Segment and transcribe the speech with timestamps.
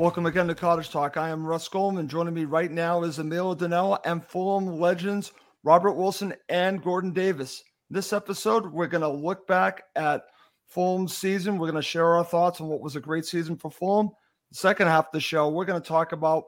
[0.00, 1.18] Welcome again to Cottage Talk.
[1.18, 2.08] I am Russ Goldman.
[2.08, 5.30] Joining me right now is Emilio Danella and Fulham legends
[5.62, 7.62] Robert Wilson and Gordon Davies.
[7.90, 10.22] This episode, we're going to look back at
[10.68, 11.58] Fulham's season.
[11.58, 14.08] We're going to share our thoughts on what was a great season for Fulham.
[14.52, 16.44] The second half of the show, we're going to talk about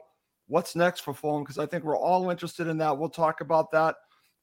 [0.47, 2.97] what's next for Fulham because I think we're all interested in that.
[2.97, 3.97] We'll talk about that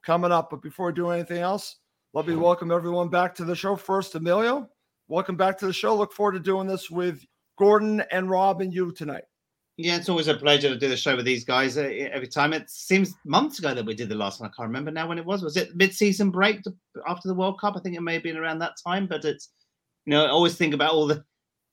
[0.04, 0.50] coming up.
[0.50, 1.78] But before we do anything else,
[2.14, 3.74] let me welcome everyone back to the show.
[3.74, 4.70] First, Emilio,
[5.08, 5.96] welcome back to the show.
[5.96, 7.26] Look forward to doing this with
[7.60, 9.24] Gordon and Rob and you tonight.
[9.76, 12.54] Yeah, it's always a pleasure to do the show with these guys uh, every time.
[12.54, 14.48] It seems months ago that we did the last one.
[14.48, 15.42] I can't remember now when it was.
[15.42, 16.62] Was it mid-season break
[17.06, 17.76] after the World Cup?
[17.76, 19.06] I think it may have been around that time.
[19.06, 19.50] But it's
[20.06, 21.22] you know, I always think about all the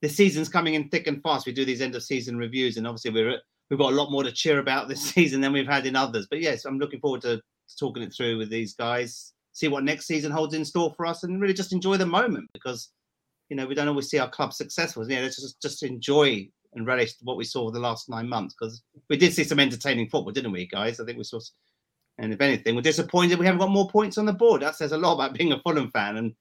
[0.02, 1.46] the seasons coming in thick and fast.
[1.46, 3.40] We do these end of season reviews, and obviously we're
[3.70, 6.28] we've got a lot more to cheer about this season than we've had in others.
[6.30, 9.86] But yes, I'm looking forward to, to talking it through with these guys, see what
[9.86, 12.90] next season holds in store for us, and really just enjoy the moment because
[13.50, 15.09] you know, we don't always see our club successful.
[15.09, 18.81] Yeah, let's just, just enjoy and relish what we saw the last nine months because
[19.09, 21.00] we did see some entertaining football, didn't we, guys?
[21.00, 21.40] I think we saw,
[22.18, 24.62] and if anything, we're disappointed we haven't got more points on the board.
[24.62, 26.34] That says a lot about being a Fulham fan and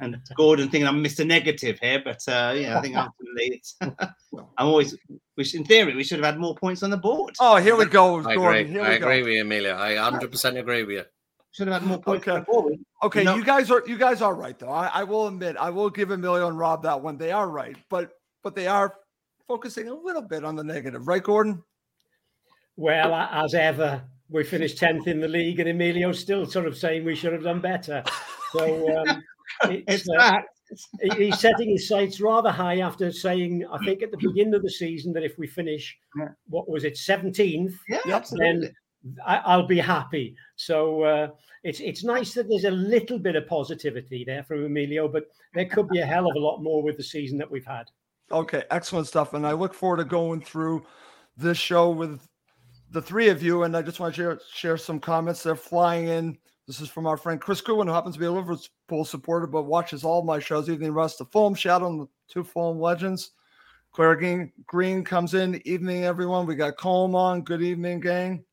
[0.00, 1.26] and Gordon thinking I'm Mr.
[1.26, 3.76] Negative here, but uh, yeah, I think ultimately it's.
[3.82, 4.96] I'm always,
[5.34, 7.34] which in theory we should have had more points on the board.
[7.40, 8.66] Oh, here we go, I Gordon.
[8.66, 8.72] agree.
[8.72, 9.24] Here I we agree go.
[9.24, 9.76] with you, Emilio.
[9.76, 11.04] I 100% agree with you.
[11.52, 12.30] Should have had more points Okay.
[12.32, 12.74] on the board.
[13.02, 13.34] Okay, No.
[13.34, 14.70] you guys are you guys are right though.
[14.70, 17.16] I, I will admit, I will give Emilio and Rob that one.
[17.16, 18.12] They are right, but
[18.44, 18.94] but they are
[19.48, 21.62] focusing a little bit on the negative, right, Gordon?
[22.76, 27.04] Well, as ever, we finished 10th in the league, and Emilio's still sort of saying
[27.04, 28.02] we should have done better.
[28.52, 29.22] So um,
[29.64, 31.16] It's it's, uh, that.
[31.18, 34.70] he's setting his sights rather high after saying, I think, at the beginning of the
[34.70, 36.28] season that if we finish, Yeah.
[36.48, 38.14] what was it, 17th, Yeah, Yep.
[38.16, 38.60] absolutely.
[38.66, 38.74] then
[39.26, 40.36] I, I'll be happy.
[40.56, 41.28] So uh,
[41.62, 45.24] it's it's nice that there's a little bit of positivity there from Emilio, but
[45.54, 47.84] there could be a hell of a lot more with the season that we've had.
[48.32, 49.34] Okay, excellent stuff.
[49.34, 50.84] And I look forward to going through
[51.36, 52.20] this show with
[52.90, 53.64] the three of you.
[53.64, 55.42] And I just want to share, share some comments.
[55.42, 56.38] They're flying in.
[56.66, 59.64] This is from our friend Chris Goodwin, who happens to be a Liverpool supporter, but
[59.64, 63.32] watches all my shows, Evening Russ, the Fulham Shadow, and the two Fulham Legends.
[63.92, 65.60] Claire Green, Green comes in.
[65.66, 66.46] Evening, everyone.
[66.46, 67.42] We got Colm on.
[67.42, 68.44] Good evening, gang.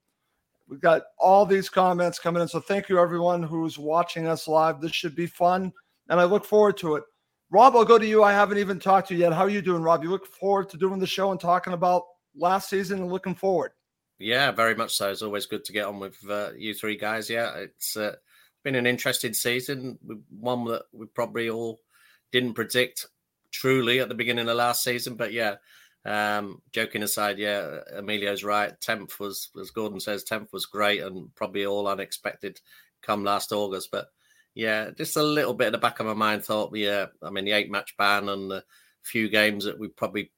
[0.67, 2.47] We've got all these comments coming in.
[2.47, 4.81] So thank you, everyone who's watching us live.
[4.81, 5.72] This should be fun.
[6.09, 7.03] And I look forward to it.
[7.50, 8.23] Rob, I'll go to you.
[8.23, 9.31] I haven't even talked to you yet.
[9.31, 10.03] How are you doing, Rob?
[10.03, 12.03] You look forward to doing the show and talking about
[12.35, 13.71] last season and looking forward.
[14.19, 15.09] Yeah, very much so.
[15.12, 17.30] It's always good to get on with uh, you three guys.
[17.30, 19.97] Yeah, it's uh, it's been an interesting season.
[20.30, 21.80] One that we probably all
[22.31, 23.06] didn't predict
[23.51, 25.56] truly at the beginning of last season, but yeah.
[26.07, 28.80] Um, joking aside, yeah, Emilio's right.
[28.80, 32.62] Tenth was, as Gordon says, tenth was great and probably all unexpected
[33.01, 33.89] come last August.
[33.92, 34.07] But
[34.56, 37.44] yeah, just a little bit in the back of my mind thought, yeah, I mean
[37.44, 38.63] the eight match ban and the
[39.04, 40.31] few games that we probably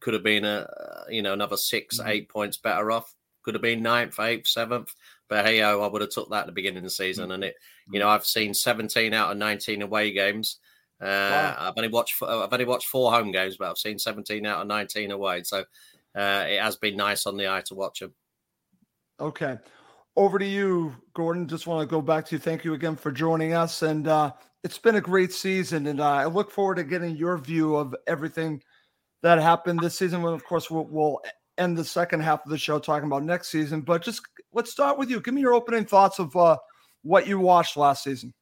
[0.00, 0.66] could have been a
[1.08, 2.08] you know another 6 mm-hmm.
[2.08, 3.14] eight points better off.
[3.42, 4.92] Could have been ninth, eighth, seventh.
[5.28, 7.24] But hey, oh, I would have took that at the beginning of the season.
[7.24, 7.32] Mm-hmm.
[7.32, 7.54] And it,
[7.86, 8.00] you mm-hmm.
[8.00, 10.58] know, I've seen 17 out of 19 away games.
[11.00, 11.56] Uh, wow.
[11.58, 14.66] I've only watched I've only watched four home games, but I've seen 17 out of
[14.66, 15.42] 19 away.
[15.42, 15.64] So
[16.16, 18.14] uh, it has been nice on the eye to watch them.
[19.20, 19.58] Okay,
[20.16, 21.48] over to you, Gordon.
[21.48, 22.38] Just want to go back to you.
[22.38, 24.32] Thank you again for joining us, and uh,
[24.64, 27.94] it's been a great season, and uh, I look forward to getting your view of
[28.06, 28.62] everything
[29.22, 30.22] that happened this season.
[30.22, 31.20] When, of course, we'll, we'll
[31.58, 33.80] end the second half of the show talking about next season.
[33.82, 34.22] But just
[34.52, 35.20] let's start with you.
[35.20, 36.56] Give me your opening thoughts of uh,
[37.02, 38.34] what you watched last season.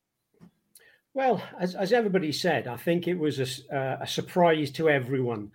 [1.14, 5.52] Well, as, as everybody said, I think it was a, uh, a, surprise to everyone.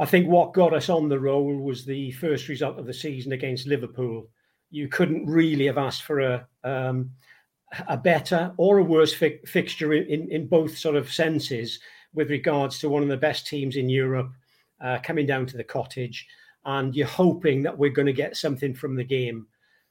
[0.00, 3.30] I think what got us on the roll was the first result of the season
[3.30, 4.28] against Liverpool.
[4.72, 7.12] You couldn't really have asked for a um,
[7.86, 11.78] a better or a worse fi- fixture in, in both sort of senses
[12.12, 14.32] with regards to one of the best teams in Europe
[14.80, 16.26] uh, coming down to the cottage,
[16.64, 19.46] and you're hoping that we're going to get something from the game.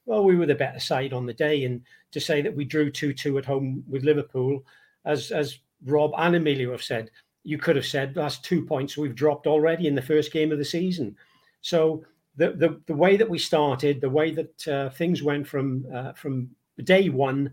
[0.06, 1.82] Well, we were the better side on the day, and
[2.12, 4.66] to say that we drew two two at home with Liverpool
[5.08, 7.10] as as Rob and Emilio have said,
[7.44, 10.58] you could have said that's two points we've dropped already in the first game of
[10.58, 11.16] the season.
[11.62, 12.04] So
[12.36, 16.14] the the, the way that we started, the way that uh, things went from uh,
[16.14, 16.50] from
[16.84, 17.52] day one,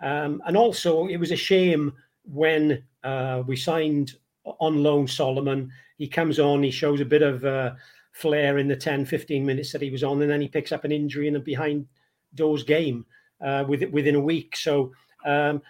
[0.00, 1.92] um, and also it was a shame
[2.24, 5.70] when uh, we signed on loan Solomon.
[5.96, 7.72] He comes on, he shows a bit of uh,
[8.12, 10.84] flair in the 10, 15 minutes that he was on, and then he picks up
[10.84, 11.86] an injury in a behind
[12.34, 13.04] doors game
[13.40, 14.56] uh, within a week.
[14.56, 14.92] So
[15.24, 15.62] um,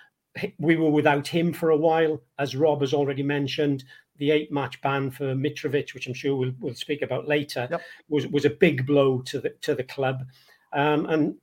[0.59, 3.85] we were without him for a while, as Rob has already mentioned.
[4.17, 7.83] The eight-match ban for Mitrovic, which I'm sure we'll, we'll speak about later, yep.
[8.09, 10.25] was was a big blow to the to the club.
[10.73, 11.37] Um, and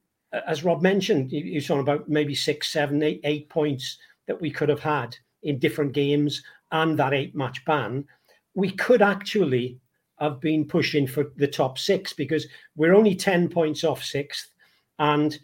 [0.46, 3.98] as Rob mentioned, you saw about maybe six, seven, eight, eight points
[4.28, 8.06] that we could have had in different games, and that eight-match ban.
[8.56, 9.80] We could actually
[10.20, 14.54] have been pushing for the top six because we're only ten points off sixth,
[15.00, 15.40] and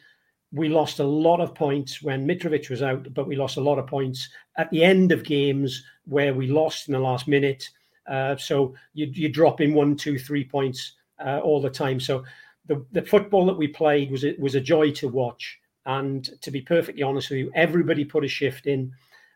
[0.53, 3.80] we lost a lot of points when Mitrovic was out, but we lost a lot
[3.80, 7.69] of points at the end of games where we lost in the last minute.
[8.07, 10.94] Uh, so you, you drop in one, two, three points
[11.25, 12.00] uh, all the time.
[12.00, 12.25] So
[12.65, 15.59] the, the football that we played was was a joy to watch.
[15.86, 18.92] And to be perfectly honest with you, everybody put a shift in.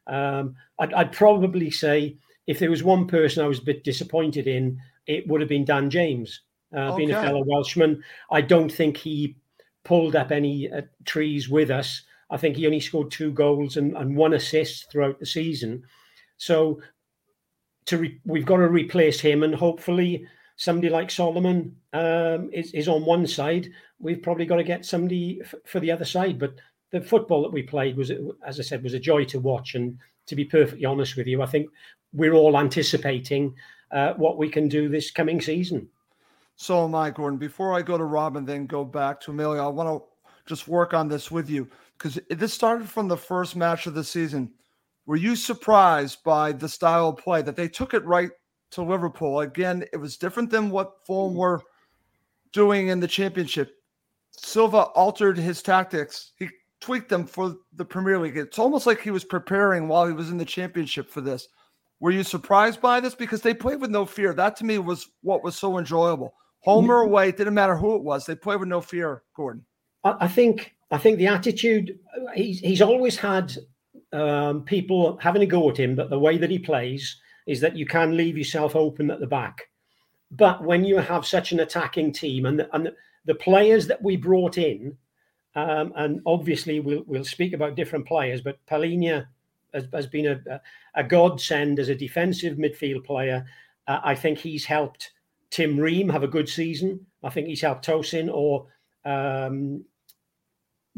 [0.07, 4.47] Um, I'd, I'd probably say if there was one person I was a bit disappointed
[4.47, 6.41] in, it would have been Dan James.
[6.75, 6.97] Uh, okay.
[6.97, 9.35] Being a fellow Welshman, I don't think he
[9.85, 12.01] pulled up any uh, trees with us.
[12.29, 15.83] I think he only scored two goals and, and one assist throughout the season.
[16.37, 16.81] So
[17.85, 20.27] to re- we've got to replace him, and hopefully
[20.57, 23.69] somebody like Solomon um, is, is on one side.
[23.99, 26.39] We've probably got to get somebody f- for the other side.
[26.39, 26.55] But
[26.91, 28.11] the football that we played was,
[28.45, 29.75] as I said, was a joy to watch.
[29.75, 29.97] And
[30.27, 31.69] to be perfectly honest with you, I think
[32.11, 33.53] we're all anticipating
[33.91, 35.89] uh, what we can do this coming season.
[36.55, 37.37] So am I, Gordon.
[37.37, 40.07] Before I go to Rob and then go back to Emilio, I want to
[40.45, 41.67] just work on this with you
[41.97, 44.51] because this started from the first match of the season.
[45.05, 48.31] Were you surprised by the style of play that they took it right
[48.71, 49.41] to Liverpool?
[49.41, 51.39] Again, it was different than what Fulham mm.
[51.39, 51.61] were
[52.53, 53.75] doing in the championship.
[54.31, 56.31] Silva altered his tactics.
[56.37, 56.49] He
[56.81, 58.37] tweaked them for the Premier League.
[58.37, 61.47] It's almost like he was preparing while he was in the championship for this.
[61.99, 63.15] Were you surprised by this?
[63.15, 64.33] Because they played with no fear.
[64.33, 66.33] That to me was what was so enjoyable.
[66.65, 68.25] Home or away, it didn't matter who it was.
[68.25, 69.65] They played with no fear, Gordon.
[70.03, 71.97] I think I think the attitude
[72.35, 73.55] he's he's always had
[74.13, 77.75] um, people having a go at him, but the way that he plays is that
[77.75, 79.69] you can leave yourself open at the back.
[80.31, 82.91] But when you have such an attacking team and the, and
[83.25, 84.97] the, players that we brought in,
[85.55, 89.27] um, and obviously we'll we'll speak about different players, but Palhinha
[89.73, 90.61] has, has been a,
[90.95, 93.45] a godsend as a defensive midfield player.
[93.87, 95.11] Uh, I think he's helped
[95.49, 97.05] Tim Ream have a good season.
[97.23, 98.67] I think he's helped Tosin or
[99.05, 99.83] um,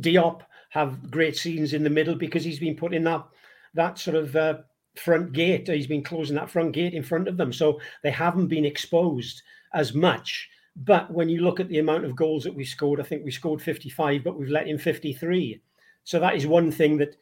[0.02, 3.26] Diop have great seasons in the middle because he's been put in that
[3.74, 4.58] that sort of uh,
[4.96, 5.68] front gate.
[5.68, 9.42] He's been closing that front gate in front of them, so they haven't been exposed
[9.74, 10.50] as much.
[10.76, 13.32] But when you look at the amount of goals that we scored, I think we
[13.32, 15.60] scored 55, but we've let in 53.
[16.04, 17.16] So that is one thing that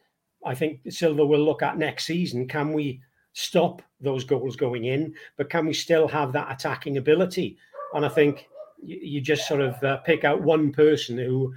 [0.44, 2.46] I think Silva will look at next season.
[2.46, 3.00] Can we
[3.38, 7.58] stop those goals going in, but can we still have that attacking ability?
[7.92, 8.48] And I think
[8.82, 11.52] you, just sort of uh, pick out one person who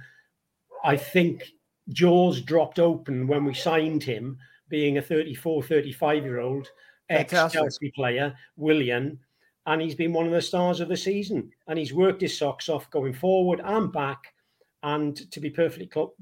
[0.84, 1.52] I think
[1.88, 4.36] jaws dropped open when we signed him,
[4.68, 6.68] being a 34, 35 year old
[7.08, 9.18] ex Chelsea player, Willian.
[9.64, 11.50] And he's been one of the stars of the season.
[11.66, 14.34] And he's worked his socks off going forward and back.
[14.82, 16.14] And to be perfectly cl-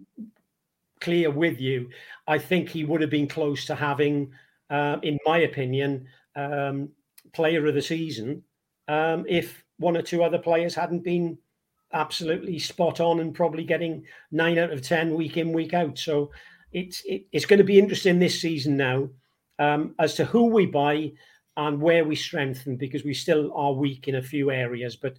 [1.01, 1.91] clear with you,
[2.29, 4.31] I think he would have been close to having
[4.71, 6.07] uh, in my opinion,
[6.37, 6.89] um,
[7.33, 8.43] player of the season
[8.89, 11.39] um, if one or two other players hadn't been
[11.93, 15.99] absolutely spot on and probably getting nine out of ten week in week out.
[15.99, 16.31] So
[16.73, 19.09] it's it, it's going to be interesting this season now.
[19.59, 21.13] um, as to who we buy
[21.57, 24.97] and where we strengthen because we still are weak in a few areas.
[24.97, 25.17] But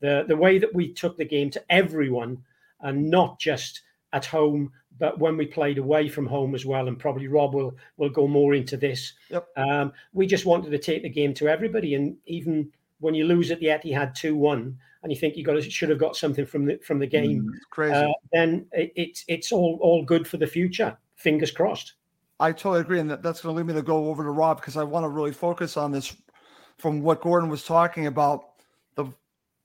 [0.00, 2.38] the the way that we took the game to everyone
[2.80, 3.82] and not just
[4.12, 7.76] at home, but when we played away from home as well, and probably Rob will
[7.96, 9.14] will go more into this.
[9.30, 9.46] Yep.
[9.56, 12.70] Um, we just wanted to take the game to everybody, and even
[13.00, 15.88] when you lose at the Etihad two one, and you think you got to, should
[15.88, 17.94] have got something from the from the game, Mm, it's crazy.
[17.94, 20.96] uh, then it, it's it's all all good for the future.
[21.16, 21.94] Fingers crossed.
[22.40, 24.56] I totally agree, and that, that's going to lead me to go over to Rob
[24.60, 26.16] because I want to really focus on this
[26.78, 28.44] from what Gordon was talking about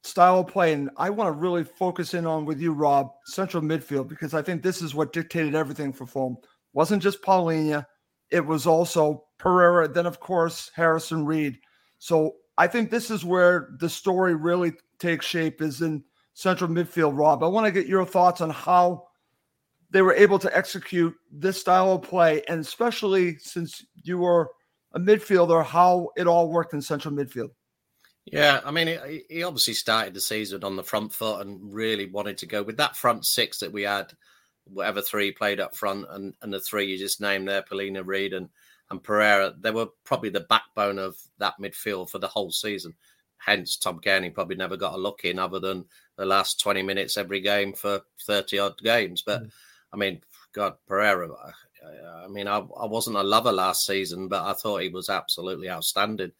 [0.08, 3.64] style of play, and I want to really focus in on with you, Rob, central
[3.64, 6.38] midfield because I think this is what dictated everything for Fulham.
[6.74, 7.86] wasn't just Palhinha,
[8.30, 11.60] it was also Pereira, then of course Harrison Reed.
[12.00, 17.18] So I think this is where the story really takes shape is in central midfield.
[17.18, 19.08] Rob, I want to get your thoughts on how
[19.90, 24.50] they were able to execute this style of play, and especially since you were
[24.94, 27.50] a midfielder, how it all worked in central midfield.
[28.32, 32.08] Yeah, I mean, he, he obviously started the season on the front foot and really
[32.08, 34.12] wanted to go with that front six that we had,
[34.66, 38.34] whatever three played up front, and, and the three you just named there, Palhinha Reed
[38.34, 38.50] and,
[38.92, 39.54] and Pereira.
[39.60, 42.94] They were probably the backbone of that midfield for the whole season.
[43.38, 45.86] Hence, Tom Cairney probably never got a look in other than
[46.18, 49.22] the last 20 minutes every game for 30 odd games.
[49.26, 49.52] But mm.
[49.94, 50.22] I mean,
[50.54, 54.82] God, Pereira, I, I mean, I, I wasn't a lover last season, but I thought
[54.82, 56.32] he was absolutely outstanding,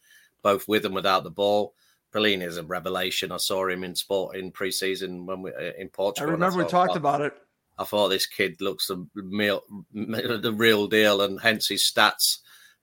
[0.42, 1.74] both with and without the ball.
[2.14, 3.32] Palhinha is a revelation.
[3.32, 6.30] I saw him in sport in pre-season when we uh, in Portugal.
[6.30, 7.34] I remember we thought, talked "Wow, about it.
[7.78, 12.38] I thought this kid looks the real, the real deal, and hence his stats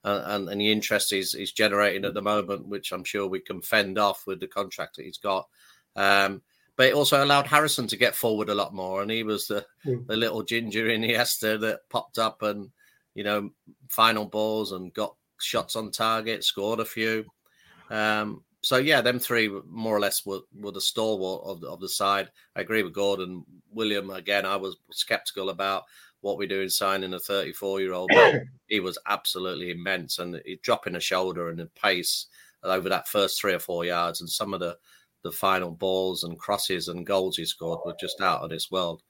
[0.06, 3.40] uh, and, and the interest he's, he's generating at the moment, which I'm sure we
[3.40, 5.48] can fend off with the contract that he's got.
[5.96, 6.44] Um,
[6.78, 9.66] but it also allowed Harrison to get forward a lot more, and he was the,
[9.86, 10.06] Mm.
[10.08, 12.70] the little ginger in Iniesta that popped up and
[13.14, 13.50] you know
[13.90, 17.26] final balls and got shots on target, scored a few.
[17.90, 21.80] Um, so yeah, them three more or less were, were the stalwart of the, of
[21.80, 22.30] the side.
[22.56, 23.46] I agree with Gordon.
[23.72, 25.84] Willian again, I was skeptical about
[26.22, 28.10] what we do in signing a 34 year old.
[28.12, 32.26] but He was absolutely immense, and he dropping a shoulder and the pace
[32.64, 34.78] over that first three or four yards, and some of the
[35.24, 39.02] the final balls and crosses and goals he scored were just out of this world.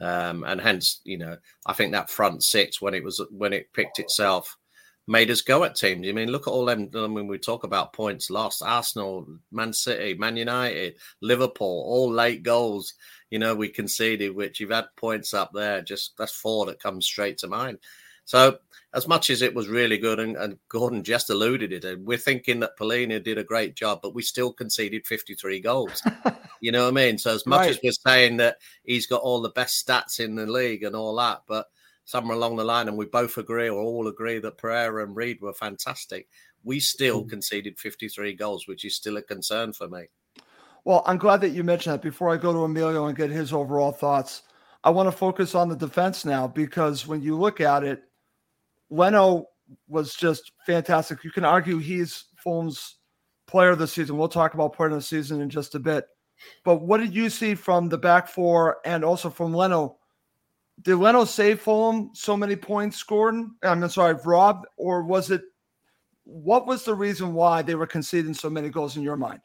[0.00, 3.72] Um, and hence, you know, I think that front six when it was when it
[3.72, 4.56] picked itself
[5.06, 6.08] made us go at teams.
[6.08, 6.90] I mean, look at all them.
[6.94, 12.42] I mean, we talk about points lost: Arsenal, Man City, Man United, Liverpool, all late
[12.42, 12.94] goals.
[13.30, 15.82] You know, we conceded, which you've had points up there.
[15.82, 17.78] Just that's four that comes straight to mind.
[18.24, 18.58] So,
[18.92, 22.18] as much as it was really good, and, and Gordon just alluded it, and we're
[22.18, 26.02] thinking that Palhinha did a great job, but we still conceded 53 goals.
[26.60, 27.18] you know what I mean?
[27.18, 30.46] So, as much as we're saying that he's got all the best stats in the
[30.46, 31.66] league and all that, but
[32.06, 35.40] somewhere along the line, and we both agree or all agree that Pereira and Reed
[35.40, 36.28] were fantastic,
[36.64, 37.28] we still hmm.
[37.28, 40.06] conceded 53 goals, which is still a concern for me.
[40.84, 42.02] Well, I'm glad that you mentioned that.
[42.02, 44.42] Before I go to Emilio and get his overall thoughts,
[44.84, 48.04] I want to focus on the defense now because when you look at it,
[48.88, 49.48] Leno
[49.88, 51.24] was just fantastic.
[51.24, 52.98] You can argue he's Fulham's
[53.48, 54.16] player of the season.
[54.16, 56.06] We'll talk about player of the season in just a bit.
[56.64, 59.96] But what did you see from the back four and also from Leno?
[60.82, 63.56] Did Leno save Fulham so many points, Gordon?
[63.62, 65.42] I'm sorry, Rob, or was it?
[66.24, 69.40] What was the reason why they were conceding so many goals in your mind?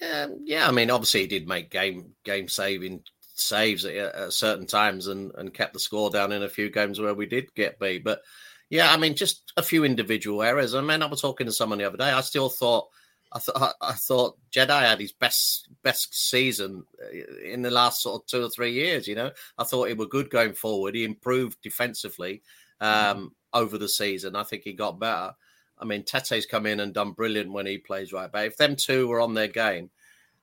[0.00, 3.02] Um, yeah, I mean, obviously he did make game game saving
[3.34, 6.98] saves at, at certain times and and kept the score down in a few games
[6.98, 8.02] where we did get beat.
[8.02, 8.22] But
[8.70, 10.74] yeah, I mean, just a few individual errors.
[10.74, 12.10] I mean, I was talking to someone the other day.
[12.10, 12.88] I still thought.
[13.30, 18.22] I thought I thought Jedi had his best best season uh, in the last sort
[18.22, 19.06] of two or three years.
[19.06, 20.94] You know, I thought he was good going forward.
[20.94, 22.42] He improved defensively
[22.80, 24.36] um, over the season.
[24.36, 25.34] I think he got better.
[25.78, 28.30] I mean, Tete's come in and done brilliant when he plays right.
[28.30, 29.90] But if them two were on their game,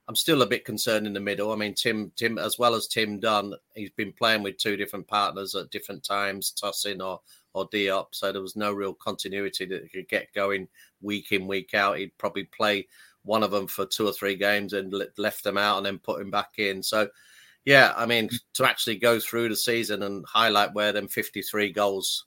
[0.07, 1.51] I'm still a bit concerned in the middle.
[1.51, 5.07] I mean, Tim, Tim, as well as Tim Dunn, he's been playing with two different
[5.07, 7.21] partners at different times, Tosin or
[7.53, 8.07] or Diop.
[8.11, 10.67] So there was no real continuity that could get going
[11.01, 11.97] week in, week out.
[11.97, 12.87] He'd probably play
[13.23, 16.21] one of them for two or three games and left them out and then put
[16.21, 16.81] him back in.
[16.81, 17.09] So,
[17.65, 22.25] yeah, I mean, to actually go through the season and highlight where them 53 goals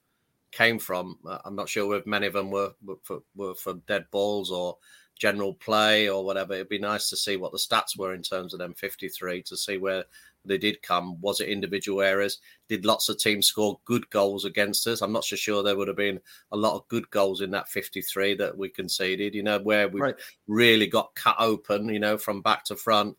[0.50, 3.74] came from, uh, I'm not sure if many of them were, were, for, were for
[3.86, 4.76] dead balls or
[5.18, 6.54] general play or whatever.
[6.54, 9.56] It'd be nice to see what the stats were in terms of them 53 to
[9.56, 10.04] see where
[10.44, 11.20] they did come.
[11.20, 12.38] Was it individual errors?
[12.68, 15.00] Did lots of teams score good goals against us?
[15.00, 16.20] I'm not so sure there would have been
[16.50, 20.00] a lot of good goals in that 53 that we conceded, you know, where we
[20.00, 20.16] Right.
[20.48, 23.16] really got cut open, you know, from back to front.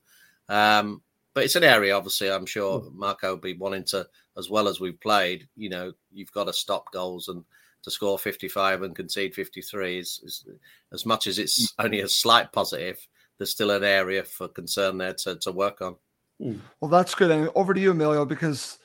[0.49, 1.01] Um,
[1.33, 4.79] but it's an area, obviously, I'm sure Marco will be wanting to, as well as
[4.79, 7.43] we've played, you know, you've got to stop goals and
[7.83, 10.45] to score 55 and concede 53 is, is
[10.93, 13.05] as much as it's only a slight positive.
[13.37, 15.95] There's still an area for concern there to, to work on.
[16.41, 16.59] Mm.
[16.79, 17.31] Well, that's good.
[17.31, 18.79] And over to you, Emilio, because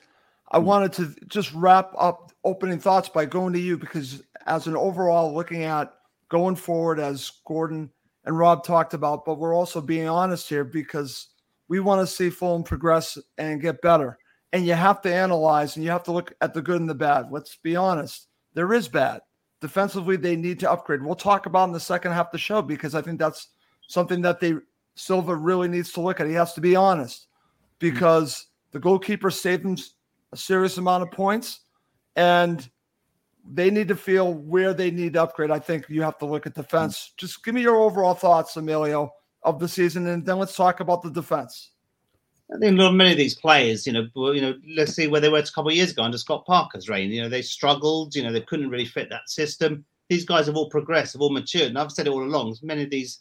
[0.51, 0.63] I mm.
[0.63, 5.33] wanted to just wrap up opening thoughts by going to you because as an overall
[5.33, 5.93] looking at
[6.29, 7.89] going forward as Gordon
[8.25, 11.27] and Rob talked about, but we're also being honest here because
[11.67, 14.17] we want to see Fulham progress and get better.
[14.51, 16.95] And you have to analyze and you have to look at the good and the
[16.95, 17.27] bad.
[17.31, 18.27] Let's be honest.
[18.53, 19.21] There is bad.
[19.61, 21.03] Defensively, they need to upgrade.
[21.03, 23.49] We'll talk about in the second half of the show because I think that's
[23.87, 24.55] something that they
[24.95, 26.27] Silva really needs to look at.
[26.27, 27.27] He has to be honest
[27.79, 29.77] because the goalkeeper saved them
[30.31, 31.61] a serious amount of points
[32.15, 32.69] and
[33.51, 35.49] they need to feel where they need to upgrade.
[35.49, 37.13] I think you have to look at defense.
[37.17, 39.11] Just give me your overall thoughts, Emilio,
[39.43, 41.71] of the season, and then let's talk about the defense.
[42.53, 45.37] I think many of these players, you know, you know, let's see where they were
[45.37, 47.11] a couple of years ago under Scott Parker's reign.
[47.11, 48.15] You know, they struggled.
[48.15, 49.85] You know, they couldn't really fit that system.
[50.09, 52.57] These guys have all progressed, have all matured, and I've said it all along.
[52.63, 53.19] Many of these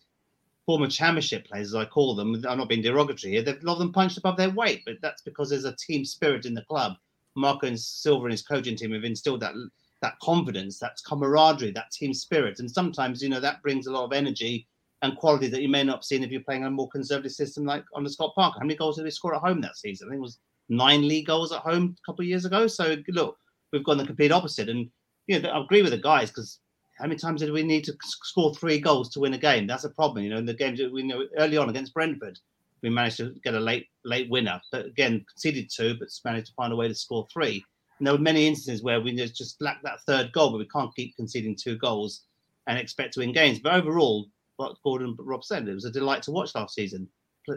[0.69, 3.43] former championship players, as I call them, I'm not being derogatory here.
[3.43, 6.05] They've a lot of them punched above their weight, but that's because there's a team
[6.05, 6.93] spirit in the club.
[7.37, 9.55] Marco and Silva and his coaching team have instilled that
[10.03, 14.05] that confidence, that camaraderie, that team spirit, and sometimes you know that brings a lot
[14.05, 14.69] of energy
[15.01, 17.65] and quality that you may not have seen if you're playing a more conservative system
[17.65, 18.57] like on the Scott Park.
[18.59, 20.09] How many goals did they score at home that season?
[20.09, 22.67] I think it was nine league goals at home a couple of years ago.
[22.67, 23.39] So look,
[23.73, 24.69] we've gone the complete opposite.
[24.69, 24.91] And
[25.29, 26.59] you know, I agree with the guys because
[26.99, 29.67] how many times did we need to score three goals to win a game?
[29.67, 30.25] That's a problem.
[30.25, 32.39] You know, in the games we know early on against Brentford,
[32.83, 36.55] we managed to get a late late winner, but again conceded two, but managed to
[36.55, 37.65] find a way to score three.
[37.99, 40.95] And there were many instances where we just lacked that third goal, but we can't
[40.95, 42.23] keep conceding two goals
[42.67, 43.59] and expect to win games.
[43.59, 44.29] But overall,
[44.59, 45.67] what Gordon Rob said.
[45.67, 47.09] It was a delight to watch last season,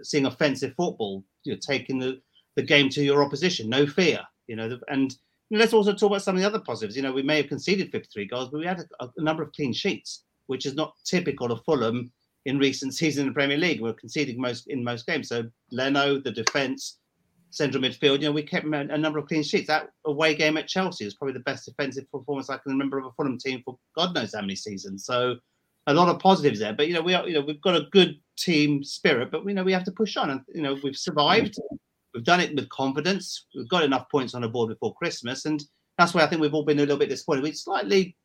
[0.04, 2.22] seeing offensive football, you know, taking the,
[2.56, 4.80] the game to your opposition, no fear, you know.
[4.88, 5.16] And
[5.52, 6.96] let's also talk about some of the other positives.
[6.96, 9.52] You know, we may have conceded 53 goals, but we had a, a number of
[9.52, 12.12] clean sheets, which is not typical of Fulham
[12.46, 13.82] in recent seasons in the Premier League.
[13.82, 15.30] We're conceding most in most games.
[15.30, 16.98] So Leno, the defence,
[17.52, 19.68] central midfield, you know, we kept a number of clean sheets.
[19.68, 23.06] That away game at Chelsea was probably the best defensive performance I can remember of
[23.06, 25.06] a Fulham team for God knows how many seasons.
[25.06, 25.36] So
[25.88, 26.74] a lot of positives there.
[26.74, 29.54] But you know, we are you know we've got a good team spirit, but we
[29.54, 30.30] know we have to push on.
[30.30, 31.60] And you know, we've survived.
[32.14, 33.46] We've done it with confidence.
[33.56, 35.64] We've got enough points on the board before Christmas, and
[35.98, 37.44] that's why I think we've all been a little bit disappointed.
[37.44, 38.16] We slightly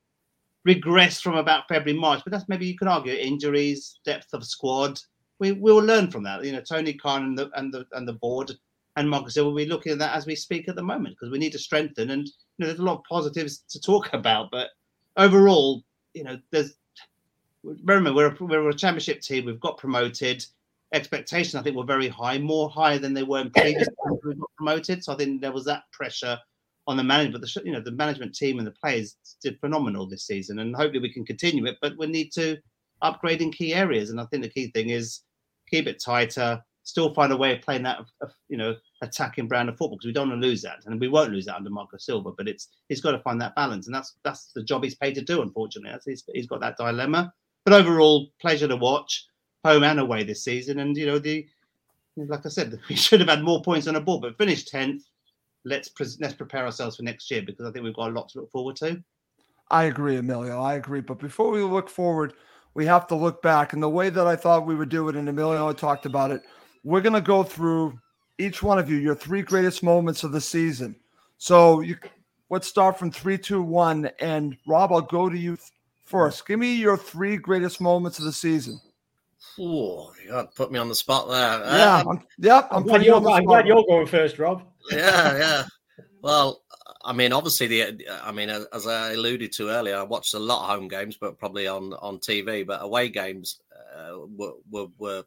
[0.67, 4.99] regressed from about February, March, but that's maybe you could argue injuries, depth of squad.
[5.39, 6.45] We we will learn from that.
[6.45, 8.53] You know, Tony Khan and the and the and the board
[8.97, 11.39] and Marcus will be looking at that as we speak at the moment because we
[11.39, 12.11] need to strengthen.
[12.11, 14.71] And you know, there's a lot of positives to talk about, but
[15.17, 16.75] overall, you know, there's
[17.63, 19.45] remember we're a, we're a championship team.
[19.45, 20.45] We've got promoted.
[20.95, 24.35] Expectations, I think, were very high, more higher than they were in previous times we
[24.35, 25.05] got promoted.
[25.05, 26.39] So I think there was that pressure
[26.87, 27.45] on the management.
[27.45, 31.01] The you know the management team and the players did phenomenal this season, and hopefully
[31.01, 31.77] we can continue it.
[31.83, 32.59] But we need to
[33.03, 35.23] upgrade in key areas, and I think the key thing is
[35.69, 38.01] keep it tighter, still find a way of playing that
[38.49, 41.09] you know attacking brand of football because we don't want to lose that, and we
[41.09, 42.31] won't lose that under Marco Silva.
[42.37, 45.15] But it's he's got to find that balance, and that's that's the job he's paid
[45.17, 45.43] to do.
[45.43, 47.33] Unfortunately, he's, he's got that dilemma.
[47.65, 49.27] But overall, pleasure to watch,
[49.67, 50.79] home and away this season.
[50.79, 51.47] And you know, the
[52.17, 55.05] like I said, we should have had more points on the board, but finished tenth.
[55.65, 58.29] Let's pre- let's prepare ourselves for next year because I think we've got a lot
[58.31, 59.03] to look forward to.
[59.71, 60.63] I agree, Emilio.
[60.63, 61.01] I agree.
[61.01, 62.35] But before we look forward,
[62.75, 63.73] we have to look back.
[63.73, 66.43] And the way that I thought we would do it, and Emilio talked about it,
[66.85, 67.99] we're going to go through
[68.39, 70.95] each one of you your three greatest moments of the season.
[71.39, 71.97] So you
[72.49, 74.09] let's start from three, two, one.
[74.21, 75.59] And Rob, I'll go to you
[76.05, 76.47] first.
[76.47, 78.81] Give me your three greatest moments of the season.
[79.59, 81.79] Oh, you put me on the spot there.
[81.79, 82.69] Yeah, um, I'm, yep.
[82.71, 84.63] I'm, I'm, glad you're, I'm glad you're going first, Rob.
[84.91, 84.97] Yeah,
[85.39, 85.65] yeah.
[86.23, 86.63] well,
[87.05, 90.63] I mean, obviously, the I mean, as I alluded to earlier, I watched a lot
[90.63, 92.67] of home games, but probably on on TV.
[92.67, 93.61] But away games
[93.97, 95.25] uh, were, were, were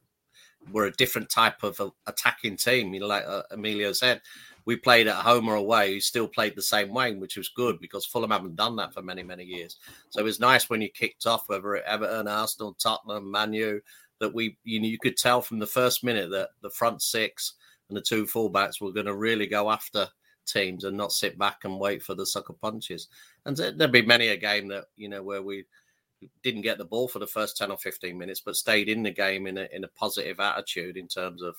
[0.71, 2.93] were a different type of attacking team.
[2.93, 4.21] You know, like uh, Emilio said,
[4.65, 7.79] we played at home or away, we still played the same way, which was good
[7.79, 9.77] because Fulham haven't done that for many, many years.
[10.09, 13.79] So it was nice when you kicked off, whether it Everton, Arsenal, Tottenham, Manu,
[14.19, 17.53] that we you know you could tell from the first minute that the front six
[17.87, 20.07] and the two fullbacks were going to really go after
[20.45, 23.07] teams and not sit back and wait for the sucker punches.
[23.45, 25.65] And there'd be many a game that you know where we
[26.43, 29.11] didn't get the ball for the first 10 or 15 minutes but stayed in the
[29.11, 31.55] game in a, in a positive attitude in terms of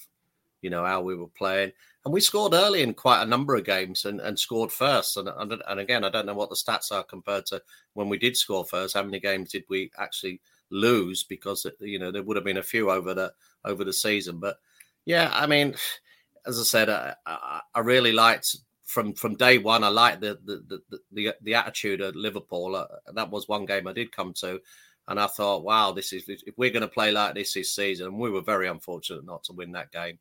[0.61, 1.73] you know how we were playing
[2.05, 5.18] and we scored early in quite a number of games and, and scored first.
[5.18, 7.61] And, and, and again, I don't know what the stats are compared to
[7.92, 8.94] when we did score first.
[8.94, 10.40] How many games did we actually
[10.71, 11.25] lose?
[11.25, 13.33] Because you know there would have been a few over the
[13.65, 14.39] over the season.
[14.39, 14.59] But
[15.05, 15.75] yeah, I mean,
[16.47, 18.57] as I said, I, I, I really liked
[18.91, 22.75] from from day one, I liked the the the the, the attitude of Liverpool.
[22.75, 24.61] Uh, that was one game I did come to,
[25.07, 28.09] and I thought, wow, this is if we're going to play like this this season,
[28.09, 30.19] and we were very unfortunate not to win that game.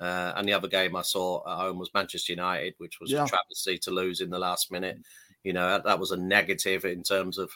[0.00, 3.24] Uh, and the other game I saw at home was Manchester United, which was yeah.
[3.24, 4.98] a travesty to lose in the last minute.
[5.44, 7.50] You know, that, that was a negative in terms of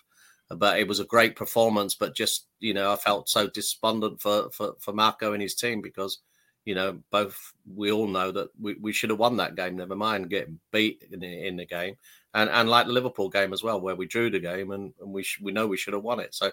[0.48, 1.94] but it was a great performance.
[1.94, 5.80] But just you know, I felt so despondent for for, for Marco and his team
[5.80, 6.18] because
[6.64, 9.76] you know both we all know that we, we should have won that game.
[9.76, 11.96] Never mind getting beat in the, in the game,
[12.34, 15.12] and and like the Liverpool game as well, where we drew the game and, and
[15.12, 16.34] we sh- we know we should have won it.
[16.34, 16.50] So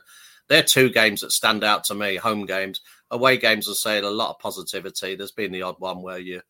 [0.47, 2.15] they're two games that stand out to me.
[2.17, 5.15] Home games, away games, I say a lot of positivity.
[5.15, 6.41] There's been the odd one where you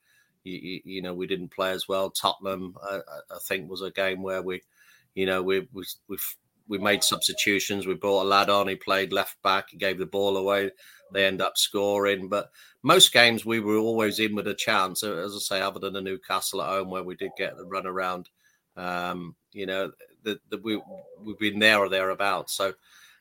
[0.43, 2.09] you, you know we didn't play as well.
[2.09, 2.99] Tottenham, I,
[3.31, 4.61] I think, was a game where we,
[5.15, 6.17] you know, we we we
[6.67, 7.85] we made substitutions.
[7.85, 8.67] We brought a lad on.
[8.67, 9.69] He played left back.
[9.69, 10.71] He gave the ball away.
[11.11, 12.29] They end up scoring.
[12.29, 12.49] But
[12.81, 15.03] most games we were always in with a chance.
[15.03, 17.85] As I say, other than the Newcastle at home where we did get the run
[17.85, 18.29] around,
[18.75, 19.91] um, you know,
[20.23, 20.81] the, we
[21.23, 22.55] we've been there or thereabouts.
[22.55, 22.69] So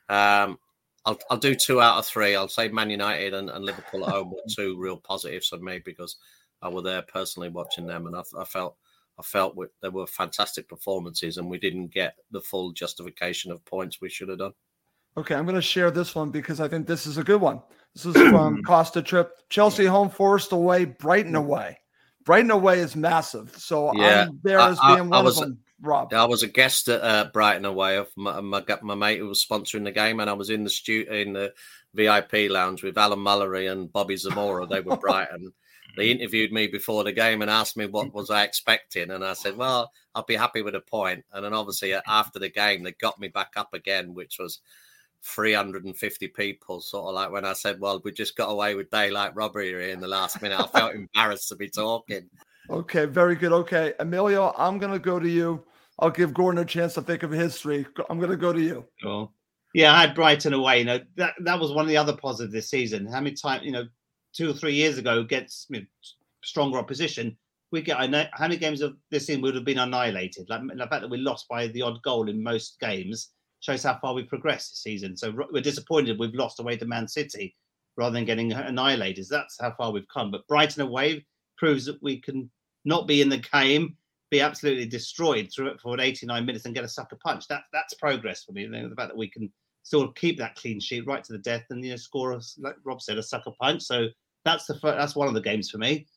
[0.09, 0.57] um,
[1.05, 2.35] I'll I'll do two out of three.
[2.35, 5.79] I'll say Man United and, and Liverpool at home were two real positives for me
[5.83, 6.15] because
[6.61, 8.77] I was there personally watching them, and I, I felt
[9.19, 14.01] I felt there were fantastic performances, and we didn't get the full justification of points
[14.01, 14.53] we should have done.
[15.15, 17.61] Okay, I'm going to share this one because I think this is a good one.
[17.93, 19.31] This is from Costa Trip.
[19.49, 21.77] Chelsea home, Forest away, Brighton away.
[22.25, 23.55] Brighton away is massive.
[23.57, 25.59] So yeah, I'm there as being I, one I was, of them.
[25.81, 26.13] Rob.
[26.13, 29.45] I was a guest at uh, Brighton away of my, my, my mate who was
[29.45, 31.53] sponsoring the game, and I was in the stu- in the
[31.93, 34.65] VIP lounge with Alan Mullery and Bobby Zamora.
[34.65, 35.53] They were Brighton
[35.95, 39.33] they interviewed me before the game and asked me what was I expecting, and I
[39.33, 42.83] said, "Well, I'll be happy with a point." And then obviously uh, after the game,
[42.83, 44.59] they got me back up again, which was
[45.23, 46.81] 350 people.
[46.81, 49.81] Sort of like when I said, "Well, we just got away with daylight robbery here
[49.81, 52.29] in the last minute." I felt embarrassed to be talking.
[52.69, 53.51] Okay, very good.
[53.51, 55.63] Okay, Emilio, I'm gonna go to you.
[55.99, 57.85] I'll give Gordon a chance to think of history.
[58.09, 58.85] I'm gonna go to you.
[59.01, 59.31] Cool.
[59.73, 60.79] Yeah, I had Brighton away.
[60.79, 63.05] You know that that was one of the other positives this season.
[63.05, 63.85] How many times you know
[64.33, 65.85] two or three years ago against you know,
[66.43, 67.37] stronger opposition,
[67.71, 70.49] we get I know how many games of this team would have been annihilated.
[70.49, 73.97] Like the fact that we lost by the odd goal in most games shows how
[73.99, 75.15] far we've progressed this season.
[75.15, 77.55] So we're disappointed we've lost away to Man City
[77.97, 79.25] rather than getting annihilated.
[79.29, 80.31] That's how far we've come.
[80.31, 81.25] But Brighton away
[81.57, 82.49] proves that we can
[82.85, 83.95] not be in the game,
[84.29, 87.47] be absolutely destroyed through it for 89 minutes and get a sucker punch.
[87.47, 88.67] That that's progress for me.
[88.67, 89.51] the fact that we can
[89.83, 93.01] still keep that clean sheet right to the death and you know score, like Rob
[93.01, 93.83] said, a sucker punch.
[93.83, 94.07] So
[94.45, 96.07] that's the first, that's one of the games for me.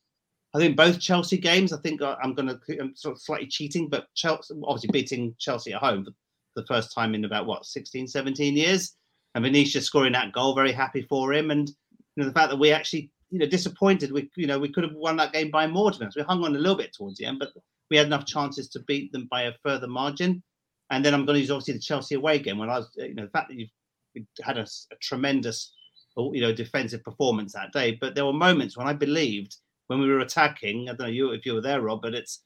[0.54, 1.72] I think both Chelsea games.
[1.72, 4.90] I think uh, I'm going to I'm um, sort of slightly cheating, but Chelsea obviously
[4.92, 6.12] beating Chelsea at home for
[6.54, 8.96] the first time in about what 16, 17 years,
[9.34, 10.54] and Vinicius scoring that goal.
[10.54, 14.12] Very happy for him, and you know the fact that we actually you know disappointed.
[14.12, 15.90] We you know we could have won that game by more.
[15.90, 17.50] To we hung on a little bit towards the end, but
[17.90, 20.42] we had enough chances to beat them by a further margin.
[20.90, 23.04] And then I'm going to use obviously the Chelsea away game when I was uh,
[23.04, 25.72] you know the fact that you've had a, a tremendous
[26.16, 27.98] you know defensive performance that day.
[28.00, 29.57] But there were moments when I believed
[29.88, 30.88] when we were attacking.
[30.88, 32.42] I don't know you if you were there, Rob, but it's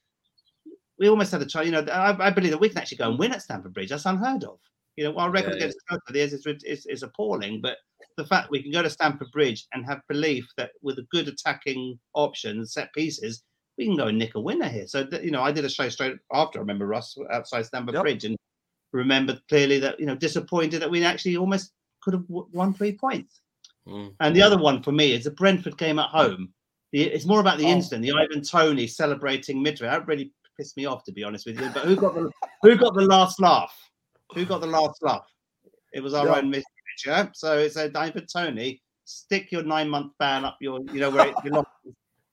[0.99, 1.67] we almost had a chance.
[1.67, 3.89] You know, I, I, believe that we can actually go and win at Stamford Bridge.
[3.89, 4.59] That's unheard of.
[4.97, 5.97] You know, our record yeah, against yeah.
[6.15, 7.79] is, is, is, is appalling, but
[8.19, 11.29] the fact we can go to Stamford Bridge and have belief that with a good
[11.29, 13.43] attacking option, and set pieces,
[13.79, 14.87] we can go and nick a winner here.
[14.87, 16.59] So, you know, I did a show straight after.
[16.59, 18.03] I remember Russ outside Stamford yep.
[18.03, 18.37] Bridge and
[18.93, 23.41] remembered clearly that you know disappointed that we actually almost could have won three points.
[23.91, 24.15] Mm.
[24.21, 26.53] And the other one for me is the Brentford game at home.
[26.93, 27.71] It's more about the oh.
[27.71, 29.89] incident, the Ivan Toney celebrating midway.
[29.89, 31.71] That really pissed me off, to be honest with you.
[31.73, 32.31] But who got the
[32.63, 33.77] who got the last laugh?
[34.35, 35.27] Who got the last laugh?
[35.93, 36.37] It was our yeah.
[36.37, 36.55] own.
[37.07, 37.29] Yeah?
[37.33, 38.83] So it's a Ivan Toney.
[39.05, 41.67] Stick your nine month ban up your, you know, where it belongs,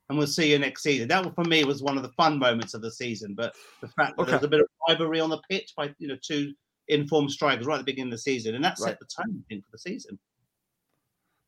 [0.09, 1.07] and we'll see you next season.
[1.07, 3.33] That for me was one of the fun moments of the season.
[3.35, 4.31] But the fact that okay.
[4.31, 6.53] there was a bit of rivalry on the pitch by you know two
[6.87, 8.89] informed strikers right at the beginning of the season, and that right.
[8.89, 10.17] set the tone, I think, for the season.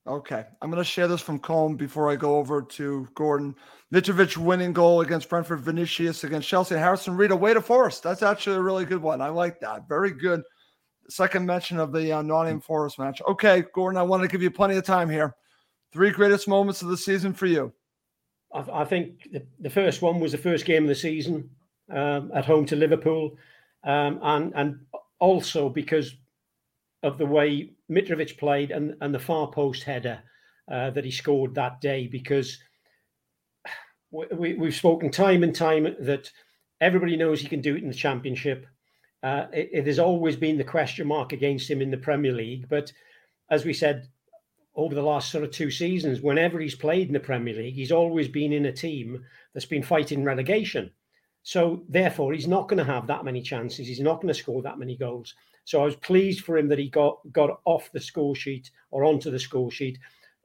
[0.08, 3.56] Okay, I'm going to share this from Colm before I go over to Gordon.
[3.94, 8.04] Mitrovic winning goal against Brentford, Vinicius against Chelsea, Harrison Reed away to Forest.
[8.04, 9.22] That's actually a really good one.
[9.22, 9.88] I like that.
[9.88, 10.42] Very good.
[11.10, 13.22] Second mention of the uh, Nottingham Forest match.
[13.28, 15.36] Okay, Gordon, I want to give you plenty of time here.
[15.92, 17.74] Three greatest moments of the season for you.
[18.54, 21.50] I, I think the, the, first one was the first game of the season
[21.92, 23.38] um, at home to Liverpool,
[23.84, 24.80] um, and and
[25.20, 26.16] also because
[27.04, 30.20] of the way Mitrovic played and, and the far post header
[30.72, 32.58] uh, that he scored that day because
[34.12, 36.32] we, we've spoken time and time that
[36.82, 38.66] everybody knows he can do it in the championship.
[39.22, 42.68] Uh, it, it, has always been the question mark against him in the Premier League.
[42.70, 42.92] But
[43.50, 44.08] as we said
[44.76, 47.92] over the last sort of two seasons, whenever he's played in the Premier League, he's
[47.92, 50.92] always been in a team that's been fighting relegation.
[51.44, 53.88] So therefore, he's not going to have that many chances.
[53.88, 55.34] He's not going to score that many goals.
[55.70, 59.06] So I was pleased for him that he got got off the score sheet or
[59.06, 60.00] onto the score sheet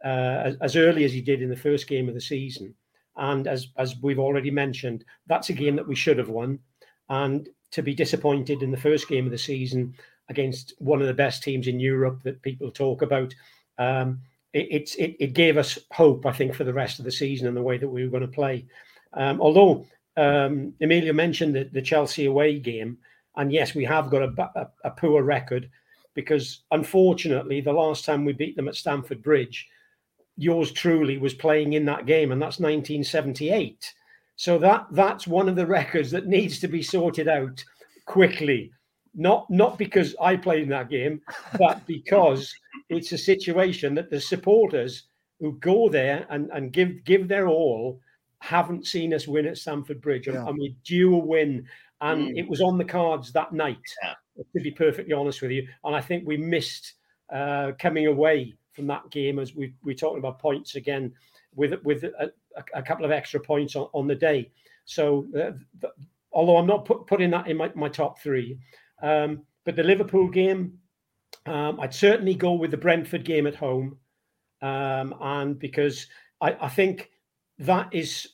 [0.04, 2.74] uh, as, as early as he did in the first game of the season.
[3.16, 6.58] And as as we've already mentioned, that's a game that we should have won.
[7.08, 9.94] And to be disappointed in the first game of the season
[10.28, 13.34] against one of the best teams in Europe that people talk about,
[13.78, 14.20] um,
[14.52, 17.56] it, it, it gave us hope, I think, for the rest of the season and
[17.56, 18.66] the way that we were going to play.
[19.14, 19.86] Um, although
[20.18, 22.98] um, Emilio mentioned the, the Chelsea away game,
[23.36, 25.68] and yes, we have got a, a, a, poor record
[26.14, 29.68] because unfortunately, the last time we beat them at Stamford Bridge,
[30.36, 33.92] yours truly was playing in that game, and that's 1978.
[34.36, 37.64] So that that's one of the records that needs to be sorted out
[38.06, 38.70] quickly.
[39.14, 41.20] Not not because I played in that game,
[41.58, 42.52] but because
[42.88, 45.04] it's a situation that the supporters
[45.40, 48.00] who go there and, and give give their all
[48.40, 50.46] haven't seen us win at Stamford Bridge, and, yeah.
[50.46, 51.66] and we due a win.
[52.04, 52.38] And mm.
[52.38, 54.14] it was on the cards that night, yeah.
[54.54, 55.66] to be perfectly honest with you.
[55.84, 56.94] And I think we missed
[57.32, 61.12] uh, coming away from that game as we we talking about points again
[61.54, 62.32] with with a,
[62.74, 64.50] a couple of extra points on, on the day.
[64.84, 65.90] So, uh, the,
[66.32, 68.58] although I'm not put, putting that in my, my top three,
[69.02, 70.78] um, but the Liverpool game,
[71.46, 73.98] um, I'd certainly go with the Brentford game at home.
[74.60, 76.06] Um, and because
[76.40, 77.10] I, I think
[77.58, 78.28] that is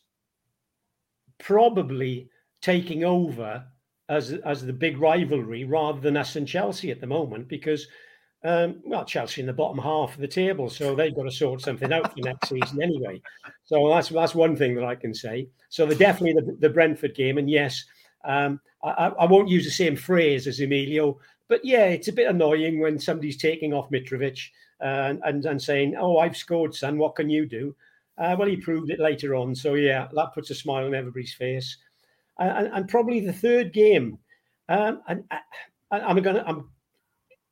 [1.39, 2.29] probably
[2.61, 3.65] taking over
[4.09, 7.87] as as the big rivalry rather than us and Chelsea at the moment because
[8.43, 11.61] um, well Chelsea in the bottom half of the table so they've got to sort
[11.61, 13.21] something out for next season anyway
[13.65, 17.15] so that's that's one thing that I can say so they're definitely the, the Brentford
[17.15, 17.85] game and yes
[18.25, 21.19] um, I, I won't use the same phrase as Emilio
[21.49, 24.41] but yeah it's a bit annoying when somebody's taking off Mitrovic
[24.81, 27.75] uh, and and saying oh I've scored son what can you do
[28.21, 29.55] uh, well, he proved it later on.
[29.55, 31.79] So yeah, that puts a smile on everybody's face.
[32.41, 34.19] Uh, and, and, probably the third game,
[34.71, 35.23] um, and
[35.91, 36.71] I, am gonna, I'm,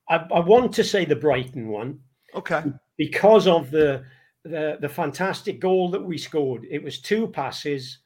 [0.09, 2.01] I, I, want to say the Brighton one.
[2.35, 2.62] Okay.
[2.96, 4.03] Because of the
[4.44, 6.66] the the fantastic goal that we scored.
[6.70, 7.98] It was two passes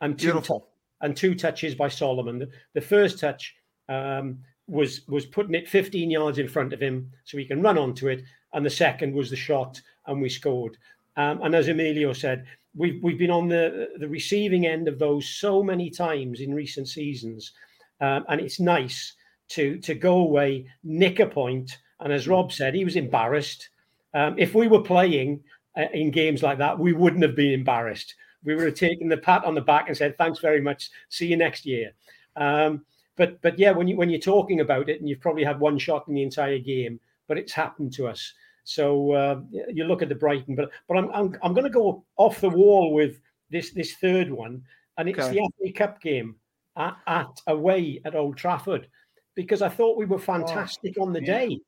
[0.00, 0.54] and two t-
[1.00, 2.38] and two touches by Solomon.
[2.38, 3.54] The, the first touch
[3.88, 7.78] um, was was putting it 15 yards in front of him so he can run
[7.78, 10.76] onto it, and the second was the shot, and we scored.
[11.16, 12.44] Um, and as Emilio said,
[12.76, 16.88] we've we've been on the the receiving end of those so many times in recent
[16.88, 17.52] seasons,
[18.00, 19.14] um, and it's nice
[19.50, 23.68] to to go away, nick a point, and as Rob said, he was embarrassed.
[24.14, 25.42] Um, if we were playing
[25.76, 28.14] uh, in games like that, we wouldn't have been embarrassed.
[28.44, 30.90] We would have taken the pat on the back and said, "Thanks very much.
[31.08, 31.92] See you next year."
[32.36, 32.84] Um,
[33.16, 35.78] but but yeah, when you when you're talking about it, and you've probably had one
[35.78, 38.32] shot in the entire game, but it's happened to us.
[38.64, 42.04] So uh, you look at the Brighton, but but I'm I'm, I'm going to go
[42.16, 44.62] off the wall with this this third one,
[44.96, 45.38] and it's okay.
[45.60, 46.36] the FA Cup game
[46.76, 48.88] at, at, away at Old Trafford,
[49.34, 51.38] because I thought we were fantastic oh, on the yeah.
[51.38, 51.60] day.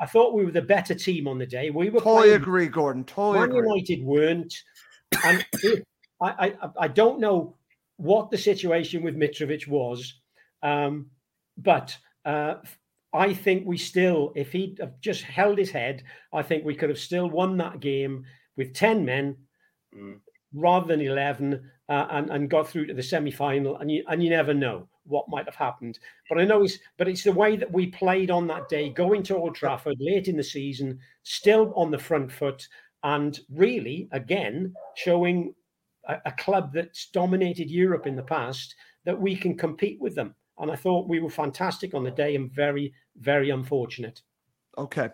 [0.00, 1.70] I thought we were the better team on the day.
[1.70, 3.04] We were totally playing, agree, Gordon.
[3.04, 3.68] Totally Man agree.
[3.68, 4.54] United weren't,
[5.24, 5.46] and
[6.22, 7.56] I, I I don't know
[7.98, 10.14] what the situation with Mitrovic was,
[10.62, 11.10] um,
[11.58, 12.54] but uh,
[13.14, 16.88] I think we still, if he'd have just held his head, I think we could
[16.88, 18.24] have still won that game
[18.56, 19.36] with 10 men
[19.94, 20.18] mm.
[20.54, 23.76] rather than 11 uh, and, and got through to the semi final.
[23.76, 25.98] And you, and you never know what might have happened.
[26.28, 29.22] But I know it's, but it's the way that we played on that day, going
[29.24, 32.66] to Old Trafford late in the season, still on the front foot,
[33.02, 35.54] and really, again, showing
[36.08, 40.34] a, a club that's dominated Europe in the past that we can compete with them.
[40.58, 44.22] And I thought we were fantastic on the day and very, very unfortunate.
[44.78, 45.10] Okay.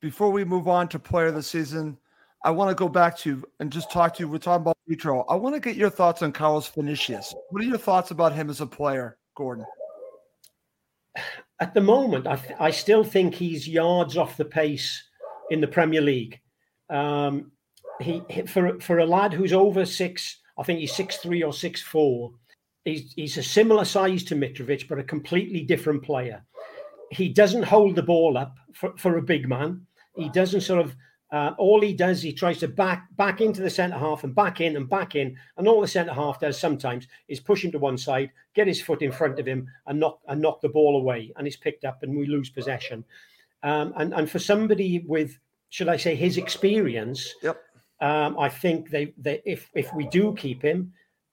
[0.00, 1.98] Before we move on to player of the season,
[2.44, 4.28] I want to go back to and just talk to you.
[4.28, 5.24] We're talking about Vitro.
[5.28, 7.34] I want to get your thoughts on Carlos Vinicius.
[7.50, 9.64] What are your thoughts about him as a player, Gordon?
[11.60, 15.04] At the moment, I, th- I still think he's yards off the pace
[15.50, 16.40] in the Premier League.
[16.90, 17.52] Um,
[18.00, 21.80] he for for a lad who's over six, I think he's six three or six
[21.80, 22.32] four.
[22.84, 26.42] He's he's a similar size to Mitrovic, but a completely different player
[27.12, 29.86] he doesn't hold the ball up for, for a big man.
[30.16, 30.96] He doesn't sort of
[31.30, 34.60] uh, all he does, he tries to back back into the centre half and back
[34.60, 37.78] in and back in, and all the centre half does sometimes is push him to
[37.78, 41.00] one side, get his foot in front of him, and knock and knock the ball
[41.00, 43.02] away, and it's picked up, and we lose possession.
[43.62, 45.38] Um, and and for somebody with,
[45.70, 47.62] should I say, his experience, yep.
[48.00, 50.92] Um, I think they, they if if we do keep him,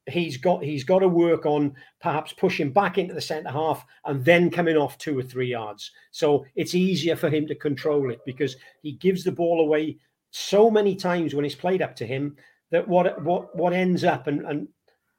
[0.10, 4.24] he's got he's got to work on perhaps pushing back into the centre half and
[4.24, 5.92] then coming off two or three yards.
[6.12, 9.98] So it's easier for him to control it because he gives the ball away
[10.32, 12.36] so many times when it's played up to him
[12.72, 14.68] that what what what ends up and, and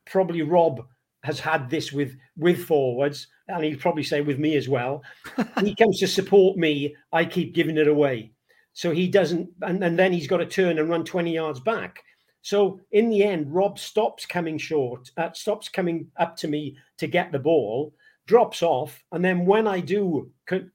[0.06, 0.86] probably Rob
[1.22, 5.02] has had this with with forwards, and he'd probably say with me as well.
[5.60, 6.94] he comes to support me.
[7.12, 8.32] I keep giving it away,
[8.72, 12.02] so he doesn't, and, and then he's got to turn and run twenty yards back.
[12.42, 17.06] So in the end, Rob stops coming short, uh, stops coming up to me to
[17.06, 17.92] get the ball,
[18.26, 20.30] drops off, and then when I do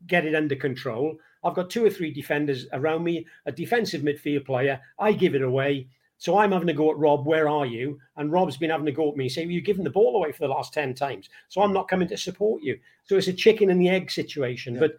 [0.07, 4.45] get it under control, I've got two or three defenders around me, a defensive midfield
[4.45, 4.79] player.
[4.99, 5.87] I give it away.
[6.17, 7.99] So I'm having to go at Rob, where are you?
[8.15, 10.31] And Rob's been having to go at me, say, well, you've given the ball away
[10.31, 11.29] for the last 10 times.
[11.49, 12.79] So I'm not coming to support you.
[13.03, 14.75] So it's a chicken and the egg situation.
[14.75, 14.79] Yeah.
[14.79, 14.95] But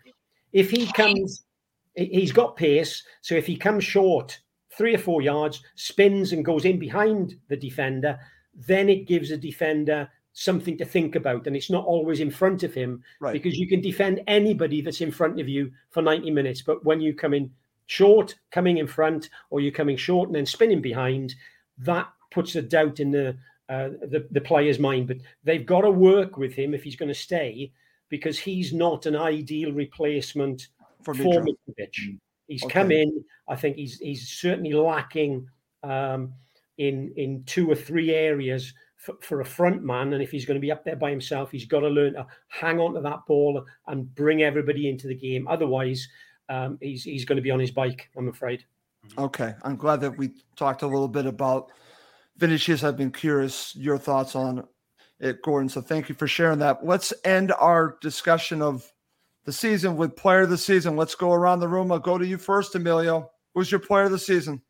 [0.53, 1.43] if he comes,
[1.95, 3.03] he's got pace.
[3.23, 4.39] So if he comes short
[4.77, 8.19] three or four yards, spins and goes in behind the defender,
[8.55, 11.47] then it gives a defender something to think about.
[11.47, 13.33] And it's not always in front of him right.
[13.33, 16.63] because you can defend anybody that's in front of you for 90 minutes.
[16.63, 17.51] But when you come in
[17.87, 21.35] short, coming in front, or you're coming short and then spinning behind,
[21.79, 23.37] that puts a doubt in the
[23.69, 25.09] uh, the, the player's mind.
[25.09, 27.73] But they've got to work with him if he's going to stay
[28.09, 30.69] because he's not an ideal replacement
[31.03, 32.19] for, for Mitrovic.
[32.49, 32.73] He's okay.
[32.73, 33.25] come in.
[33.49, 35.49] I think he's he's certainly lacking
[35.83, 36.33] um,
[36.79, 40.13] in in two or three areas for, for, a front man.
[40.13, 42.27] And if he's going to be up there by himself, he's got to learn to
[42.49, 45.47] hang on to that ball and bring everybody into the game.
[45.49, 46.09] Otherwise,
[46.49, 48.11] um, he's he's going to be on his bike.
[48.17, 48.65] I'm afraid.
[49.19, 51.71] Okay, I'm glad that we talked a little bit about
[52.37, 52.83] Vinicius.
[52.85, 54.67] I've been curious your thoughts on
[55.21, 55.69] it, Gordon.
[55.69, 56.85] So thank you for sharing that.
[56.85, 58.91] Let's end our discussion of
[59.47, 60.97] the season with player of the season.
[60.97, 61.91] Let's go around the room.
[61.91, 63.31] I'll go to you first, Emilio.
[63.55, 64.61] Who's your player of the season?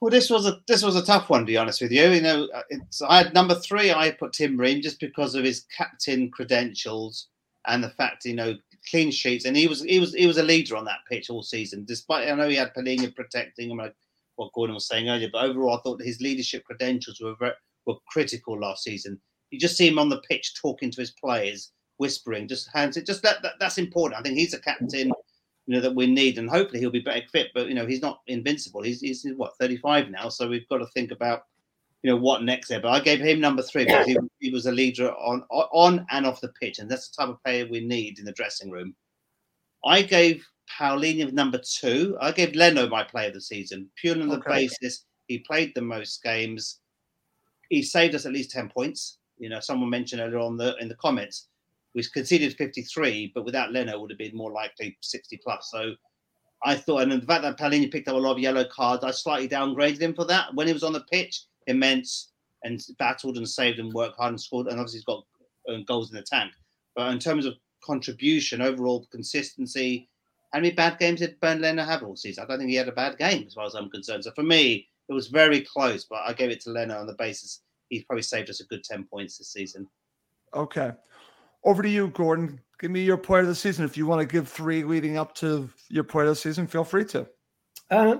[0.00, 2.08] Well, this was a this was a tough one to be honest with you.
[2.08, 2.62] You know, uh,
[3.08, 3.92] I had number three.
[3.92, 7.28] I put Tim Ream just because of his captain credentials
[7.68, 8.56] and the fact you know
[8.90, 11.42] clean sheets, and he was he was he was a leader on that pitch all
[11.42, 11.84] season.
[11.84, 13.94] Despite I know he had Palhinha protecting him, like
[14.36, 17.52] what Gordon was saying earlier, but overall I thought his leadership credentials were very,
[17.86, 19.20] were critical last season.
[19.50, 21.70] You just see him on the pitch talking to his players
[22.02, 23.06] whispering, just hands it.
[23.06, 24.18] Just that, that that's important.
[24.18, 25.12] I think he's a captain,
[25.66, 27.48] you know, that we need, and hopefully he'll be better fit.
[27.54, 28.82] But you know, he's not invincible.
[28.82, 31.44] He's he's what 35 now, so we've got to think about
[32.02, 32.80] you know what next there.
[32.80, 36.26] But I gave him number three because he, he was a leader on on and
[36.26, 38.96] off the pitch, and that's the type of player we need in the dressing room.
[39.84, 40.44] I gave
[40.76, 42.18] Palhinha number two.
[42.20, 44.66] I gave Leno my player of the season, purely on the okay.
[44.66, 46.80] basis he played the most games.
[47.68, 49.18] He saved us at least ten points.
[49.38, 51.48] You know, someone mentioned earlier on the in the comments
[51.94, 55.68] we conceded 53, but without Leno, would have been more likely 60 plus.
[55.70, 55.92] So
[56.64, 59.10] I thought, and the fact that Palhinha picked up a lot of yellow cards, I
[59.10, 60.54] slightly downgraded him for that.
[60.54, 62.32] When he was on the pitch, immense
[62.64, 65.24] and battled and saved and worked hard and scored, and obviously he's got
[65.68, 66.52] uh, goals in the tank.
[66.94, 70.08] But in terms of contribution, overall consistency,
[70.52, 72.44] how many bad games did Bernd Leno have all season?
[72.44, 74.24] I don't think he had a bad game as far as I'm concerned.
[74.24, 77.14] So for me, it was very close, but I gave it to Leno on the
[77.14, 79.86] basis he's probably saved us a good 10 points this season.
[80.54, 80.92] Okay.
[81.64, 82.60] Over to you, Gordon.
[82.80, 83.84] Give me your player of the season.
[83.84, 86.84] If you want to give three leading up to your player of the season, feel
[86.84, 87.28] free to.
[87.90, 88.16] Uh,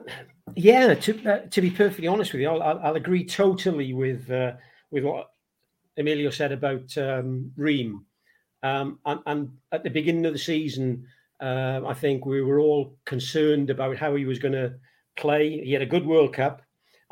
[0.55, 4.53] yeah, to uh, to be perfectly honest with you, I'll, I'll agree totally with uh,
[4.91, 5.31] with what
[5.97, 8.05] Emilio said about um, Ream.
[8.63, 11.05] Um, and, and, at the beginning of the season,
[11.41, 14.75] uh, I think we were all concerned about how he was going to
[15.17, 15.61] play.
[15.65, 16.63] He had a good World Cup,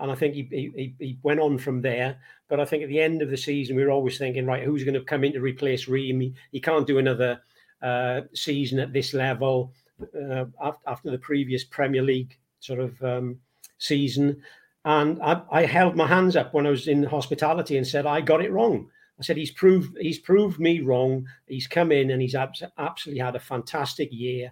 [0.00, 2.18] and I think he, he, he went on from there.
[2.48, 4.82] But I think at the end of the season, we were always thinking, right, who's
[4.82, 6.20] going to come in to replace Ream?
[6.20, 7.40] He, he can't do another
[7.82, 9.72] uh, season at this level
[10.18, 10.46] uh,
[10.86, 13.38] after the previous Premier League sort of um,
[13.78, 14.42] season.
[14.84, 18.22] And I, I, held my hands up when I was in hospitality and said, I
[18.22, 18.88] got it wrong.
[19.18, 21.26] I said, he's proved he's proved me wrong.
[21.46, 24.50] He's come in and he's absolutely had a fantastic year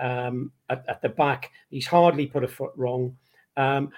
[0.00, 1.50] um, at, at, the back.
[1.70, 3.16] He's hardly put a foot wrong.
[3.56, 3.90] Um,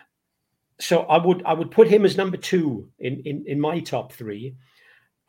[0.78, 4.12] so I would I would put him as number two in in, in my top
[4.12, 4.54] three,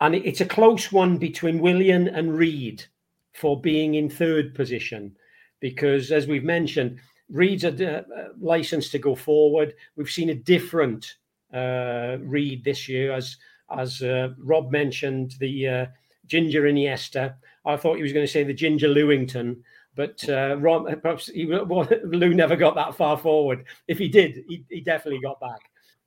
[0.00, 2.84] and it's a close one between Willian and Reed
[3.32, 5.16] for being in third position,
[5.60, 6.98] because as we've mentioned,
[7.30, 8.02] Reed's a uh,
[8.40, 9.74] license to go forward.
[9.96, 11.16] We've seen a different
[11.52, 13.36] uh, Reed this year, as
[13.76, 15.86] as uh, Rob mentioned, the uh,
[16.26, 17.34] Ginger Iniesta.
[17.64, 19.62] I thought he was going to say the Ginger Lewington,
[19.98, 23.64] but uh, Ron, perhaps he, well, Lou never got that far forward.
[23.88, 25.58] If he did, he, he definitely got back.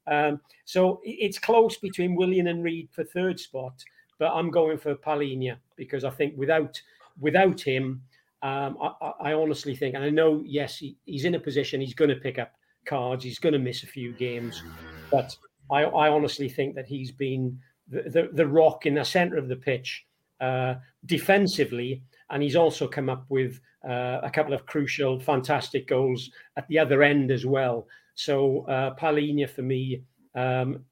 [0.07, 3.83] Um, so it's close between Willian and Reed for third spot,
[4.17, 6.81] but I'm going for Palhinha because I think without
[7.19, 8.01] without him,
[8.41, 11.93] um, I, I, honestly think, and I know, yes, he, he's in a position he's
[11.93, 12.53] going to pick up
[12.85, 14.63] cards, he's going to miss a few games,
[15.11, 15.35] but
[15.69, 17.59] I, I honestly think that he's been
[17.89, 20.05] the, the, the rock in the centre of the pitch
[20.39, 22.01] uh, defensively,
[22.31, 26.79] and he's also come up with uh, a couple of crucial, fantastic goals at the
[26.79, 27.87] other end as well.
[28.15, 30.03] So uh, for me
[30.35, 30.85] um,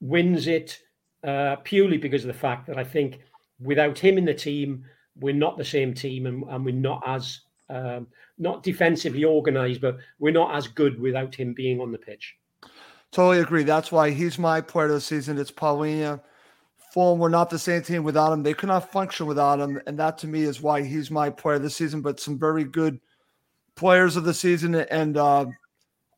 [0.00, 0.80] wins it
[1.22, 3.20] uh, purely because of the fact that I think
[3.60, 4.84] without him in the team,
[5.18, 7.40] we're not the same team and, and we're not as
[7.70, 12.34] um, not defensively organized, but we're not as good without him being on the pitch.
[13.10, 13.62] Totally agree.
[13.62, 15.38] That's why he's my player of the season.
[15.38, 16.20] It's Palhinha.
[16.94, 18.44] Fulham were not the same team without him.
[18.44, 19.80] They could not function without him.
[19.88, 22.02] And that to me is why he's my player of the season.
[22.02, 23.00] But some very good
[23.74, 25.46] players of the season and uh,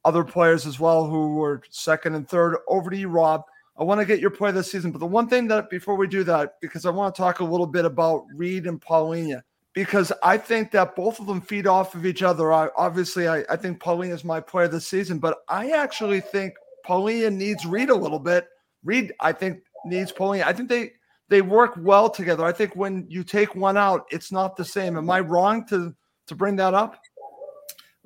[0.04, 2.58] other players as well who were second and third.
[2.68, 3.44] Over to you, Rob.
[3.78, 4.92] I want to get your play this season.
[4.92, 7.44] But the one thing that before we do that, because I want to talk a
[7.44, 9.40] little bit about Reed and Palhinha,
[9.72, 12.52] because I think that both of them feed off of each other.
[12.52, 16.52] I, obviously, I, I think Palhinha is my player this season, but I actually think
[16.86, 18.46] Palhinha needs Reed a little bit.
[18.84, 20.44] Reed, I think, needs Palhinha.
[20.44, 20.92] I think they
[21.28, 22.44] they work well together.
[22.44, 24.96] I think when you take one out, it's not the same.
[24.96, 25.94] Am I wrong to
[26.26, 27.00] to bring that up?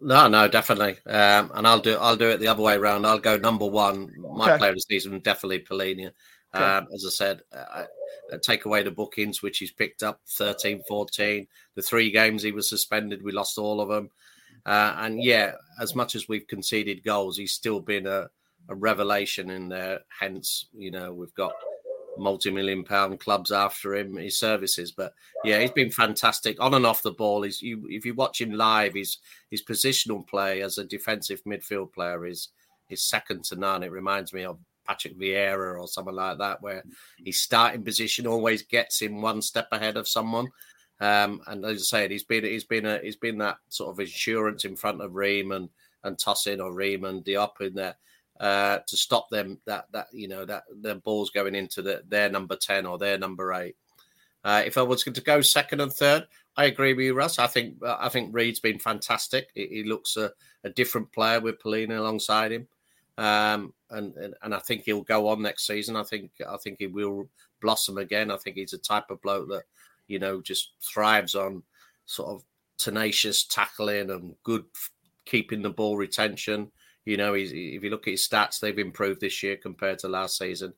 [0.03, 0.97] No, no, definitely.
[1.07, 3.07] Um, and I'll do I'll do it the other way around.
[3.07, 4.11] I'll go number one.
[4.19, 4.59] My okay.
[4.59, 6.13] player of the season, definitely Palhinha.
[6.55, 6.65] Okay.
[6.65, 7.85] Um, as I said, I,
[8.33, 11.47] I take away the bookings, which he's picked up 13, 14.
[11.77, 14.11] The three games he was suspended, we lost all of them.
[14.67, 18.29] Uh, and yeah, as much as we've conceded goals, he's still been a,
[18.71, 20.01] a revelation in there.
[20.19, 21.53] Hence, you know, we've got
[22.17, 24.93] multi-million pound clubs after him, his services.
[24.93, 25.13] But
[25.45, 27.43] yeah, he's been fantastic on and off the ball.
[27.43, 29.19] He's you if you watch him live, his
[29.51, 32.49] his positional play as a defensive midfield player is
[32.89, 33.83] is second to none.
[33.83, 36.85] It reminds me of Patrick Vieira or someone like that, where
[37.25, 40.49] his starting position always gets him one step ahead of someone.
[41.01, 44.01] Um, and as I said, he's been he's been a he's been that sort of
[44.01, 45.69] insurance in front of Ream and
[46.05, 47.97] and Tosin or Ream and Diop in there
[48.41, 52.31] uh, to stop them that that you know that the balls going into the, their
[52.31, 53.77] number ten or their number eight.
[54.43, 56.27] Uh, if I was going to go second and third,
[56.57, 57.39] I agree with you, Russ.
[57.39, 59.51] I think I think Reed's been fantastic.
[59.55, 60.33] He, he looks a,
[60.65, 62.67] a, different player with Palhinha alongside him,
[63.19, 65.95] um, and, and, and I think he'll go on next season.
[65.95, 67.29] I think I think he will
[67.61, 68.31] blossom again.
[68.31, 69.65] I think he's a type of bloke that
[70.09, 71.63] you know just thrives on
[72.07, 72.43] sort of
[72.79, 74.65] tenacious tackling and good
[75.27, 76.73] keeping the ball retention.
[77.05, 80.09] You know, he's, if you look at his stats, they've improved this year compared to
[80.09, 80.75] last season.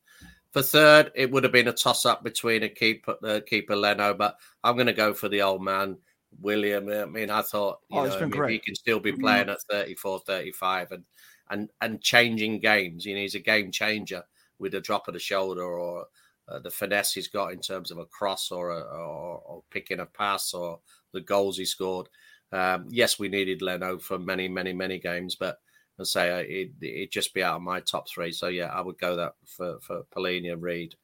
[0.53, 4.15] For third, it would have been a toss up between a keeper, uh, keeper Leno,
[4.15, 5.97] but I'm going to go for the old man,
[6.41, 6.93] Willian.
[6.93, 9.63] I mean, I thought you oh, know, I mean, he can still be playing at
[9.71, 11.05] 34, 35 and,
[11.51, 13.07] and, and changing games.
[13.07, 14.23] You know, he's a game changer
[14.59, 16.07] with a drop of the shoulder or
[16.49, 20.01] uh, the finesse he's got in terms of a cross or, a, or, or picking
[20.01, 20.81] a pass or
[21.13, 22.09] the goals he scored.
[22.53, 25.59] Um, yes, we needed Leno for many, many, many games, but
[25.99, 28.33] and say it, would just be out of my top three.
[28.33, 30.95] So yeah, I would go that for for Palhinha, Reed,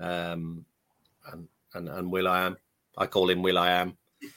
[0.00, 0.64] um,
[1.32, 2.56] and and and Will I am.
[2.96, 3.96] I call him Will I am.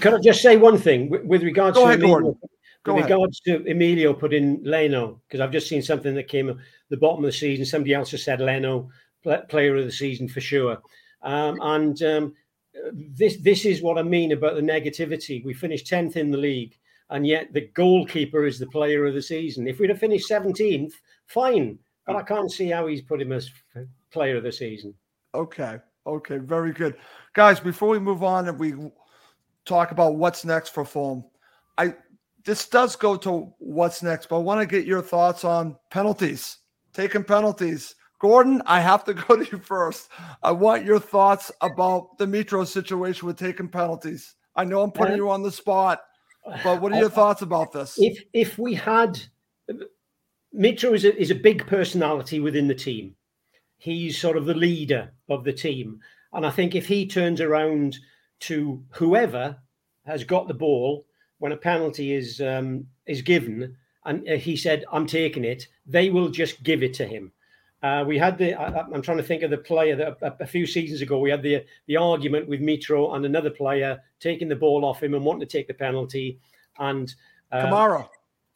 [0.00, 2.38] Can I just say one thing with regards Go to ahead, Emilio,
[2.82, 3.10] Go with ahead.
[3.10, 6.56] regards to Emilio putting Leno because I've just seen something that came at
[6.88, 7.66] the bottom of the season.
[7.66, 8.90] Somebody else has said Leno
[9.48, 10.78] player of the season for sure,
[11.22, 12.34] um, and um,
[12.92, 15.44] this this is what I mean about the negativity.
[15.44, 16.78] We finished tenth in the league
[17.10, 19.66] and yet the goalkeeper is the player of the season.
[19.66, 20.92] If we'd have finished 17th,
[21.26, 23.50] fine, but I can't see how he's put him as
[24.10, 24.94] player of the season.
[25.34, 25.78] Okay.
[26.06, 26.38] Okay.
[26.38, 26.96] Very good.
[27.34, 28.74] Guys, before we move on and we
[29.64, 31.24] talk about what's next for Fulham,
[31.76, 31.94] I
[32.44, 36.58] this does go to what's next, but I want to get your thoughts on penalties,
[36.94, 37.94] taking penalties.
[38.20, 40.08] Gordon, I have to go to you first.
[40.42, 44.34] I want your thoughts about the Mitro situation with taking penalties.
[44.56, 45.16] I know I'm putting uh-huh.
[45.16, 46.00] you on the spot,
[46.64, 47.96] but what are your thoughts about this?
[47.98, 49.20] If if we had
[50.54, 53.14] Mitro is a, is a big personality within the team.
[53.76, 56.00] He's sort of the leader of the team,
[56.32, 57.98] and I think if he turns around
[58.40, 59.56] to whoever
[60.06, 61.06] has got the ball
[61.38, 66.10] when a penalty is um, is given, and uh, he said, "I'm taking it," they
[66.10, 67.32] will just give it to him.
[67.82, 68.54] Uh, we had the.
[68.54, 71.30] I, am trying to think of the player that a, a, few seasons ago we
[71.30, 75.24] had the the argument with Mitro and another player taking the ball off him and
[75.24, 76.40] wanting to take the penalty,
[76.78, 77.14] and
[77.52, 78.08] uh, Kamara.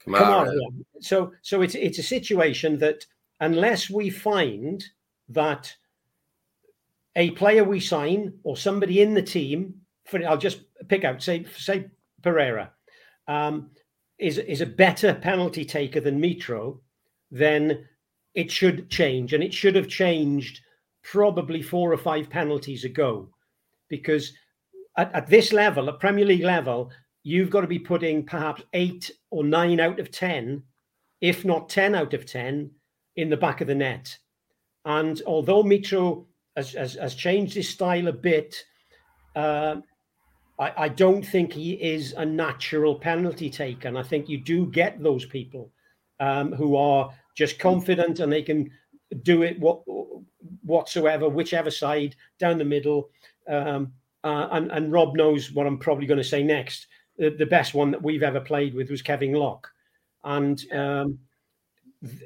[0.04, 0.20] Kamara.
[0.20, 0.82] Kamara yeah.
[1.00, 3.06] So so it's it's a situation that
[3.38, 4.84] unless we find
[5.28, 5.72] that
[7.14, 11.44] a player we sign or somebody in the team, for I'll just pick out say
[11.56, 11.90] say
[12.22, 12.72] Pereira,
[13.28, 13.70] um,
[14.18, 16.80] is is a better penalty taker than Mitro,
[17.30, 17.86] then
[18.34, 20.60] it should change, and it should have changed
[21.02, 23.28] probably four or five penalties ago,
[23.88, 24.32] because
[24.96, 26.90] at, at this level, at Premier League level,
[27.22, 30.62] you've got to be putting perhaps eight or nine out of ten,
[31.20, 32.70] if not ten out of ten,
[33.16, 34.16] in the back of the net.
[34.84, 36.26] And although Mitro
[36.56, 38.64] has, has, has changed his style a bit,
[39.36, 39.76] uh,
[40.58, 43.88] I, I, don't think he is a natural penalty taker.
[43.88, 45.70] And I think you do get those people
[46.20, 48.70] um, who are just confident and they can
[49.22, 49.82] do it what
[50.62, 53.10] whatsoever, whichever side, down the middle.
[53.48, 53.92] Um,
[54.24, 56.86] uh, and, and Rob knows what I'm probably going to say next.
[57.18, 59.68] The, the, best one that we've ever played with was Kevin Lock.
[60.24, 61.18] And um,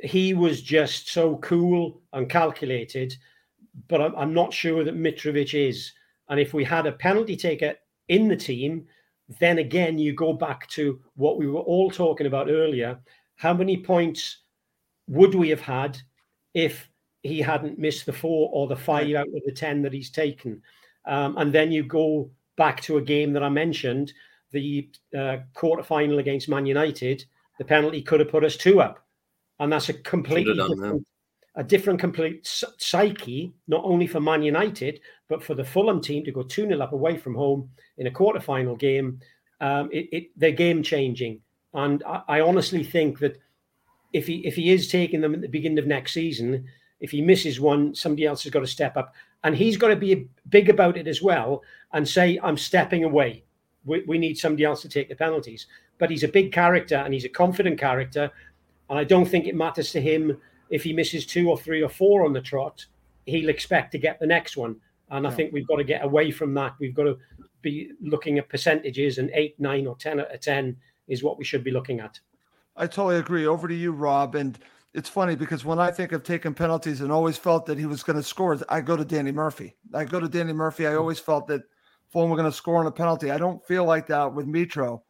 [0.03, 3.15] he was just so cool and calculated,
[3.89, 5.93] but I'm, I'm not sure that Mitrovic is.
[6.29, 7.75] And if we had a penalty taker
[8.09, 8.87] in the team,
[9.41, 12.99] then again, you go back to what we were all talking about earlier.
[13.37, 14.39] How many points
[15.09, 15.99] would we have had
[16.55, 16.89] if
[17.23, 20.63] he hadn't missed the four or the five out of the 10 that he's taken?
[21.07, 24.13] Um, and then you go back to a game that I mentioned,
[24.53, 27.25] the uh, quarter final against Man United.
[27.59, 29.05] The penalty could have put us two up,
[29.59, 31.07] and that's a completely different,
[31.55, 32.47] a different complete
[32.79, 36.81] psyche, not only for Man United but for the Fulham team to go two 0
[36.81, 39.21] up away from home in a quarter final game.
[39.61, 41.41] Um, it, it, they're game changing,
[41.75, 43.39] and I, I honestly think that
[44.17, 46.67] if he if he is taking them at the beginning of next season,
[47.01, 49.15] if he misses one, somebody else has got to step up.
[49.45, 51.63] And he's got to be big about it as well
[51.93, 53.45] and say, I'm stepping away.
[53.85, 55.67] We, we need somebody else to take the penalties.
[55.99, 58.31] But he's a big character and he's a confident character.
[58.91, 60.39] And I don't think it matters to him
[60.71, 62.85] if he misses two or three or four on the trot,
[63.27, 64.77] he'll expect to get the next one.
[65.11, 66.75] And I think we've got to get away from that.
[66.81, 67.19] We've got to
[67.63, 71.45] be looking at percentages, and eight, nine, or 10 out of 10 is what we
[71.45, 72.19] should be looking at.
[72.77, 73.47] I totally agree.
[73.47, 74.35] Over to you, Rob.
[74.35, 74.59] And
[74.95, 78.03] it's funny because when I think of taking penalties and always felt that he was
[78.03, 79.77] going to score, I go to Danny Murphy.
[79.95, 80.87] I go to Danny Murphy.
[80.87, 81.63] I always felt that
[82.09, 83.31] Fulham were going to score on a penalty.
[83.31, 85.03] I don't feel like that with Mitro.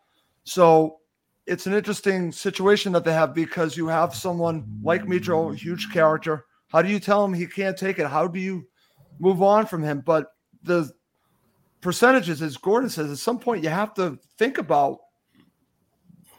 [0.45, 0.99] So
[1.47, 6.47] it's an interesting situation that they have because you have someone like Mitro, huge character.
[6.69, 8.07] How do you tell him he can't take it?
[8.07, 8.67] How do you
[9.21, 10.03] move on from him?
[10.05, 10.91] But the
[11.81, 14.99] percentages, as Gordon says, at some point you have to think about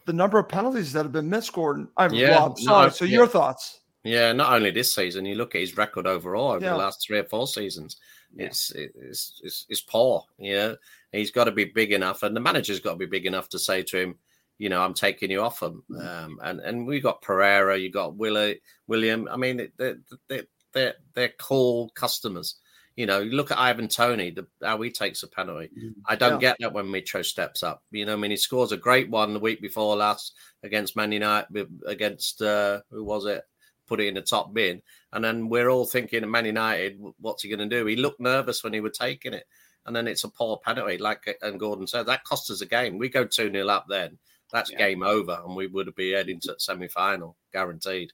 [0.08, 1.90] the number of penalties that have been missed, Gordon.
[1.98, 2.88] I'm yeah, Rob, sorry.
[2.88, 3.18] No, so yeah.
[3.18, 3.82] your thoughts?
[4.04, 5.26] Yeah, not only this season.
[5.26, 6.72] You look at his record overall over yeah.
[6.72, 7.98] the last three or four seasons.
[8.36, 10.24] It's, it's it's it's poor.
[10.38, 10.76] You know,
[11.12, 13.60] he's got to be big enough, and the manager's got to be big enough to
[13.60, 14.16] say to him,
[14.58, 15.84] you know, I'm taking you off him.
[15.92, 16.26] Mm.
[16.26, 19.28] Um, and and we got Pereira, you got Willie, Willian.
[19.28, 19.98] I mean, they're
[20.30, 20.44] they're
[20.74, 22.56] they're, they're cool customers.
[22.98, 25.70] You know, you look at Ivan Toney, the, how he takes a penalty.
[25.78, 26.50] Mm, I don't yeah.
[26.50, 27.84] get that when Mitro steps up.
[27.92, 30.34] You know, I mean, he scores a great one the week before last
[30.64, 33.44] against Man United, against uh, who was it?
[33.86, 34.82] Put it in the top bin,
[35.14, 37.86] and then we're all thinking, Man United, what's he going to do?
[37.86, 39.46] He looked nervous when he was taking it,
[39.86, 42.98] and then it's a poor penalty, like and Gordon said, that cost us a game.
[42.98, 44.18] We go two 0 up, then
[44.52, 44.78] that's yeah.
[44.78, 48.12] game over, and we would be heading to the semi final, guaranteed.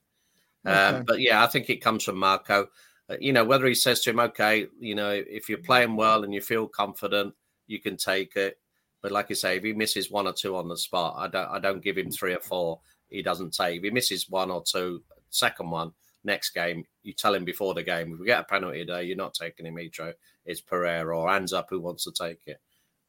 [0.65, 0.75] Okay.
[0.75, 2.67] Um, but yeah, I think it comes from Marco.
[3.09, 6.23] Uh, you know, whether he says to him, okay, you know, if you're playing well
[6.23, 7.33] and you feel confident,
[7.67, 8.57] you can take it.
[9.01, 11.49] But like I say, if he misses one or two on the spot, I don't
[11.49, 12.79] I don't give him three or four.
[13.09, 13.77] He doesn't take.
[13.77, 15.91] If he misses one or two, second one,
[16.23, 19.17] next game, you tell him before the game, if we get a penalty today, you're
[19.17, 20.13] not taking him, Mitro.
[20.45, 22.59] It's Pereira or hands up who wants to take it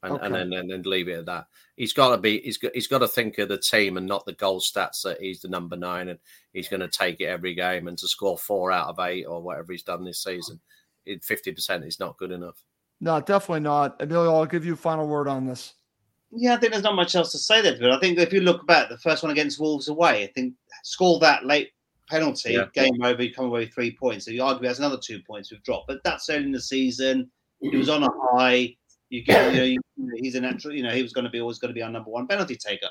[0.05, 0.27] and, okay.
[0.27, 1.47] and then and then leave it at that.
[1.77, 4.27] He's got to be he's got he's got to think of the team and not
[4.27, 6.19] the goal stats that he's the number nine and
[6.53, 9.43] he's going to take it every game and to score four out of eight or
[9.43, 10.61] whatever he's done this season,
[11.23, 12.63] fifty percent is not good enough.
[13.01, 14.01] No, definitely not.
[14.01, 15.75] Emilio, I'll give you a final word on this.
[16.31, 17.77] Yeah, I think there's not much else to say there.
[17.79, 20.55] But I think if you look back, the first one against Wolves away, I think
[20.83, 21.71] score that late
[22.09, 22.67] penalty, yeah.
[22.75, 24.25] game over, you come away with three points.
[24.25, 27.31] So you argue has another two points we've dropped, but that's early in the season.
[27.61, 28.77] He was on a high
[29.15, 29.81] you get, you know, you,
[30.17, 30.75] he's a natural.
[30.75, 32.57] You know, he was going to be always going to be our number one penalty
[32.57, 32.89] taker.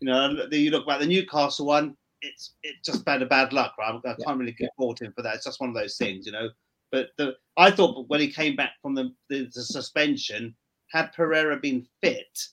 [0.00, 1.96] You know, you look about the Newcastle one.
[2.20, 3.98] It's it's just bad a bad luck, right?
[4.04, 5.36] I can't really get fault him for that.
[5.36, 6.50] It's just one of those things, you know.
[6.92, 10.54] But the, I thought when he came back from the, the, the suspension,
[10.92, 12.46] had Pereira been fit,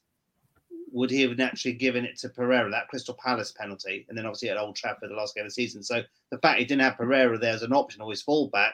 [0.92, 4.50] would he have naturally given it to Pereira, that Crystal Palace penalty, and then obviously
[4.50, 5.84] at Old Trafford the last game of the season.
[5.84, 6.02] So
[6.32, 8.74] the fact he didn't have Pereira there as an option or his fallback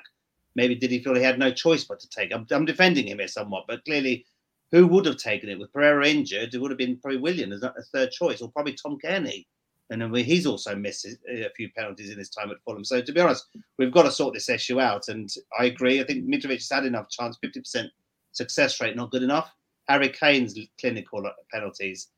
[0.58, 2.34] maybe did he feel he had no choice but to take?
[2.34, 4.26] I'm, I'm defending him here somewhat, but clearly,
[4.72, 6.53] who would have taken it with Pereira injured?
[6.53, 9.45] It would have been probably Willian as a third choice, or probably Tom Cairney.
[9.89, 12.84] And then he's also missed uh, a few penalties in his time at Fulham.
[12.84, 13.45] So to be honest,
[13.78, 15.08] we've got to sort this issue out.
[15.08, 16.01] And I agree.
[16.01, 17.38] I think Mitrovic has had enough chance.
[17.39, 17.89] Fifty percent
[18.34, 19.49] success rate, not good enough.
[19.88, 22.10] Harry Kane's clinical penalties.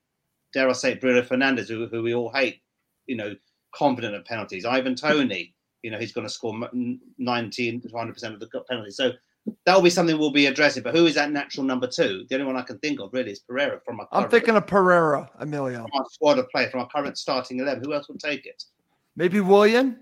[0.52, 2.60] Dare I say, Bruno Fernandes, who, who we all hate,
[3.06, 3.36] you know,
[3.72, 4.64] confident at penalties.
[4.64, 6.54] Ivan Toney, you know, he's going to score
[7.18, 8.96] 19 to 100% of the penalties.
[8.96, 9.12] So
[9.64, 10.82] that will be something we'll be addressing.
[10.82, 12.24] But who is that natural number two?
[12.28, 14.08] The only one I can think of really is Pereira from our.
[14.12, 15.82] I'm thinking of Pereira, Emilio.
[15.82, 17.82] From our squad of play from our current starting eleven.
[17.84, 18.62] Who else would take it?
[19.16, 19.98] Maybe Willian.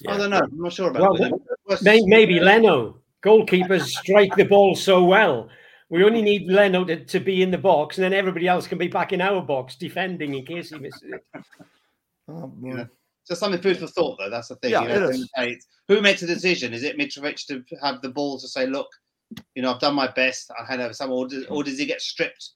[0.00, 0.14] Yeah.
[0.14, 0.38] I don't know.
[0.38, 1.40] I'm not sure about well,
[1.82, 2.98] maybe, maybe Leno.
[3.24, 5.48] Goalkeepers strike the ball so well.
[5.90, 8.78] We only need Leno to, to be in the box, and then everybody else can
[8.78, 11.24] be back in our box defending in case he misses it.
[12.28, 12.76] Oh, boy.
[12.76, 12.84] Yeah.
[13.28, 14.30] Just something food for thought, though.
[14.30, 14.70] That's the thing.
[14.72, 15.66] Yeah, you know, it is.
[15.88, 16.72] Who makes the decision?
[16.74, 18.88] Is it Mitrovic to have the balls to say, "Look,
[19.54, 20.50] you know, I've done my best.
[20.58, 22.50] I hand over some," or does, or does he get stripped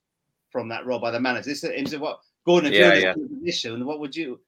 [0.50, 1.50] from that role by the manager?
[1.50, 2.72] This is what Gordon.
[2.72, 3.14] If Yeah, you're yeah.
[3.16, 4.40] this position, what would you,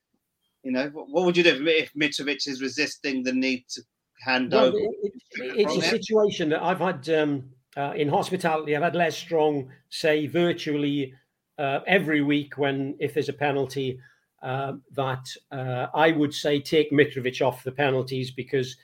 [0.62, 3.83] you know, what, what would you do if, if Mitrovic is resisting the need to
[4.20, 4.79] hand Well, over?
[4.79, 5.12] it- it-
[5.61, 8.77] it's a situation that I've had um, uh, in hospitality.
[8.77, 11.14] I've had Les Strong say virtually
[11.59, 13.99] uh, every week when if there's a penalty
[14.45, 18.76] uh, that uh, I would say take Mitrovic off the penalties because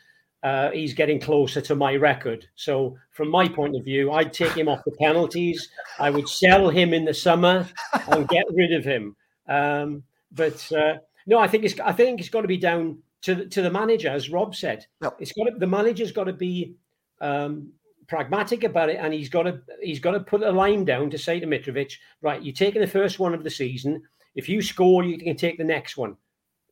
[0.43, 2.47] uh, he's getting closer to my record.
[2.55, 5.69] So from my point of view, I'd take him off the penalties.
[5.99, 7.69] I would sell him in the summer
[8.09, 9.15] and get rid of him.
[9.49, 10.03] Um,
[10.33, 10.95] but uh,
[11.27, 13.71] no, I think it's I think it's got to be down to the, to the
[13.71, 14.87] manager, as Rob said.
[15.19, 16.75] It's got to, the manager's got to be
[17.21, 17.71] um,
[18.09, 21.19] pragmatic about it, and he's got to he's got to put a line down to
[21.19, 21.93] say to Mitrovic,
[22.23, 24.03] right, you're taking the first one of the season.
[24.35, 26.17] If you score, you can take the next one.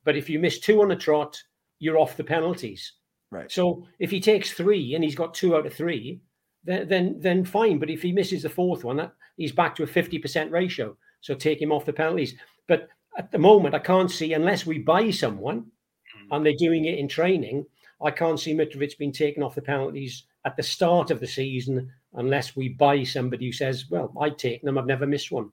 [0.05, 1.37] But if you miss two on the trot,
[1.79, 2.93] you're off the penalties.
[3.31, 3.51] Right.
[3.51, 6.21] So if he takes three and he's got two out of three,
[6.65, 7.79] then then, then fine.
[7.79, 10.97] But if he misses the fourth one, that he's back to a fifty percent ratio.
[11.21, 12.35] So take him off the penalties.
[12.67, 15.67] But at the moment, I can't see unless we buy someone
[16.15, 16.33] hmm.
[16.33, 17.67] and they're doing it in training.
[18.03, 21.91] I can't see Mitrovic being taken off the penalties at the start of the season
[22.15, 24.79] unless we buy somebody who says, "Well, I've taken them.
[24.79, 25.51] I've never missed one."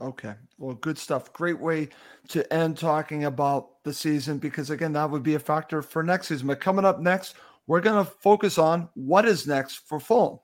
[0.00, 0.34] Okay.
[0.58, 1.32] Well, good stuff.
[1.32, 1.88] Great way
[2.28, 6.28] to end talking about the season because, again, that would be a factor for next
[6.28, 6.48] season.
[6.48, 7.34] But coming up next,
[7.66, 10.40] we're going to focus on what is next for Fulham.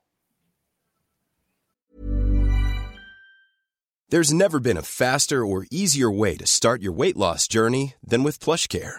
[4.09, 8.25] There's never been a faster or easier way to start your weight loss journey than
[8.25, 8.99] with PlushCare.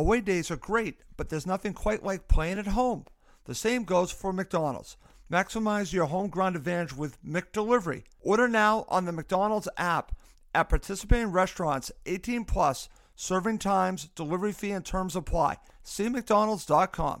[0.00, 3.04] Away days are great, but there's nothing quite like playing at home.
[3.44, 4.96] The same goes for McDonald's.
[5.30, 8.04] Maximize your home ground advantage with McDelivery.
[8.22, 10.16] Order now on the McDonald's app
[10.54, 12.88] at participating restaurants 18 plus.
[13.14, 15.58] Serving times, delivery fee, and terms apply.
[15.82, 17.20] See McDonald's.com.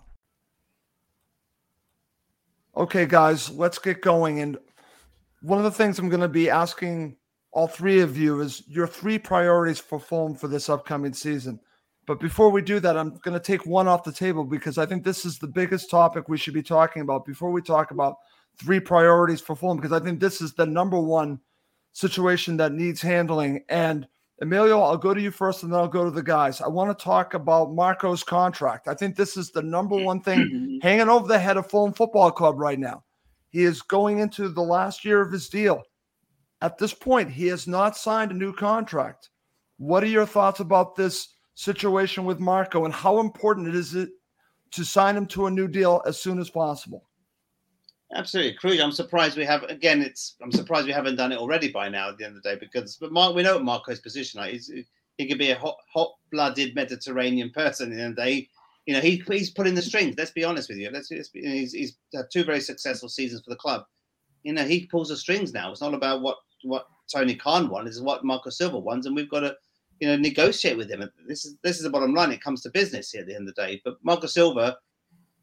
[2.78, 4.40] Okay, guys, let's get going.
[4.40, 4.56] And
[5.42, 7.18] one of the things I'm going to be asking
[7.52, 11.60] all three of you is your three priorities for Fulham for this upcoming season.
[12.10, 14.84] But before we do that, I'm going to take one off the table because I
[14.84, 18.16] think this is the biggest topic we should be talking about before we talk about
[18.60, 21.38] three priorities for Fulham, because I think this is the number one
[21.92, 23.62] situation that needs handling.
[23.68, 24.08] And
[24.42, 26.60] Emilio, I'll go to you first and then I'll go to the guys.
[26.60, 28.88] I want to talk about Marco's contract.
[28.88, 32.32] I think this is the number one thing hanging over the head of Fulham Football
[32.32, 33.04] Club right now.
[33.50, 35.84] He is going into the last year of his deal.
[36.60, 39.30] At this point, he has not signed a new contract.
[39.76, 41.28] What are your thoughts about this
[41.60, 44.08] situation with Marco and how important it is it
[44.70, 47.04] to sign him to a new deal as soon as possible?
[48.14, 48.80] Absolutely, Cruz.
[48.80, 49.62] I'm surprised we have.
[49.64, 50.36] Again, it's.
[50.42, 52.08] I'm surprised we haven't done it already by now.
[52.08, 54.40] At the end of the day, because but Mark, we know what Marco's position.
[54.40, 54.72] Like, he's,
[55.16, 57.92] he could be a hot, hot-blooded Mediterranean person.
[57.92, 58.48] At the end of the day,
[58.86, 60.16] you know, he, he's pulling the strings.
[60.18, 60.90] Let's be honest with you.
[60.90, 61.10] Let's.
[61.10, 63.84] let's be, he's, he's had two very successful seasons for the club.
[64.42, 65.70] You know, he pulls the strings now.
[65.70, 67.90] It's not about what what Tony Khan wants.
[67.90, 69.54] It's what Marco Silva wants, and we've got to,
[70.00, 71.08] you know, negotiate with him.
[71.28, 72.32] This is this is the bottom line.
[72.32, 73.80] It comes to business here at the end of the day.
[73.84, 74.78] But Marco Silva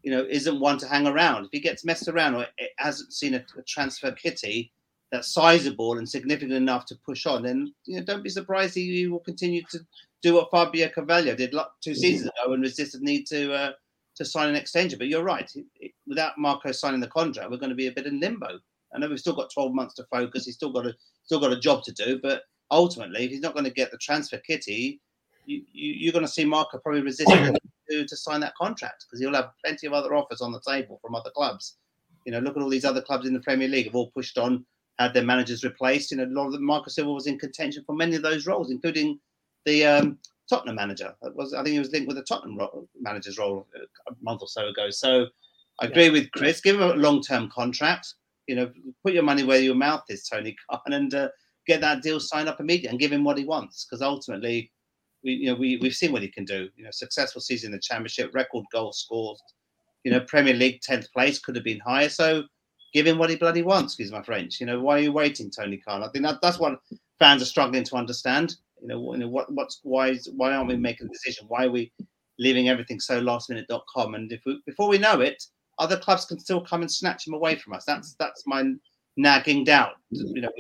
[0.08, 1.43] you know, isn't one to hang around.
[1.43, 4.72] If he gets messed around or it hasn't seen a, a transfer kitty
[5.12, 8.99] that's sizable and significant enough to push on, then you know, don't be surprised he,
[8.99, 9.80] he will continue to
[10.22, 11.53] do what Fabio Carvalho did
[11.84, 13.72] two seasons ago and resisted the need to uh,
[14.16, 14.97] to sign an extension.
[14.97, 17.91] But you're right, it, it, without Marco signing the contract, we're going to be a
[17.91, 18.60] bit in limbo.
[18.95, 20.45] I know we've still got 12 months to focus.
[20.45, 20.95] He's still got a
[21.26, 23.97] still got a job to do, but ultimately, if he's not going to get the
[23.97, 25.01] transfer kitty,
[25.45, 27.55] you, you, you're going to see Marco probably resisting
[27.89, 30.99] to, to sign that contract because he'll have plenty of other offers on the table
[31.01, 31.78] from other clubs.
[32.26, 34.38] You know, look at all these other clubs in the Premier League have all pushed
[34.38, 34.65] on,
[34.99, 36.11] had their managers replaced.
[36.11, 38.45] You know, a lot of them, Marco Silva was in contention for many of those
[38.45, 39.20] roles, including
[39.65, 41.13] the um, Tottenham manager.
[41.22, 43.65] That was I think he was linked with the Tottenham ro- manager's role
[44.07, 44.89] a month or so ago.
[44.89, 45.28] So
[45.80, 46.61] I agree with Chris.
[46.61, 48.13] Give him a long-term contract.
[48.47, 48.72] You know,
[49.03, 51.30] put your money where your mouth is, Tony Khan, and uh,
[51.68, 53.86] get that deal signed up immediately and give him what he wants.
[53.86, 54.72] Because ultimately,
[55.24, 56.70] we you know we we've seen what he can do.
[56.76, 59.41] You know, successful season in the Championship, record goal scores.
[60.03, 62.09] You know, Premier League tenth place could have been higher.
[62.09, 62.43] So
[62.93, 63.93] give him what he bloody wants.
[63.93, 64.59] Excuse my French.
[64.59, 66.03] You know, why are you waiting, Tony Khan?
[66.03, 66.80] I think that, that's what
[67.20, 68.55] fans are struggling to understand.
[68.82, 71.45] You know, you know what what's why is, why aren't we making a decision?
[71.49, 71.91] Why are we
[72.39, 74.15] leaving everything so last lastminute.com.
[74.15, 75.43] And if we, before we know it,
[75.80, 77.86] other clubs can still come and snatch him away from us.
[77.86, 78.74] That's that's my
[79.15, 79.93] nagging doubt.
[80.11, 80.51] You know,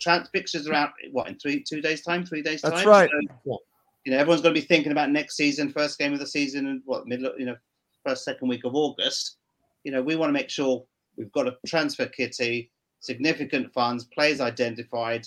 [0.00, 2.88] trans fixtures are out what in three two days time, three days That's time.
[2.88, 3.10] right.
[3.44, 3.58] So,
[4.04, 6.66] you know, everyone's going to be thinking about next season, first game of the season,
[6.66, 7.56] and what middle, you know,
[8.04, 9.36] first second week of August.
[9.84, 10.84] You know, we want to make sure
[11.16, 12.70] we've got a transfer kitty,
[13.00, 15.26] significant funds, players identified.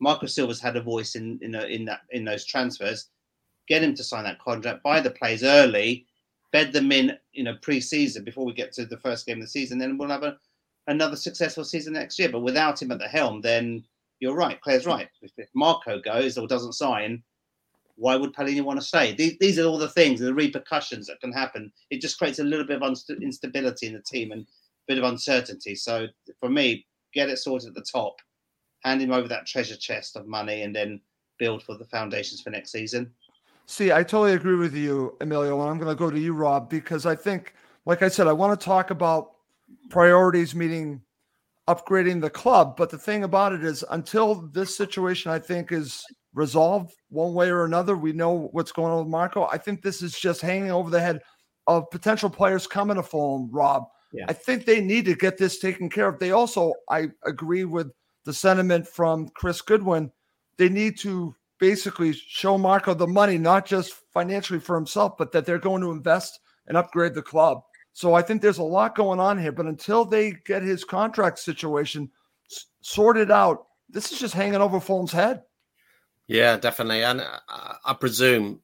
[0.00, 3.08] Marco Silva's had a voice in in, in that in those transfers.
[3.68, 6.06] Get him to sign that contract, buy the players early,
[6.52, 9.48] bed them in, you know, pre-season before we get to the first game of the
[9.48, 9.78] season.
[9.78, 10.36] Then we'll have a,
[10.88, 12.28] another successful season next year.
[12.28, 13.84] But without him at the helm, then
[14.20, 14.60] you're right.
[14.60, 14.90] Claire's hmm.
[14.90, 15.08] right.
[15.22, 17.22] If, if Marco goes or doesn't sign,
[17.96, 19.12] why would Palhinha want to stay?
[19.12, 21.72] These, these are all the things, the repercussions that can happen.
[21.90, 24.46] It just creates a little bit of unst- instability in the team and a
[24.86, 25.74] bit of uncertainty.
[25.74, 26.06] So
[26.38, 28.16] for me, get it sorted at the top,
[28.84, 31.00] hand him over that treasure chest of money, and then
[31.38, 33.10] build for the foundations for next season.
[33.66, 36.70] See, I totally agree with you, Emilio, and I'm going to go to you, Rob,
[36.70, 37.54] because I think,
[37.84, 39.32] like I said, I want to talk about
[39.90, 41.02] priorities, meaning
[41.68, 42.76] upgrading the club.
[42.76, 46.04] But the thing about it is, until this situation, I think, is
[46.34, 49.48] resolved one way or another, we know what's going on with Marco.
[49.50, 51.20] I think this is just hanging over the head
[51.66, 53.84] of potential players coming to Fulham, Rob.
[54.12, 54.24] Yeah.
[54.28, 56.18] I think they need to get this taken care of.
[56.18, 57.90] They also, I agree with
[58.24, 60.10] the sentiment from Chris Goodwin.
[60.56, 65.46] They need to basically show Marco the money, not just financially for himself, but that
[65.46, 67.60] they're going to invest and upgrade the club.
[68.00, 69.52] So I think there's a lot going on here.
[69.52, 72.10] But until they get his contract situation
[72.50, 75.42] s- sorted out, this is just hanging over Fulham's head.
[76.26, 77.04] Yeah, definitely.
[77.04, 78.60] And I, I presume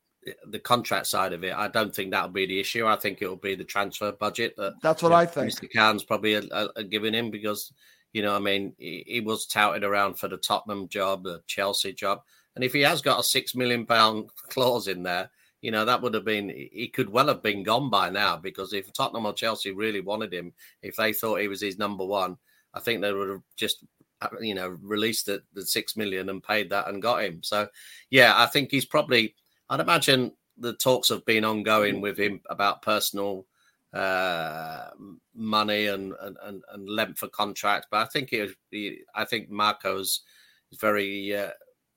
[0.49, 2.87] the contract side of it, I don't think that'll be the issue.
[2.87, 5.53] I think it'll be the transfer budget that That's what you know, I think.
[5.53, 5.71] Mr.
[5.71, 7.75] Khan's probably uh, uh, giving him because,
[8.15, 11.93] you know, I mean, he, he was touted around for the Tottenham job, the Chelsea
[11.93, 12.23] job.
[12.55, 15.31] And if he has got a six million pound clause in there,
[15.67, 18.73] you know, that would have been, he could well have been gone by now because
[18.73, 22.37] if Tottenham or Chelsea really wanted him, if they thought he was his number one,
[22.73, 23.85] I think they would have just,
[24.23, 27.43] uh, you know, released the, the six million and paid that and got him.
[27.43, 27.67] So,
[28.11, 29.35] yeah, I think he's probably,
[29.69, 33.45] I'd imagine the talks have been ongoing with him about personal
[33.93, 34.91] uh,
[35.35, 37.89] money and, and, and, length of contract.
[37.91, 40.21] But I think it, he, I think Marco's
[40.71, 41.51] is very, uh,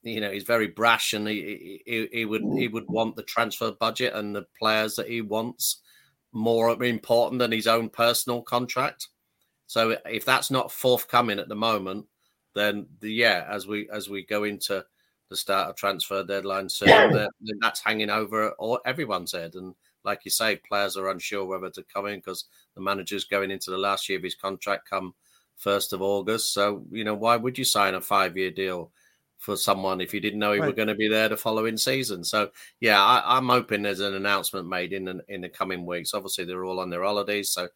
[0.04, 3.72] you know, he's very brash, and he, he he would he would want the transfer
[3.72, 5.82] budget and the players that he wants
[6.32, 9.08] more important than his own personal contract.
[9.68, 12.06] So if that's not forthcoming at the moment,
[12.56, 14.86] then the, yeah, as we as we go into
[15.30, 17.30] the start of transfer deadline soon, then,
[17.62, 19.54] that's hanging over all everyone's head.
[19.56, 22.46] And like you say, players are unsure whether to come in because
[22.76, 25.14] the manager's going into the last year of his contract come
[25.58, 26.54] first of August.
[26.54, 28.92] So you know, why would you sign a five year deal?
[29.40, 32.26] For someone, if you didn't know he were going to be there the following season,
[32.26, 36.14] so yeah, I, I'm hoping there's an announcement made in the, in the coming weeks.
[36.14, 37.70] Obviously, they're all on their holidays, so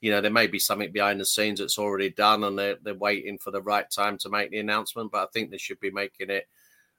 [0.00, 2.94] you know there may be something behind the scenes that's already done, and they're they're
[2.94, 5.10] waiting for the right time to make the announcement.
[5.10, 6.46] But I think they should be making it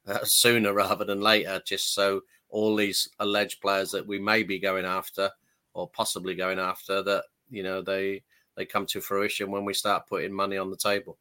[0.06, 4.60] uh, sooner rather than later, just so all these alleged players that we may be
[4.60, 5.32] going after
[5.74, 8.22] or possibly going after that you know they
[8.56, 11.18] they come to fruition when we start putting money on the table.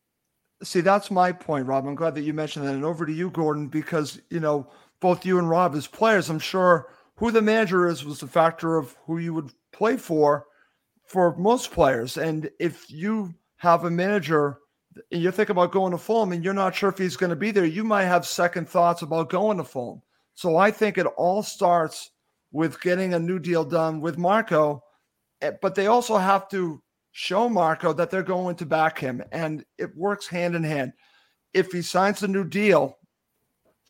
[0.63, 1.87] See, that's my point, Rob.
[1.87, 2.75] I'm glad that you mentioned that.
[2.75, 4.69] And over to you, Gordon, because you know
[5.01, 8.77] both you and Rob as players, I'm sure who the manager is was a factor
[8.77, 10.47] of who you would play for
[11.05, 12.17] for most players.
[12.17, 14.59] And if you have a manager
[15.13, 17.37] and you're thinking about going to Fulham and you're not sure if he's going to
[17.37, 20.03] be there, you might have second thoughts about going to Fulham.
[20.35, 22.11] So I think it all starts
[22.53, 24.83] with getting a new deal done with Marco,
[25.41, 26.83] eh, but they also have to
[27.13, 30.93] show Marco that they're going to back him, and it works hand in hand.
[31.55, 32.99] If he signs a new deal,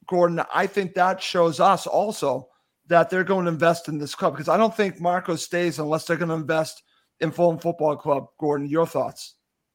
[0.07, 2.49] Gordon, I think that shows us also
[2.89, 6.07] that they're going to invest in this club because I don't think Marco stays unless
[6.07, 6.83] they're going to invest
[7.21, 8.27] in Fulham Football Club.
[8.39, 9.35] Gordon, your thoughts?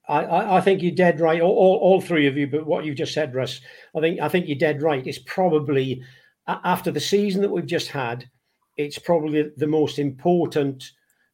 [0.09, 2.47] I, I, think you're dead right, all, all, all three of you.
[2.47, 3.61] But what you just said, Russ,
[3.95, 5.05] I think I think you're dead right.
[5.05, 6.03] It's probably
[6.47, 8.29] after the season that we've just had,
[8.75, 10.83] it's probably the most important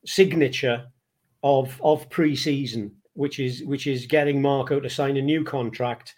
[0.05, 0.85] signature
[1.43, 6.15] of of pre-season, which is which is getting Marco to sign a new contract.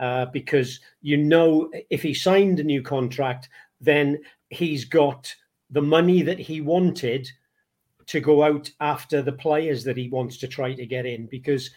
[0.00, 3.48] Uh, because you know, if he signed a new contract,
[3.80, 4.18] then
[4.50, 5.32] he's got
[5.70, 7.28] the money that he wanted
[8.06, 11.70] to go out after the players that he wants to try to get in because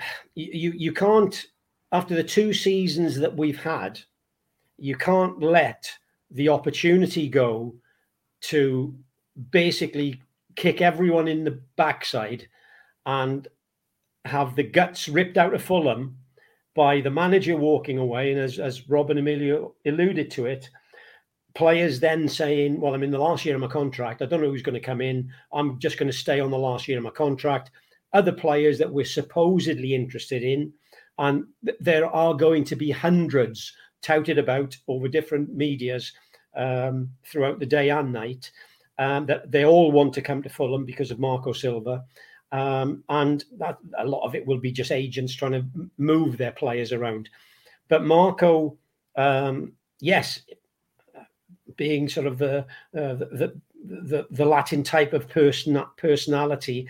[0.34, 1.46] you you can't
[1.92, 4.00] after the two seasons that we've had
[4.78, 5.90] you can't let
[6.30, 7.74] the opportunity go
[8.40, 8.94] to
[9.50, 10.20] basically
[10.56, 12.48] kick everyone in the backside
[13.04, 13.46] and
[14.24, 16.18] have the guts ripped out of Fulham
[16.74, 20.68] by the manager walking away and as as Rob and Emilio alluded to it
[21.56, 24.20] players then saying, "Well, I'm in the last year of my contract.
[24.20, 25.32] I don't know who's going to come in.
[25.52, 27.70] I'm just going to stay on the last year of my contract."
[28.12, 30.72] Other players that we're supposedly interested in,
[31.18, 36.12] and th- there are going to be hundreds touted about over different medias
[36.54, 38.50] um, throughout the day and night.
[38.98, 42.04] Um, that they all want to come to Fulham because of Marco Silva.
[42.52, 45.66] Um, and that, a lot of it will be just agents trying to
[45.98, 47.28] move their players around.
[47.88, 48.78] But Marco,
[49.16, 50.40] um, yes,
[51.76, 52.60] being sort of the,
[52.96, 56.88] uh, the, the the Latin type of person personality,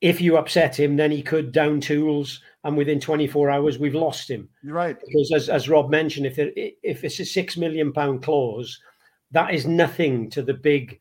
[0.00, 4.30] if you upset him, then he could down tools, and within 24 hours we've lost
[4.30, 4.48] him.
[4.62, 4.96] You're right.
[4.98, 8.78] Because as, as Rob mentioned, if it, if it's a six million pound clause,
[9.32, 11.00] that is nothing to the big,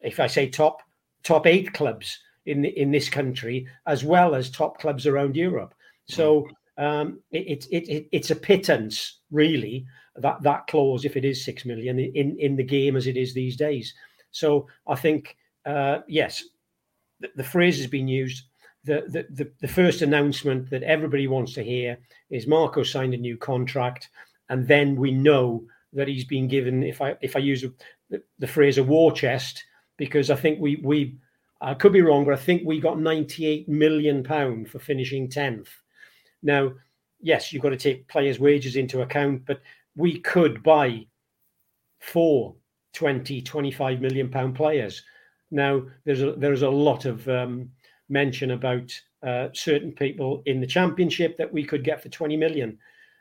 [0.00, 0.82] if I say top
[1.22, 5.74] top eight clubs in the, in this country, as well as top clubs around Europe.
[6.06, 9.84] So um, it, it, it, it's a pittance, really,
[10.16, 13.34] that that clause, if it is six million in in the game as it is
[13.34, 13.94] these days.
[14.30, 15.36] So I think
[15.66, 16.44] uh, yes,
[17.20, 18.44] the, the, phrase has been used.
[18.84, 21.98] The, the, the the first announcement that everybody wants to hear
[22.30, 24.08] is Marco signed a new contract,
[24.48, 26.82] and then we know that he's been given.
[26.82, 27.64] If I if I use
[28.08, 29.64] the, the phrase a war chest,
[29.98, 31.18] because I think we we
[31.60, 35.68] I could be wrong, but I think we got 98 million pound for finishing 10th.
[36.42, 36.72] Now,
[37.20, 39.60] yes, you've got to take players' wages into account, but
[39.96, 41.04] we could buy
[41.98, 42.54] four
[42.94, 45.02] 20, 25 million pound players.
[45.50, 47.70] Now, there's a, there's a lot of um,
[48.08, 48.92] mention about
[49.22, 52.78] uh, certain people in the championship that we could get for 20 million.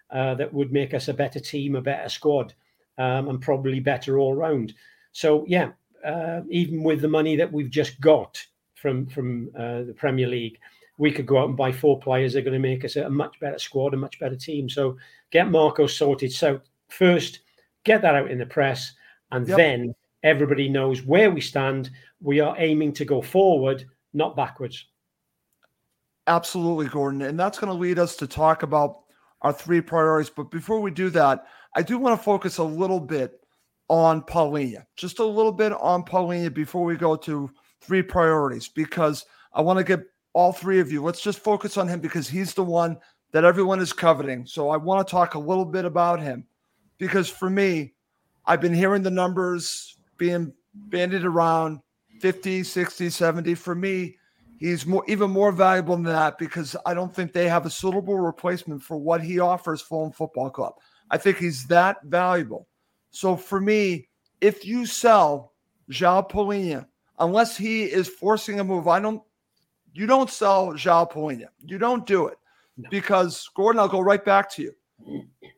[0.09, 2.53] Uh, that would make us a better team, a better squad,
[2.97, 4.73] um, and probably better all round.
[5.11, 5.71] So yeah,
[6.06, 8.43] uh, even with the money that we've just got
[8.76, 10.60] from from uh, the Premier League,
[10.98, 12.34] we could go out and buy four players.
[12.34, 14.70] They're going to make us a, much better squad, a much better team.
[14.70, 14.98] So
[15.32, 16.32] get Marco sorted.
[16.32, 17.41] So first,
[17.84, 18.93] get that out in the press,
[19.32, 19.58] and yep.
[19.58, 21.89] then everybody knows where we stand.
[22.22, 24.86] We are aiming to go forward, not backwards.
[26.28, 29.00] Absolutely, Gordon, and that's going to lead us to talk about
[29.41, 30.30] our three priorities.
[30.30, 31.45] But before we do that,
[31.76, 33.39] I do want to focus a little bit
[33.89, 37.49] on Palhinha, just a little bit on Palhinha before we go to
[37.81, 41.03] three priorities, because I want to get all three of you.
[41.03, 42.97] Let's just focus on him because he's the one
[43.31, 44.45] that everyone is coveting.
[44.45, 46.45] So I want to talk a little bit about him
[46.97, 47.93] because for me,
[48.45, 51.79] I've been hearing the numbers being bandied around
[52.21, 53.55] 50, 60, 70.
[53.55, 54.17] For me,
[54.59, 58.17] he's more even more valuable than that because I don't think they have a suitable
[58.17, 60.73] replacement for what he offers Fulham Football Club.
[61.09, 62.66] I think he's that valuable.
[63.12, 64.10] So for me,
[64.41, 65.53] if you sell
[65.91, 66.86] João Palhinha,
[67.20, 69.22] unless he is forcing a move, I don't.
[69.93, 71.47] You don't sell João Palhinha.
[71.66, 72.38] You don't do it
[72.78, 72.89] no.
[72.89, 73.80] because Gordon.
[73.80, 74.74] I'll go right back to you.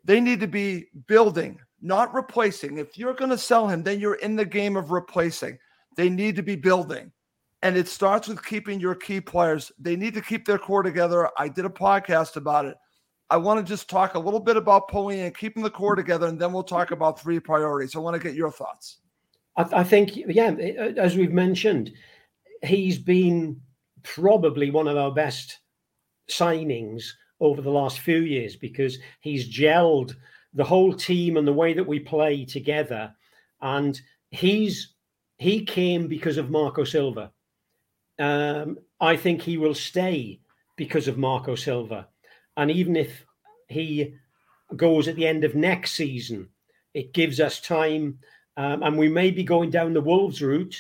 [0.04, 2.78] They need to be building, not replacing.
[2.78, 5.58] If you're going to sell him, then you're in the game of replacing.
[5.96, 7.12] They need to be building.
[7.62, 9.72] And it starts with keeping your key players.
[9.78, 11.30] They need to keep their core together.
[11.38, 12.78] I did a podcast about it.
[13.30, 16.28] I want to just talk a little bit about pulling and keeping the core together,
[16.28, 17.96] and then we'll talk about three priorities.
[17.96, 18.98] I want to get your thoughts.
[19.56, 20.52] I, I think, yeah,
[20.98, 21.92] as we've mentioned,
[22.64, 23.62] he's been
[24.04, 25.60] probably one of our best
[26.30, 27.04] signings
[27.40, 30.16] over the last few years because he's gelled
[30.54, 33.14] the whole team and the way that we play together.
[33.62, 34.00] And
[34.32, 34.96] he's
[35.38, 37.32] he came because of Marco Silva.
[38.18, 40.42] Um, I think he will stay
[40.76, 42.08] because of Marco Silva.
[42.60, 43.26] And even if
[43.70, 44.16] he
[44.76, 46.50] goes at the end of next season,
[46.94, 48.20] it gives us time.
[48.58, 50.76] Um, and we may be going down the Wolves route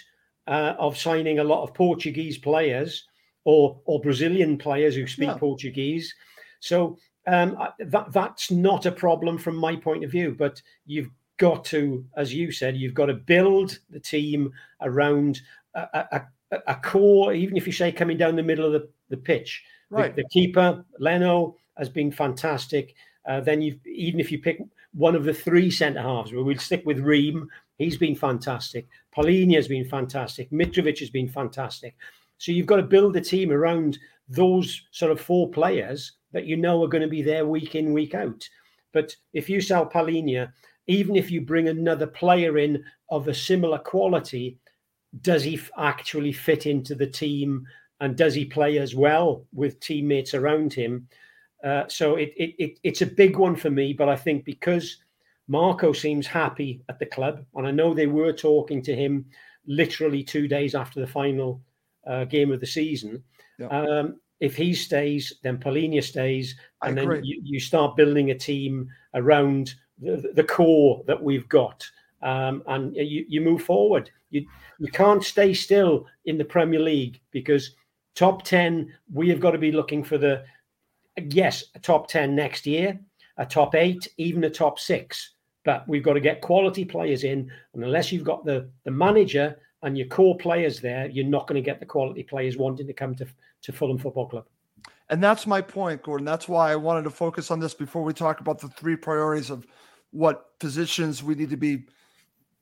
[0.45, 3.05] uh, of signing a lot of Portuguese players
[3.45, 5.37] or or Brazilian players who speak yeah.
[5.37, 6.13] Portuguese.
[6.59, 10.35] So um, that that's not a problem from my point of view.
[10.37, 14.51] But you've got to, as you said, you've got to build the team
[14.81, 15.39] around
[15.75, 16.05] a,
[16.51, 17.31] a, a core.
[17.31, 20.13] Even if you say coming down the middle of the, the pitch, right.
[20.13, 22.93] the, the keeper Leno, has been fantastic.
[23.27, 24.61] Uh, then you've even if you pick
[24.93, 27.49] one of the three centre halves, we'll stick with Ream.
[27.77, 28.87] He's been fantastic.
[29.15, 30.51] Palhinha has been fantastic.
[30.51, 31.95] Mitrovic has been fantastic.
[32.37, 36.57] So you've got to build a team around those sort of four players that you
[36.57, 38.47] know are going to be there week in, week out.
[38.93, 40.51] But if you sell Palhinha,
[40.87, 44.57] even if you bring another player in of a similar quality,
[45.21, 47.65] does he actually fit into the team
[47.99, 51.07] and does he play as well with teammates around him?
[51.63, 54.97] Uh, so it, it, it, it's a big one for me, but I think because
[55.47, 59.25] Marco seems happy at the club, and I know they were talking to him
[59.67, 61.61] literally two days after the final
[62.07, 63.23] uh, game of the season.
[63.57, 63.67] Yeah.
[63.67, 68.87] Um, if he stays, then Palhinha stays, and then you, you, start building a team
[69.13, 71.85] around the, the, core that we've got.
[72.21, 74.09] um, and you, you move forward.
[74.29, 74.45] You
[74.79, 77.75] you can't stay still in the Premier League because
[78.15, 80.43] top ten we have got to be looking for the
[81.17, 82.99] yes a top ten next year,
[83.37, 85.33] a top eight, even a top six.
[85.65, 89.59] But we've got to get quality players in, and unless you've got the the manager
[89.83, 92.93] and your core players there, you're not going to get the quality players wanting to
[92.93, 93.27] come to
[93.61, 94.45] to Fulham Football Club.
[95.09, 96.25] And that's my point, Gordon.
[96.25, 99.49] That's why I wanted to focus on this before we talk about the three priorities
[99.49, 99.65] of
[100.11, 101.85] what positions we need to be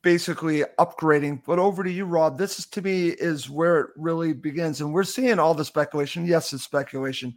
[0.01, 1.43] basically upgrading.
[1.45, 2.37] But over to you, Rob.
[2.37, 4.79] This is to me is where it really begins.
[4.79, 6.25] And we're seeing all the speculation.
[6.25, 7.35] Yes, it's speculation,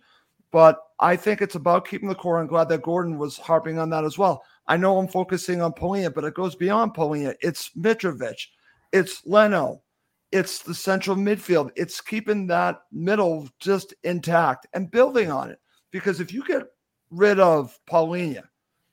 [0.52, 2.40] but I think it's about keeping the core.
[2.40, 4.42] I'm glad that Gordon was harping on that as well.
[4.66, 7.34] I know I'm focusing on Palhinha, but it goes beyond Palhinha.
[7.40, 8.46] It's Mitrovic,
[8.92, 9.82] it's Leno,
[10.32, 11.70] it's the central midfield.
[11.76, 15.60] It's keeping that middle just intact and building on it.
[15.90, 16.62] Because if you get
[17.10, 18.44] rid of Palhinha,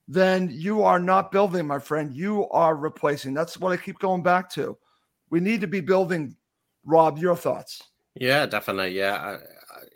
[0.07, 2.15] then you are not building, my friend.
[2.15, 3.33] You are replacing.
[3.33, 4.77] That's what I keep going back to.
[5.29, 6.35] We need to be building.
[6.85, 7.83] Rob, your thoughts?
[8.15, 8.97] Yeah, definitely.
[8.97, 9.37] Yeah,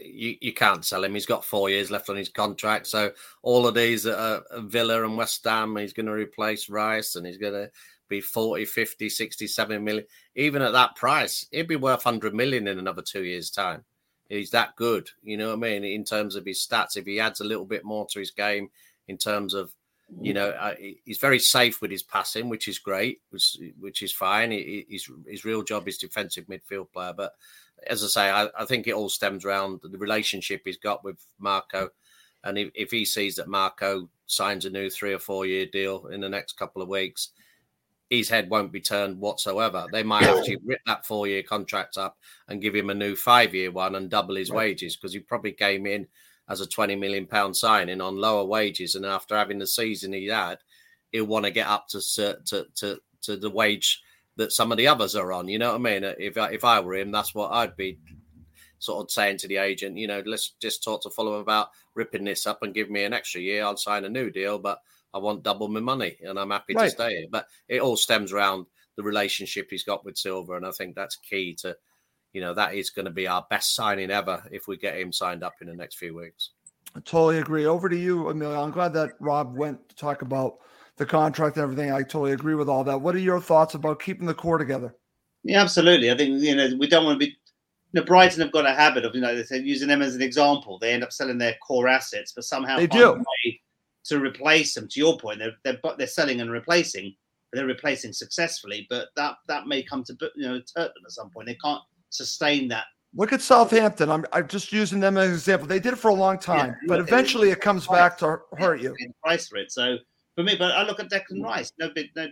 [0.04, 1.14] you, you can't sell him.
[1.14, 2.88] He's got four years left on his contract.
[2.88, 7.26] So all of these at Villa and West Ham, he's going to replace Rice and
[7.26, 7.72] he's going to
[8.10, 10.06] be 40, 50, 60, 70 million.
[10.36, 13.84] Even at that price, he'd be worth 100 million in another two years' time.
[14.30, 15.84] He's that good, you know what I mean?
[15.84, 18.70] In terms of his stats, if he adds a little bit more to his game
[19.08, 19.74] in terms of
[20.20, 20.76] you know, uh,
[21.06, 24.52] he's very safe with his passing, which is great, which, which is fine.
[24.52, 27.14] He, his his real job is defensive midfield player.
[27.16, 27.34] But
[27.88, 31.18] as I say, I, I, think it all stems around the relationship he's got with
[31.40, 31.90] Marco,
[32.44, 36.08] and if, if he sees that Marco signs a new three or four year deal
[36.08, 37.30] in the next couple of weeks,
[38.10, 39.86] his head won't be turned whatsoever.
[39.92, 42.18] They might actually rip that four year contract up
[42.48, 45.54] and give him a new five year one and double his wages because he probably
[45.54, 46.08] came in
[46.50, 48.96] as a 20 million pound signing on lower wages.
[48.96, 50.58] And after having the season he had,
[51.12, 52.02] he'll want to get up to,
[52.46, 54.02] to, to, to the wage
[54.38, 55.48] that some of the others are on.
[55.48, 56.04] You know what I mean?
[56.04, 58.00] If, if I were him, that's what I'd be
[58.80, 62.24] sort of saying to the agent, you know, let's just talk to Fulham about ripping
[62.24, 63.64] this up and give me an extra year.
[63.64, 64.80] I'll sign a new deal, but
[65.14, 66.86] I want double my money and I'm happy right.
[66.86, 67.28] to stay here.
[67.30, 68.66] But it all stems around
[68.96, 70.54] the relationship he's got with Silva.
[70.54, 71.78] And I think that's key to
[72.34, 75.12] you know, that is going to be our best signing ever if we get him
[75.12, 76.52] signed up in the next few weeks.
[76.96, 77.66] I totally agree.
[77.66, 78.62] Over to you, Emilio.
[78.62, 80.58] I'm glad that Rob went to talk about
[81.02, 81.92] the contract and everything.
[81.92, 83.02] I totally agree with all that.
[83.02, 84.96] What are your thoughts about keeping the core together?
[85.44, 86.12] Yeah, absolutely.
[86.12, 87.36] I think you know we don't want to be.
[87.94, 90.22] You know, Brighton have got a habit of you know they're using them as an
[90.22, 90.78] example.
[90.80, 93.22] They end up selling their core assets, but somehow they do
[94.06, 94.88] to replace them.
[94.90, 97.16] To your point, they're they're they're selling and replacing.
[97.52, 101.32] They're replacing successfully, but that that may come to you know hurt them at some
[101.32, 101.48] point.
[101.48, 101.82] They can't
[102.12, 102.86] sustain that.
[103.14, 104.10] Look at Southampton.
[104.10, 105.68] I'm, I'm just using them as an example.
[105.68, 108.80] They did it for a long time, yeah, but eventually it, comes back to hurt
[108.80, 108.96] you.
[109.22, 109.70] Price for it.
[109.70, 109.98] So
[110.36, 111.46] for me, but I look at Declan mm.
[111.46, 111.72] Rice.
[111.80, 112.28] No big, no.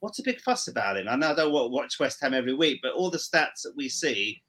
[0.00, 1.08] What's a big fuss about him?
[1.08, 3.88] I know I don't watch West Ham every week, but all the stats that we
[3.88, 4.42] see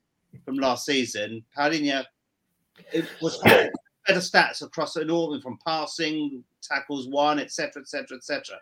[0.43, 2.03] from last season, Palhinha,
[2.91, 3.71] it was better
[4.19, 8.57] stats across it all, from passing, tackles, one, etc., etc., etc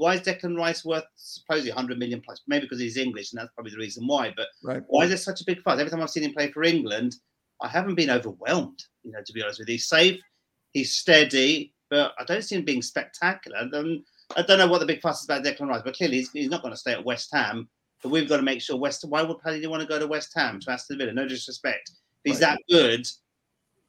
[0.00, 2.40] why is Declan Rice worth supposedly 100 million plus?
[2.48, 4.32] Maybe because he's English, and that's probably the reason why.
[4.34, 4.82] But right.
[4.88, 5.78] why is there such a big fuss?
[5.78, 7.16] Every time I've seen him play for England,
[7.60, 8.82] I haven't been overwhelmed.
[9.02, 10.18] You know, to be honest with you, he's safe,
[10.72, 13.58] he's steady, but I don't see him being spectacular.
[13.58, 14.02] And
[14.36, 16.48] I don't know what the big fuss is about Declan Rice, but clearly he's, he's
[16.48, 17.68] not going to stay at West Ham.
[18.02, 19.04] But we've got to make sure West.
[19.06, 21.12] Why would Paddy want to go to West Ham to Aston Villa?
[21.12, 21.90] No disrespect.
[22.24, 22.56] If he's right.
[22.56, 23.06] that good,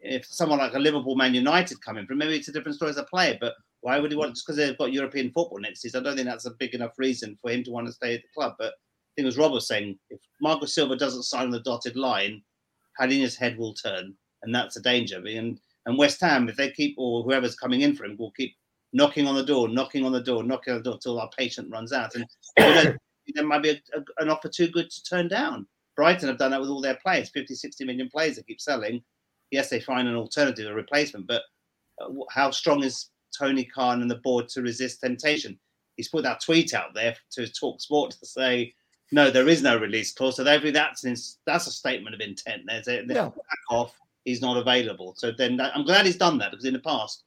[0.02, 2.89] if someone like a Liverpool, Man United come in, but maybe it's a different story
[2.89, 3.38] as a player.
[3.39, 4.36] But why would he want?
[4.36, 6.02] Because they've got European football next season.
[6.02, 8.22] I don't think that's a big enough reason for him to want to stay at
[8.22, 8.56] the club.
[8.58, 11.95] But I think as Rob was saying, if Marco Silva doesn't sign on the dotted
[11.95, 12.41] line,
[12.99, 15.18] Palhinha's head will turn, and that's a danger.
[15.26, 18.55] And and West Ham, if they keep or whoever's coming in for him, will keep
[18.93, 21.71] knocking on the door, knocking on the door, knocking on the door until our patient
[21.71, 22.13] runs out.
[22.15, 22.25] And
[23.36, 25.65] there might be a, a, an offer too good to turn down.
[25.95, 29.01] Brighton have done that with all their players, 50, 60 million players they keep selling.
[29.51, 31.41] Yes, they find an alternative, a replacement, but
[32.01, 35.59] uh, how strong is Tony Khan and the board to resist temptation.
[35.97, 38.73] He's put that tweet out there to Talk Sport to say,
[39.11, 40.38] no, there is no release clause.
[40.38, 42.63] So that's that's a statement of intent.
[42.65, 43.25] There's a yeah.
[43.25, 43.34] back
[43.69, 43.93] off.
[44.26, 45.15] He's not available.
[45.17, 47.24] So then that, I'm glad he's done that because in the past,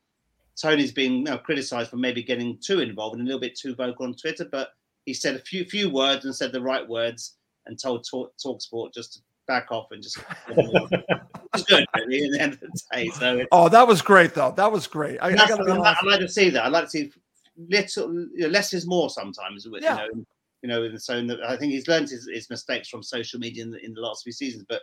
[0.61, 3.74] Tony's been you know, criticised for maybe getting too involved and a little bit too
[3.74, 4.45] vocal on Twitter.
[4.45, 4.68] But
[5.05, 7.36] he said a few few words and said the right words
[7.66, 10.18] and told Talk, Talk Sport just to back off and just
[10.49, 13.09] it's good really, at the end of the day.
[13.09, 14.53] So oh, that was great though.
[14.57, 15.18] That was great.
[15.20, 16.64] I, I, I, I like to see that.
[16.64, 17.12] I like to see
[17.57, 19.66] little you know, less is more sometimes.
[19.68, 20.07] With, yeah.
[20.62, 23.38] You know, you know, so the, I think he's learned his, his, mistakes from social
[23.38, 24.80] media in the, in the last few seasons, but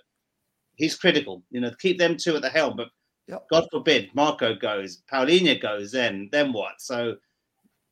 [0.75, 1.43] he's critical.
[1.51, 2.75] You know, keep them two at the helm.
[2.75, 2.89] But
[3.27, 3.45] yep.
[3.49, 6.81] God forbid Marco goes, Palhinha goes, then then what?
[6.81, 7.15] So,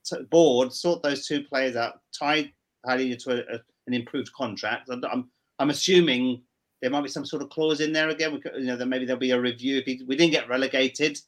[0.04, 2.52] so board sort those two players out, tie
[2.86, 4.90] Palhinha to a, a, an improved contract.
[4.92, 6.42] I'm, I'm, I'm assuming
[6.82, 8.34] there might be some sort of clause in there again.
[8.34, 10.50] We could, you know, that maybe there'll be a review if he, we didn't get
[10.50, 11.20] relegated.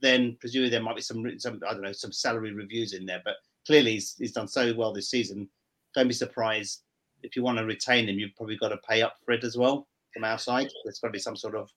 [0.00, 3.20] Then presumably there might be some, some I don't know, some salary reviews in there.
[3.24, 3.36] But
[3.66, 5.48] clearly he's, he's done so well this season.
[5.94, 6.82] Don't be surprised
[7.22, 8.18] if you want to retain him.
[8.18, 10.68] You've probably got to pay up for it as well from our side.
[10.84, 11.70] There's got to be some sort of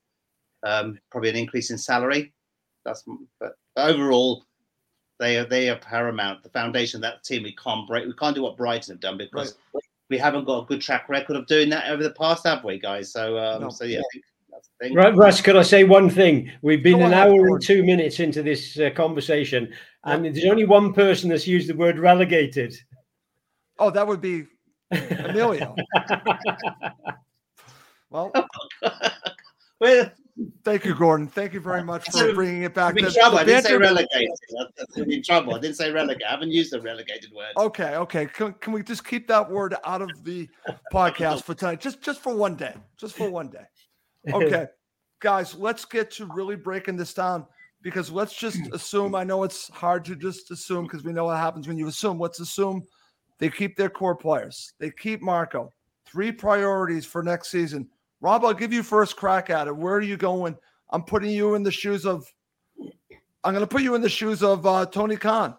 [0.64, 2.32] um, probably an increase in salary.
[2.84, 3.04] That's
[3.40, 4.44] but overall,
[5.18, 6.42] they are they are paramount.
[6.42, 8.06] The foundation of that team we can't break.
[8.06, 9.82] We can't do what Brighton have done because right.
[10.10, 12.78] we haven't got a good track record of doing that over the past, have we,
[12.78, 13.12] guys?
[13.12, 13.68] So um, no.
[13.70, 14.00] so yeah.
[14.92, 16.50] Right, Russ, could I say one thing?
[16.62, 19.72] We've been Go an on, hour and two minutes into this uh, conversation,
[20.04, 22.76] and there's only one person that's used the word relegated.
[23.78, 24.44] Oh, that would be
[24.90, 25.74] Emilio.
[28.14, 28.90] well, oh,
[29.80, 30.10] well,
[30.62, 31.26] thank you, Gordon.
[31.26, 32.94] Thank you very much for bringing it back.
[32.94, 33.38] To, trouble.
[33.38, 34.30] I didn't say relegated.
[34.76, 35.54] That's in trouble.
[35.56, 36.22] I didn't say relegate.
[36.24, 37.50] I haven't used the relegated word.
[37.56, 38.26] Okay, okay.
[38.26, 40.48] Can, can we just keep that word out of the
[40.92, 41.80] podcast for tonight?
[41.80, 42.74] Just just for one day.
[42.96, 43.64] Just for one day.
[44.32, 44.68] Okay,
[45.18, 47.44] guys, let's get to really breaking this down
[47.82, 49.16] because let's just assume.
[49.16, 52.20] I know it's hard to just assume because we know what happens when you assume.
[52.20, 52.86] Let's assume
[53.38, 54.72] they keep their core players.
[54.78, 55.72] They keep Marco.
[56.06, 57.88] Three priorities for next season.
[58.24, 59.76] Rob, I'll give you first crack at it.
[59.76, 60.56] Where are you going?
[60.88, 62.26] I'm putting you in the shoes of.
[63.44, 65.54] I'm going to put you in the shoes of uh, Tony Khan.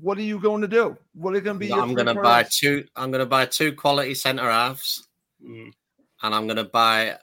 [0.00, 0.96] What are you going to do?
[1.14, 1.72] What are you going to be?
[1.72, 2.84] I'm going to buy two.
[2.94, 5.08] I'm going to buy two quality centre halves,
[5.44, 5.72] mm.
[6.22, 7.16] and I'm going to buy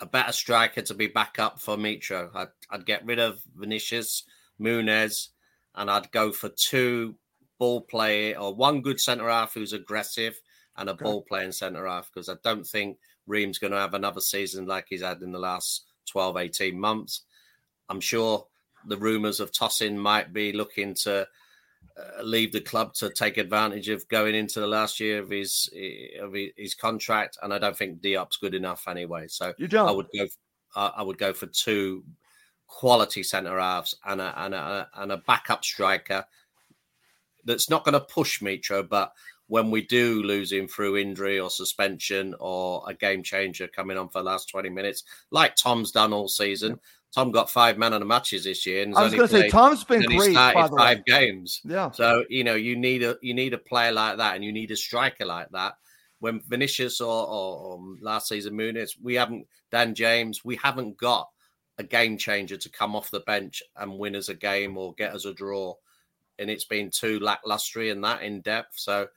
[0.00, 2.30] a better striker to be back up for Mitro.
[2.34, 4.22] I'd, I'd get rid of Vinicius,
[4.58, 5.28] Muniz,
[5.74, 7.14] and I'd go for two
[7.58, 10.40] ball play or one good centre half who's aggressive
[10.78, 11.04] and a okay.
[11.04, 12.96] ball playing centre half because I don't think
[13.28, 17.22] Ream's going to have another season like he's had in the last 12, 18 months.
[17.88, 18.46] I'm sure
[18.86, 21.26] the rumours of Tosin might be looking to
[21.98, 25.68] uh, leave the club to take advantage of going into the last year of his
[26.20, 29.26] of his contract, and I don't think Diop's good enough anyway.
[29.28, 29.88] So you don't.
[29.88, 30.26] I would go.
[30.76, 32.04] Uh, I would go for two
[32.66, 36.24] quality centre halves and a, and a and a backup striker
[37.44, 39.12] that's not going to push Mitro, but
[39.48, 44.08] when we do lose him through injury or suspension or a game changer coming on
[44.08, 46.78] for the last 20 minutes, like Tom's done all season.
[47.14, 48.82] Tom got five man of the matches this year.
[48.82, 50.32] And I was going to say Tom's been great.
[50.32, 51.62] Started five games.
[51.64, 51.90] Yeah.
[51.90, 54.70] So you know you need a you need a player like that, and you need
[54.70, 55.74] a striker like that.
[56.20, 61.30] When Vinicius or, or, or last season Muniz, we haven't Dan James, we haven't got
[61.78, 65.14] a game changer to come off the bench and win us a game or get
[65.14, 65.74] us a draw
[66.38, 68.78] and it's been too lackluster in that in depth.
[68.78, 69.08] So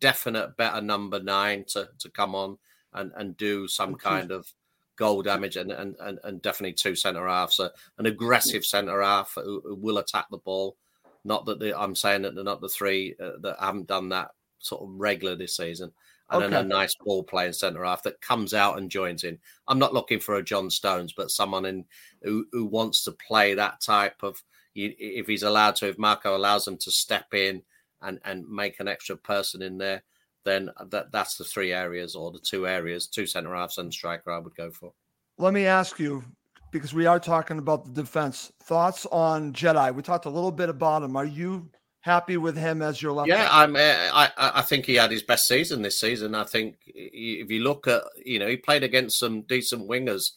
[0.00, 2.58] definite better number nine to, to come on
[2.92, 4.52] and, and do some kind of
[4.96, 7.56] goal damage and, and, and, and definitely two centre halves.
[7.56, 10.76] So an aggressive centre half who, who, will attack the ball.
[11.24, 14.32] Not that the, I'm saying that they're not the three uh, that haven't done that
[14.58, 15.92] sort of regular this season.
[16.28, 16.50] And okay.
[16.50, 19.38] then a nice ball playing centre half that comes out and joins in.
[19.66, 21.84] I'm not looking for a John Stones, but someone in
[22.22, 24.42] who, who wants to play that type of
[24.74, 27.62] if he's allowed to, if Marco allows him to step in
[28.02, 30.02] and and make an extra person in there,
[30.44, 34.30] then that that's the three areas or the two areas, two centre halves and striker
[34.30, 34.92] I would go for.
[35.38, 36.24] Let me ask you,
[36.70, 38.52] because we are talking about the defense.
[38.62, 39.94] Thoughts on Jedi?
[39.94, 41.16] We talked a little bit about him.
[41.16, 41.70] Are you
[42.00, 43.28] happy with him as your left?
[43.28, 43.76] Yeah, I'm.
[43.76, 46.34] Uh, I I think he had his best season this season.
[46.34, 50.32] I think if you look at, you know, he played against some decent wingers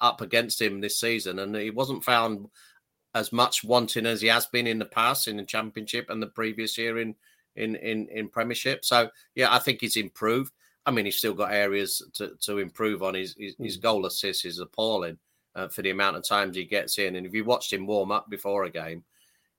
[0.00, 2.46] up against him this season, and he wasn't found
[3.14, 6.26] as much wanting as he has been in the past in the championship and the
[6.26, 7.14] previous year in
[7.56, 8.84] in in, in premiership.
[8.84, 10.52] So yeah, I think he's improved.
[10.84, 13.14] I mean, he's still got areas to, to improve on.
[13.14, 13.82] His his, his hmm.
[13.82, 15.18] goal assist is appalling
[15.54, 17.16] uh, for the amount of times he gets in.
[17.16, 19.04] And if you watched him warm up before a game,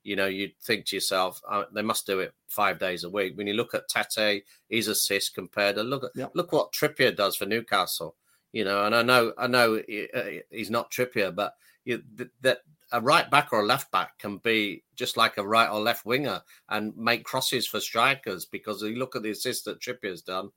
[0.02, 3.36] you know you'd think to yourself, oh, they must do it five days a week.
[3.36, 6.32] When you look at Tete, his assist compared to look at yep.
[6.34, 8.16] look what Trippier does for Newcastle.
[8.52, 11.54] You know, and I know I know uh, he's not Trippier, but
[11.84, 12.02] you,
[12.42, 12.58] that
[12.94, 16.06] a right back or a left back can be just like a right or left
[16.06, 20.50] winger and make crosses for strikers because you look at the assist that Trippier's done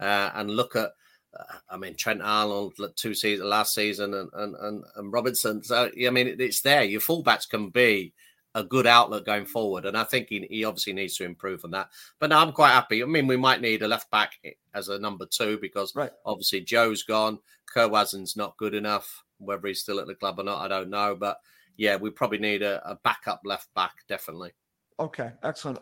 [0.00, 0.90] uh, and look at
[1.38, 5.62] uh, I mean Trent Arnold two seasons last season and and, and, and Robinson.
[5.62, 6.82] So I mean it's there.
[6.82, 8.12] Your fullbacks can be
[8.56, 11.70] a good outlet going forward and I think he, he obviously needs to improve on
[11.72, 11.90] that.
[12.18, 13.04] But now I'm quite happy.
[13.04, 14.32] I mean we might need a left back
[14.74, 16.10] as a number two because right.
[16.26, 17.38] obviously Joe's gone.
[17.72, 19.22] Kurzawa's not good enough.
[19.38, 21.38] Whether he's still at the club or not I don't know but
[21.76, 24.52] yeah, we probably need a, a backup left back, definitely.
[24.98, 25.80] Okay, excellent.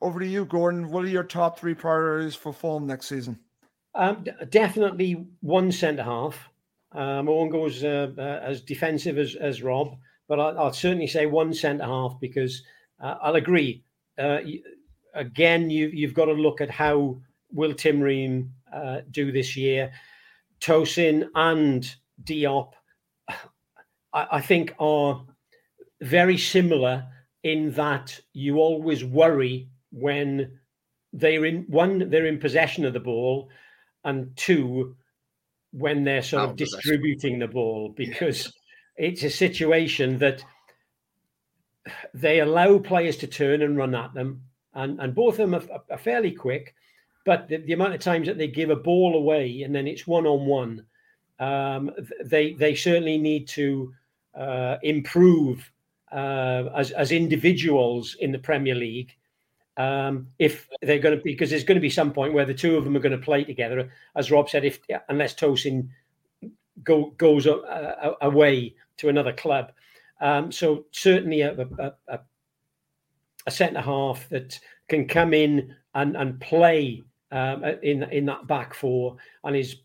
[0.00, 0.90] Over to you, Gordon.
[0.90, 3.38] What are your top three priorities for Fulham next season?
[3.94, 6.48] Um, definitely one centre half.
[6.92, 9.96] Um, I won't go as, uh, uh, as defensive as, as Rob,
[10.28, 12.62] but I, will certainly say one centre half because
[13.00, 13.82] uh, I'll agree.
[14.18, 14.38] Uh,
[15.14, 17.20] again, you, you've got to look at how
[17.52, 19.92] will Tim Ream uh, do this year?
[20.60, 22.72] Tosin and Diop,
[23.28, 25.24] I, I think, are
[26.04, 27.06] very similar
[27.42, 30.58] in that you always worry when
[31.12, 33.48] they're in one, they're in possession of the ball,
[34.04, 34.96] and two,
[35.72, 38.52] when they're sort of distributing the ball, because
[38.96, 40.44] it's a situation that
[42.12, 44.42] they allow players to turn and run at them,
[44.74, 46.74] and, and both of them are, are fairly quick.
[47.24, 50.06] But the, the, amount of times that they give a ball away and then it's
[50.06, 50.84] one on one,
[52.22, 53.94] they they certainly need to
[54.38, 55.70] uh, improve
[56.14, 59.16] uh, as as individuals in the Premier League.
[59.76, 62.54] Um, if they're going to be, because there's going to be some point where the
[62.54, 64.78] two of them are going to play together, as Rob said, if
[65.08, 65.88] unless Tosin
[66.84, 69.72] go, goes uh, away to another club.
[70.20, 72.20] Um, so certainly a, a, a,
[73.48, 78.74] a centre half that can come in and, and play um, in in that back
[78.74, 79.76] four and is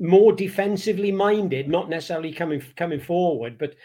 [0.00, 3.76] more defensively minded, not necessarily coming coming forward, but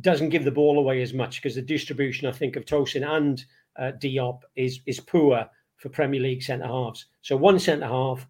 [0.00, 3.44] doesn't give the ball away as much because the distribution, I think, of Tosin and
[3.76, 5.46] uh, Diop is is poor
[5.76, 7.06] for Premier League centre halves.
[7.22, 8.26] So one centre half,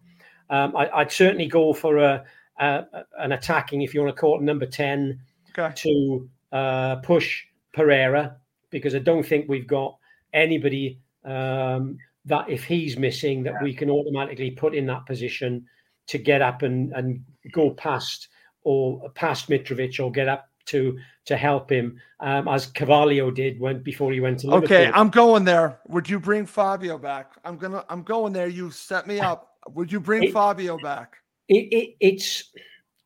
[0.49, 2.25] um, I, would certainly go for a,
[2.59, 2.83] a,
[3.19, 5.21] an attacking, if you want to call it number ten,
[5.57, 5.73] okay.
[5.75, 8.37] to uh, push Pereira
[8.69, 9.97] because I don't think we've got
[10.33, 15.65] anybody um, that if he's missing that we can automatically put in that position
[16.07, 18.29] to get up and, and go past
[18.63, 23.81] or past Mitrovic or get up to to help him um, as Carvalho did when
[23.81, 24.77] before he went to Liverpool.
[24.77, 25.79] Okay, I'm going there.
[25.87, 27.33] Would you bring Fabio back?
[27.43, 28.47] I'm gonna I'm going there.
[28.47, 29.55] You set me up.
[29.73, 31.17] Would you bring it, Fabio back?
[31.47, 32.51] It, it it's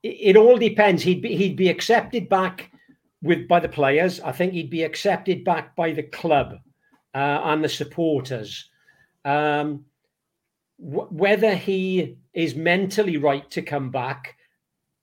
[0.04, 1.04] it, it all depends.
[1.04, 2.72] He'd be he'd be accepted back
[3.22, 4.20] with by the players.
[4.22, 6.54] I think he'd be accepted back by the club
[7.14, 8.70] uh, and the supporters.
[9.26, 9.86] Um,
[10.80, 14.37] whether he is mentally right to come back,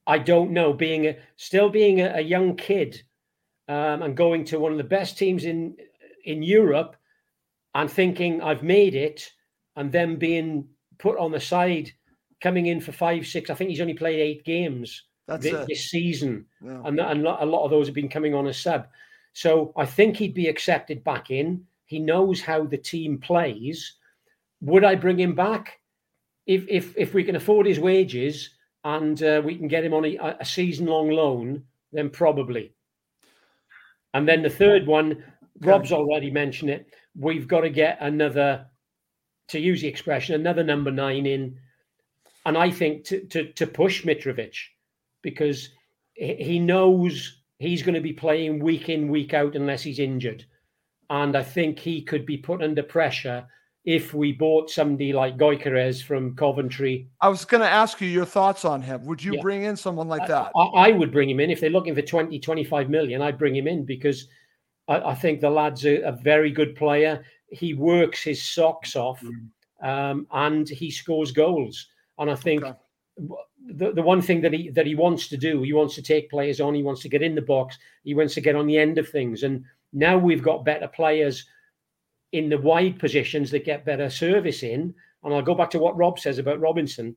[0.06, 0.72] I don't know.
[0.72, 3.02] Being a, still being a, a young kid
[3.68, 5.76] um, and going to one of the best teams in
[6.24, 6.96] in Europe
[7.74, 9.30] and thinking I've made it,
[9.76, 10.68] and then being
[10.98, 11.90] put on the side,
[12.40, 13.50] coming in for five, six.
[13.50, 16.82] I think he's only played eight games this, this, season, yeah.
[16.84, 18.86] and, and a lot of those have been coming on a sub.
[19.32, 21.64] So I think he'd be accepted back in.
[21.86, 23.94] He knows how the team plays.
[24.60, 25.80] Would I bring him back
[26.46, 28.50] if if if we can afford his wages
[28.84, 31.64] and uh, we can get him on a, a season long loan?
[31.92, 32.72] Then probably.
[34.12, 35.24] And then the third one,
[35.60, 36.94] Rob's already mentioned it.
[37.18, 38.66] We've got to get another,
[39.48, 41.58] to use the expression, another number nine in,
[42.46, 44.54] and I think to to, to push Mitrovic
[45.22, 45.70] because
[46.14, 50.44] he knows he's going to be playing week in, week out unless he's injured.
[51.10, 53.46] And I think he could be put under pressure
[53.84, 57.06] if we bought somebody like Gyökeres from Coventry.
[57.20, 59.04] I was going to ask you your thoughts on him.
[59.04, 59.42] Would you yeah.
[59.42, 60.52] bring in someone like that?
[60.56, 61.50] I, I, would bring him in.
[61.50, 64.28] If they're looking for 20, 25 million, I'd bring him in because
[64.88, 67.24] I, I think the lad's a, a, very good player.
[67.50, 69.48] He works his socks off mm.
[69.86, 71.88] um, and he scores goals.
[72.18, 72.78] And I think okay
[73.66, 76.30] the, the one thing that he that he wants to do, he wants to take
[76.30, 78.78] players on, he wants to get in the box, he wants to get on the
[78.78, 79.42] end of things.
[79.42, 81.46] And now we've got better players
[82.34, 84.92] in the wide positions that get better service in.
[85.22, 87.16] And I'll go back to what Rob says about Robinson.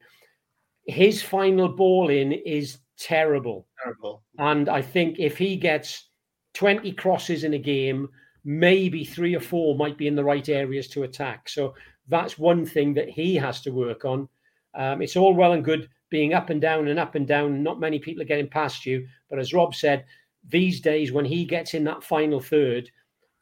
[0.85, 3.67] His final ball in is terrible.
[3.83, 4.23] Terrible.
[4.37, 6.09] And I think if he gets
[6.53, 8.07] 20 crosses in a game,
[8.45, 11.49] maybe three or four might be in the right areas to attack.
[11.49, 11.73] So
[12.07, 14.29] that's one thing that he has to work on.
[14.75, 17.63] Um, it's all well and good being up and down and up and down.
[17.63, 19.07] Not many people are getting past you.
[19.31, 20.05] But as Rob said,
[20.47, 22.91] these days when he gets in that final third,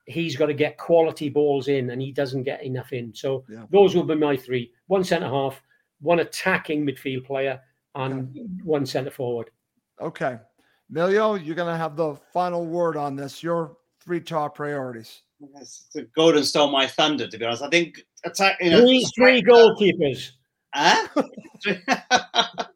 [0.05, 3.13] he's got to get quality balls in and he doesn't get enough in.
[3.13, 3.65] So yeah.
[3.71, 5.61] those will be my three one centre half,
[5.99, 7.59] one attacking midfield player,
[7.95, 8.43] and yeah.
[8.63, 9.49] one centre forward.
[10.01, 10.37] Okay.
[10.93, 13.41] Milio, you're going to have the final word on this.
[13.41, 15.21] Your three top priorities.
[15.53, 17.63] Yes, Gordon stole my thunder, to be honest.
[17.63, 18.57] I think attack.
[18.61, 20.31] You know, three, three goalkeepers.
[20.73, 21.23] Huh?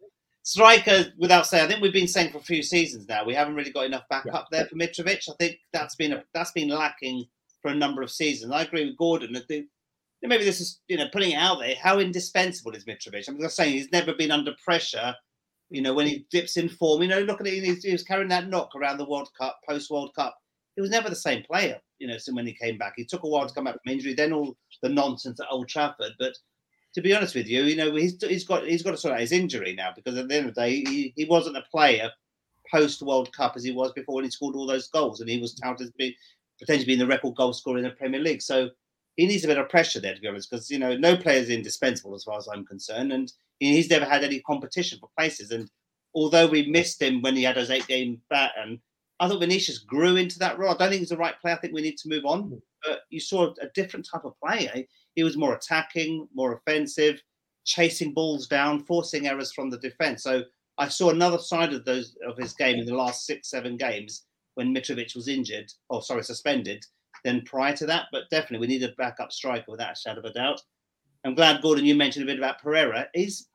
[0.49, 3.53] Striker, without saying, I think we've been saying for a few seasons now, we haven't
[3.53, 4.57] really got enough backup yeah.
[4.57, 5.29] there for Mitrovic.
[5.29, 7.25] I think that's been a, that's been lacking
[7.61, 8.51] for a number of seasons.
[8.51, 9.37] I agree with Gordon.
[9.37, 9.67] I think
[10.23, 11.75] maybe this is you know putting it out there.
[11.79, 13.29] How indispensable is Mitrovic?
[13.29, 15.13] I'm just saying he's never been under pressure.
[15.69, 17.03] You know when he dips in form.
[17.03, 17.83] You know, look at it.
[17.83, 20.35] He was carrying that knock around the World Cup, post World Cup.
[20.75, 21.79] He was never the same player.
[21.99, 23.93] You know, so when he came back, he took a while to come back from
[23.93, 24.15] injury.
[24.15, 26.33] Then all the nonsense at Old Trafford, but
[26.93, 29.19] to be honest with you, you know, he's, he's got he's got to sort out
[29.19, 32.09] his injury now because at the end of the day, he, he wasn't a player
[32.71, 35.39] post World Cup as he was before when he scored all those goals, and he
[35.39, 36.13] was touted as being
[36.59, 38.41] potentially being the record goal scorer in the Premier League.
[38.41, 38.69] So
[39.15, 41.39] he needs a bit of pressure there, to be honest, because you know no player
[41.39, 45.51] is indispensable as far as I'm concerned, and he's never had any competition for places.
[45.51, 45.69] And
[46.15, 48.79] although we missed him when he had his eight game bat, and
[49.19, 50.71] I thought Vinicius grew into that role.
[50.71, 51.55] I don't think he's the right player.
[51.55, 52.43] I think we need to move on.
[52.43, 52.61] Mm.
[52.85, 54.85] But you saw a different type of player.
[55.19, 57.21] He was more attacking, more offensive,
[57.65, 60.23] chasing balls down, forcing errors from the defense.
[60.23, 60.43] So
[60.77, 64.23] I saw another side of those of his game in the last six, seven games
[64.55, 66.85] when Mitrovic was injured, or sorry, suspended,
[67.25, 68.05] than prior to that.
[68.13, 70.61] But definitely, we need a backup striker without a shadow of a doubt.
[71.25, 73.09] I'm glad, Gordon, you mentioned a bit about Pereira.
[73.13, 73.49] He's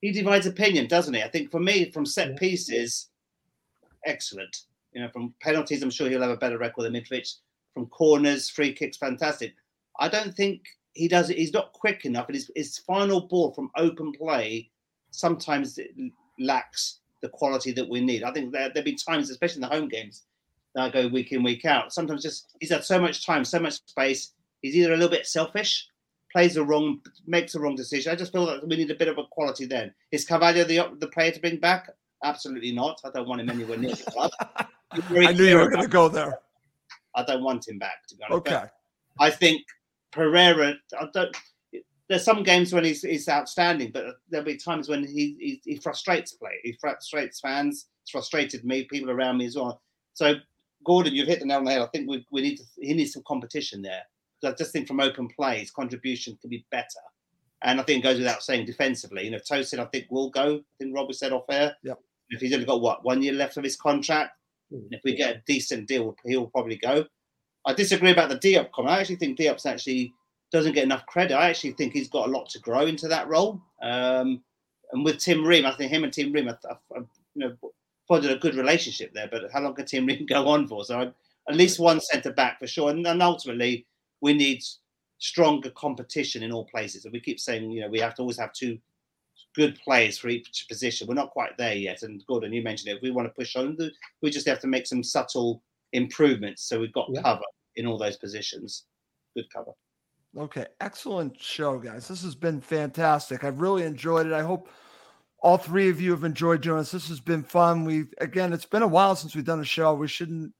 [0.00, 1.24] he divides opinion, doesn't he?
[1.24, 3.08] I think for me, from set pieces,
[4.06, 4.56] excellent.
[4.92, 7.34] You know, from penalties, I'm sure he'll have a better record than Mitrovic.
[7.72, 9.54] From corners, free kicks, fantastic.
[10.00, 10.62] I don't think
[10.94, 11.28] he does.
[11.28, 14.70] He's not quick enough, and his, his final ball from open play
[15.10, 15.78] sometimes
[16.38, 18.22] lacks the quality that we need.
[18.22, 20.22] I think there there'll be times, especially in the home games,
[20.74, 21.92] that I go week in week out.
[21.92, 24.32] Sometimes just he's had so much time, so much space.
[24.62, 25.88] He's either a little bit selfish,
[26.32, 28.12] plays the wrong, makes the wrong decision.
[28.12, 29.92] I just feel that we need a bit of a quality then.
[30.12, 31.90] Is Carvalho the the player to bring back?
[32.22, 33.00] Absolutely not.
[33.04, 34.30] I don't want him anywhere near the club.
[34.90, 36.38] I knew you were going to go there.
[37.14, 38.48] I don't want him back to be honest.
[38.48, 38.64] Okay.
[39.18, 39.62] But I think
[40.14, 40.74] Pereira.
[40.98, 41.36] I don't.
[42.08, 45.76] There's some games when he's, he's outstanding, but there'll be times when he, he, he
[45.76, 46.52] frustrates play.
[46.62, 47.86] He frustrates fans.
[48.02, 49.80] It's frustrated me, people around me as well.
[50.12, 50.34] So
[50.84, 51.80] Gordon, you've hit the nail on the head.
[51.80, 52.64] I think we, we need to.
[52.78, 54.02] He needs some competition there.
[54.44, 56.84] I just think from open play, his contribution could be better.
[57.62, 59.24] And I think it goes without saying defensively.
[59.24, 60.56] You know, Tosin, I think will go.
[60.56, 61.74] I think Rob said off air.
[61.82, 61.98] Yep.
[62.28, 64.32] If he's only got what one year left of his contract,
[64.70, 64.86] Hmm.
[64.90, 67.04] if we get a decent deal, he'll probably go.
[67.66, 68.94] I disagree about the Diop comment.
[68.94, 70.12] I actually think Diop's actually
[70.52, 71.34] doesn't get enough credit.
[71.34, 73.60] I actually think he's got a lot to grow into that role.
[73.82, 74.42] Um,
[74.92, 77.56] and with Tim Ream, I think him and Tim Ream, I, I, you know,
[78.06, 79.28] followed a good relationship there.
[79.30, 80.84] But how long can Tim Ream go on for?
[80.84, 81.12] So
[81.48, 82.90] at least one centre back for sure.
[82.90, 83.86] And, and ultimately,
[84.20, 84.62] we need
[85.18, 87.04] stronger competition in all places.
[87.04, 88.78] And we keep saying, you know, we have to always have two
[89.54, 91.06] good players for each position.
[91.06, 92.02] We're not quite there yet.
[92.02, 92.96] And Gordon, you mentioned it.
[92.96, 93.76] If we want to push on,
[94.22, 95.62] we just have to make some subtle
[95.94, 96.64] improvements.
[96.68, 97.22] So we've got Yeah.
[97.22, 97.44] cover
[97.76, 98.84] in all those positions.
[99.34, 99.72] Good cover.
[100.36, 102.08] Okay, excellent show, guys.
[102.08, 103.44] This has been fantastic.
[103.44, 104.32] I've really enjoyed it.
[104.32, 104.68] I hope
[105.38, 106.90] all three of you have enjoyed doing this.
[106.90, 107.84] This has been fun.
[107.84, 109.94] We've again, it's been a while since we've done a show.
[109.94, 110.52] We shouldn't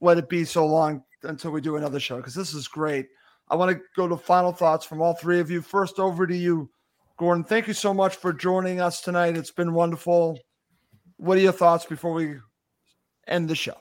[0.00, 3.08] let it be so long until we do another show because this is great.
[3.48, 5.62] I want to go to final thoughts from all three of you.
[5.62, 6.70] First, over to you,
[7.16, 7.44] Gordon.
[7.44, 9.36] Thank you so much for joining us tonight.
[9.36, 10.38] It's been wonderful.
[11.16, 12.36] What are your thoughts before we
[13.26, 13.76] end the show?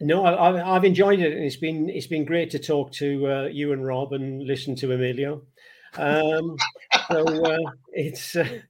[0.00, 3.26] No, I, I've- I've enjoyed it, and it's been it's been great to talk to
[3.26, 5.42] uh, you and Rob and listen to Emilio.
[5.96, 6.56] Um,
[7.08, 8.60] so uh, it's uh,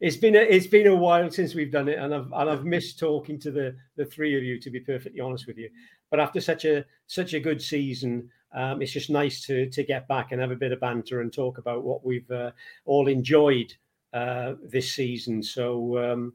[0.00, 2.64] it's been a, it's been a while since we've done it, and I've and I've
[2.64, 4.58] missed talking to the the three of you.
[4.60, 5.68] To be perfectly honest with you,
[6.10, 10.08] but after such a such a good season, um, it's just nice to to get
[10.08, 12.52] back and have a bit of banter and talk about what we've uh,
[12.86, 13.74] all enjoyed
[14.14, 15.42] uh, this season.
[15.42, 15.98] So.
[16.12, 16.32] Um,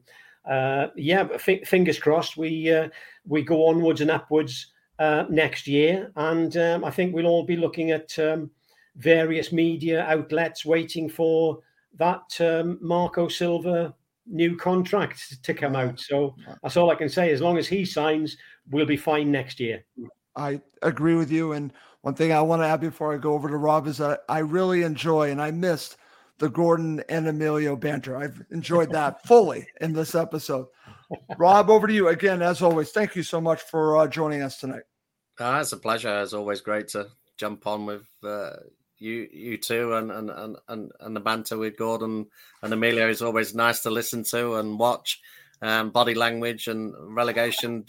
[0.48, 2.36] uh, yeah, fi- fingers crossed.
[2.36, 2.88] We uh,
[3.26, 7.56] we go onwards and upwards uh, next year, and um, I think we'll all be
[7.56, 8.50] looking at um,
[8.96, 11.58] various media outlets waiting for
[11.98, 13.94] that um, Marco Silva
[14.26, 15.98] new contract to come out.
[15.98, 17.30] So that's all I can say.
[17.32, 18.36] As long as he signs,
[18.70, 19.84] we'll be fine next year.
[20.36, 21.52] I agree with you.
[21.52, 21.72] And
[22.02, 24.38] one thing I want to add before I go over to Rob is that I
[24.38, 25.96] really enjoy and I missed
[26.40, 28.16] the Gordon and Emilio banter.
[28.16, 30.66] I've enjoyed that fully in this episode.
[31.38, 32.42] Rob, over to you again.
[32.42, 34.82] As always, thank you so much for uh, joining us tonight.
[35.38, 36.20] Ah, it's a pleasure.
[36.22, 38.56] It's always great to jump on with uh,
[38.98, 42.26] you, you two, and and, and and and the banter with Gordon
[42.62, 45.20] and Emilio is always nice to listen to and watch.
[45.62, 47.84] Um, body language and relegation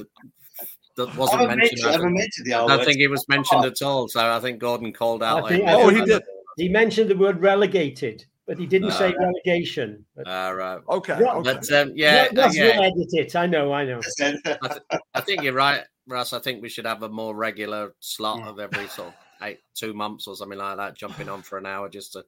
[0.98, 1.82] that wasn't haven't mentioned.
[1.84, 4.08] mentioned- I haven't mentioned the I R don't think it was mentioned at all.
[4.10, 5.46] So I think Gordon called out.
[5.46, 6.24] I think- like- I think
[6.58, 10.06] He mentioned the word relegated, but he didn't say relegation.
[10.16, 10.80] But, Ah, right.
[10.90, 11.18] Okay.
[11.20, 12.78] But um, yeah, Russ- Russ yeah.
[12.78, 13.36] will edit it.
[13.36, 13.72] I know.
[13.72, 14.02] I know.
[14.22, 14.32] I,
[14.68, 16.34] th- I think you're right, Russ.
[16.34, 19.14] I think we should have a more regular slot of every sort of
[19.44, 22.24] eight, two months or something like that, jumping on for an hour just to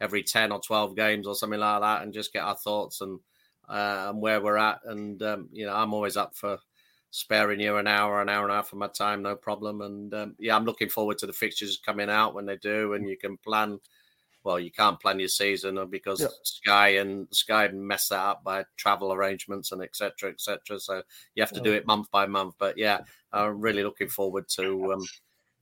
[0.00, 3.18] every 10 or 12 games or something like that and just get our thoughts and,
[3.68, 4.80] uh, and where we're at.
[4.84, 6.58] And, um, you know, I'm always up for
[7.10, 9.80] sparing you an hour, an hour and a half of my time, no problem.
[9.80, 13.08] And um, yeah, I'm looking forward to the fixtures coming out when they do, and
[13.08, 13.78] you can plan.
[14.46, 16.28] Well, you can't plan your season uh, because Yeah.
[16.44, 20.30] Sky and Sky mess that up by travel arrangements and etc.
[20.30, 20.78] etc.
[20.78, 21.02] So
[21.34, 22.54] you have to do it month by month.
[22.56, 23.00] But yeah,
[23.32, 25.02] I'm really looking forward to, um,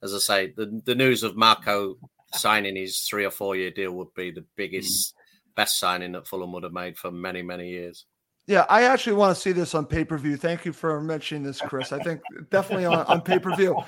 [0.03, 1.97] as I say, the the news of Marco
[2.35, 5.15] signing his three or four year deal would be the biggest,
[5.57, 8.05] best signing that Fulham would have made for many many years.
[8.47, 10.37] Yeah, I actually want to see this on pay per view.
[10.37, 11.91] Thank you for mentioning this, Chris.
[11.91, 12.21] I think
[12.51, 13.83] definitely on, on pay per view.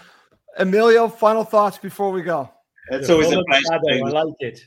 [0.59, 2.51] Emilio, final thoughts before we go.
[2.89, 3.63] It's always a pleasure.
[3.67, 4.61] Shadow, I like it.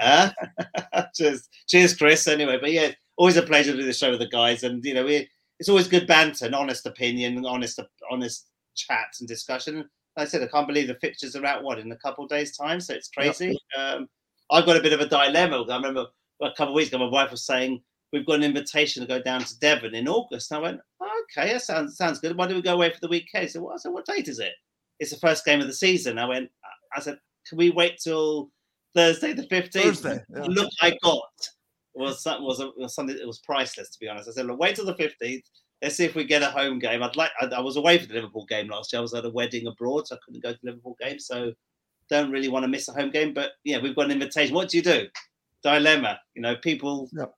[0.00, 0.30] Uh,
[1.14, 2.26] cheers, cheers, Chris.
[2.26, 4.94] Anyway, but yeah, always a pleasure to do the show with the guys, and you
[4.94, 5.28] know, we
[5.58, 7.80] it's always good banter, and honest opinion, honest,
[8.10, 9.88] honest chats and discussion.
[10.16, 12.30] Like I said, I can't believe the fixtures are out what in a couple of
[12.30, 13.56] days' time, so it's crazy.
[13.76, 13.96] Yep.
[13.96, 14.08] Um,
[14.50, 15.62] I've got a bit of a dilemma.
[15.62, 16.06] I remember
[16.42, 17.82] a couple of weeks ago, my wife was saying
[18.12, 20.50] we've got an invitation to go down to Devon in August.
[20.50, 22.36] And I went, oh, okay, that sounds sounds good.
[22.36, 23.50] Why do we go away for the weekend?
[23.50, 23.74] So what?
[23.74, 24.52] I said, what date is it?
[25.00, 26.18] It's the first game of the season.
[26.18, 26.48] I went,
[26.96, 27.18] I said,
[27.48, 28.50] can we wait till
[28.94, 30.00] Thursday the fifteenth?
[30.00, 30.24] Thursday.
[30.34, 30.42] Yeah.
[30.42, 31.48] The look I got
[31.94, 33.90] was was, a, was something that was priceless.
[33.90, 35.44] To be honest, I said, look, wait till the fifteenth.
[35.82, 37.02] Let's see if we get a home game.
[37.02, 37.30] I'd like.
[37.40, 39.00] I, I, was away for the Liverpool game last year.
[39.00, 41.18] I was at a wedding abroad, so I couldn't go to the Liverpool game.
[41.18, 41.52] So
[42.08, 43.34] don't really want to miss a home game.
[43.34, 44.54] But yeah, we've got an invitation.
[44.54, 45.08] What do you do?
[45.62, 46.18] Dilemma.
[46.34, 47.34] You know, people yep.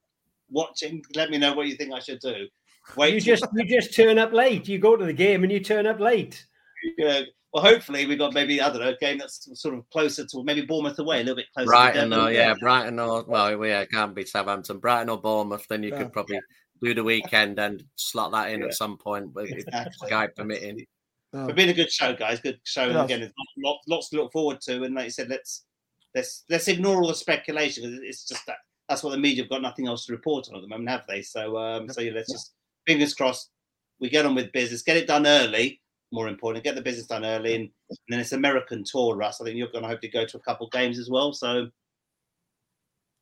[0.49, 1.03] watching.
[1.15, 2.47] Let me know what you think I should do.
[2.95, 3.13] Wait.
[3.13, 4.67] You just you just turn up late.
[4.67, 6.45] You go to the game and you turn up late.
[6.97, 7.21] Yeah.
[7.53, 10.43] Well, hopefully we've got maybe I don't know a game that's sort of closer to
[10.43, 11.67] maybe Bournemouth away, a little bit closer.
[11.67, 15.65] Brighton, or yeah, Brighton or well, yeah, it can't be Southampton, Brighton or Bournemouth.
[15.67, 15.99] Then you yeah.
[15.99, 16.39] could probably
[16.81, 18.67] do the weekend and slot that in yeah.
[18.67, 20.07] at some point, with exactly.
[20.07, 20.85] Sky permitting.
[21.31, 22.39] But been a good show, guys.
[22.39, 24.83] Good show, and again, lots, lots to look forward to.
[24.83, 25.65] And like you said, let's
[26.15, 28.57] let's let's ignore all the speculation because it's just that
[28.89, 31.05] that's what the media have got nothing else to report on at the moment, have
[31.07, 31.21] they?
[31.21, 32.53] So um, so yeah, let's just
[32.85, 33.51] fingers crossed
[33.99, 35.81] we get on with business, get it done early.
[36.11, 39.41] More important, get the business done early, and, and then it's American tour, Russ.
[39.41, 41.33] I think you're going to hope to go to a couple games as well.
[41.33, 41.67] So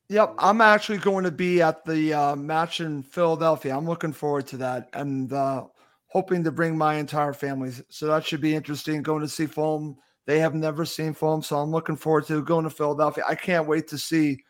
[0.09, 3.75] Yep, I'm actually going to be at the uh, match in Philadelphia.
[3.75, 5.65] I'm looking forward to that, and uh,
[6.07, 7.71] hoping to bring my entire family.
[7.89, 9.01] So that should be interesting.
[9.01, 9.97] Going to see Fulham.
[10.27, 13.23] They have never seen Fulham, so I'm looking forward to going to Philadelphia.
[13.27, 14.43] I can't wait to see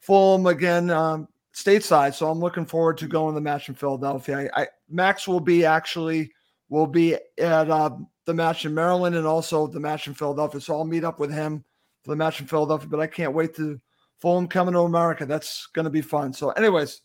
[0.00, 2.14] Fulham again um, stateside.
[2.14, 4.50] So I'm looking forward to going to the match in Philadelphia.
[4.54, 6.30] I, I, Max will be actually
[6.70, 7.90] will be at uh,
[8.24, 10.60] the match in Maryland and also the match in Philadelphia.
[10.60, 11.62] So I'll meet up with him
[12.02, 12.88] for the match in Philadelphia.
[12.88, 13.78] But I can't wait to
[14.20, 15.26] Fulham coming to America.
[15.26, 16.32] That's going to be fun.
[16.32, 17.02] So, anyways,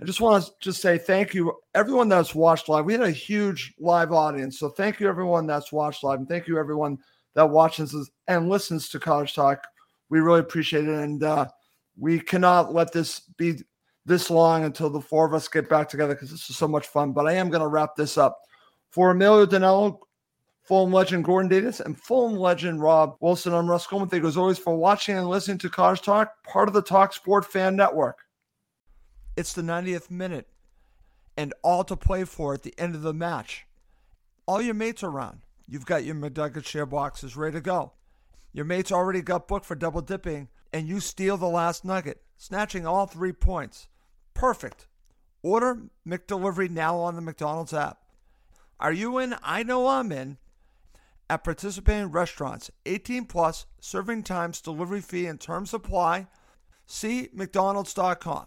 [0.00, 2.84] I just want to just say thank you, everyone that's watched live.
[2.84, 4.58] We had a huge live audience.
[4.58, 6.20] So, thank you, everyone that's watched live.
[6.20, 6.98] And thank you, everyone
[7.34, 9.66] that watches and listens to Cottage Talk.
[10.08, 10.94] We really appreciate it.
[10.94, 11.48] And uh,
[11.98, 13.62] we cannot let this be
[14.06, 16.86] this long until the four of us get back together because this is so much
[16.86, 17.12] fun.
[17.12, 18.38] But I am going to wrap this up.
[18.90, 20.00] For Emilio Danello,
[20.62, 23.54] Fulham legend Gordon Davies, and Fulham legend Rob Wilson.
[23.54, 24.08] I'm Russ Goldman.
[24.08, 27.12] Thank you as always for watching and listening to Cottage Talk, part of the Talk
[27.12, 28.18] Sport Fan Network.
[29.36, 30.48] It's the 90th minute,
[31.36, 33.64] and all to play for at the end of the match.
[34.46, 35.42] All your mates are around.
[35.68, 37.92] You've got your McNugget share boxes ready to go.
[38.52, 42.86] Your mates already got booked for double dipping, and you steal the last nugget, snatching
[42.86, 43.86] all three points.
[44.34, 44.88] Perfect.
[45.44, 47.98] Order McDelivery now on the McDonald's app.
[48.80, 49.36] Are you in?
[49.42, 50.38] I know I'm in
[51.28, 52.70] at participating restaurants.
[52.86, 56.26] 18 plus, serving times, delivery fee, and terms apply.
[56.86, 58.46] See McDonald's.com.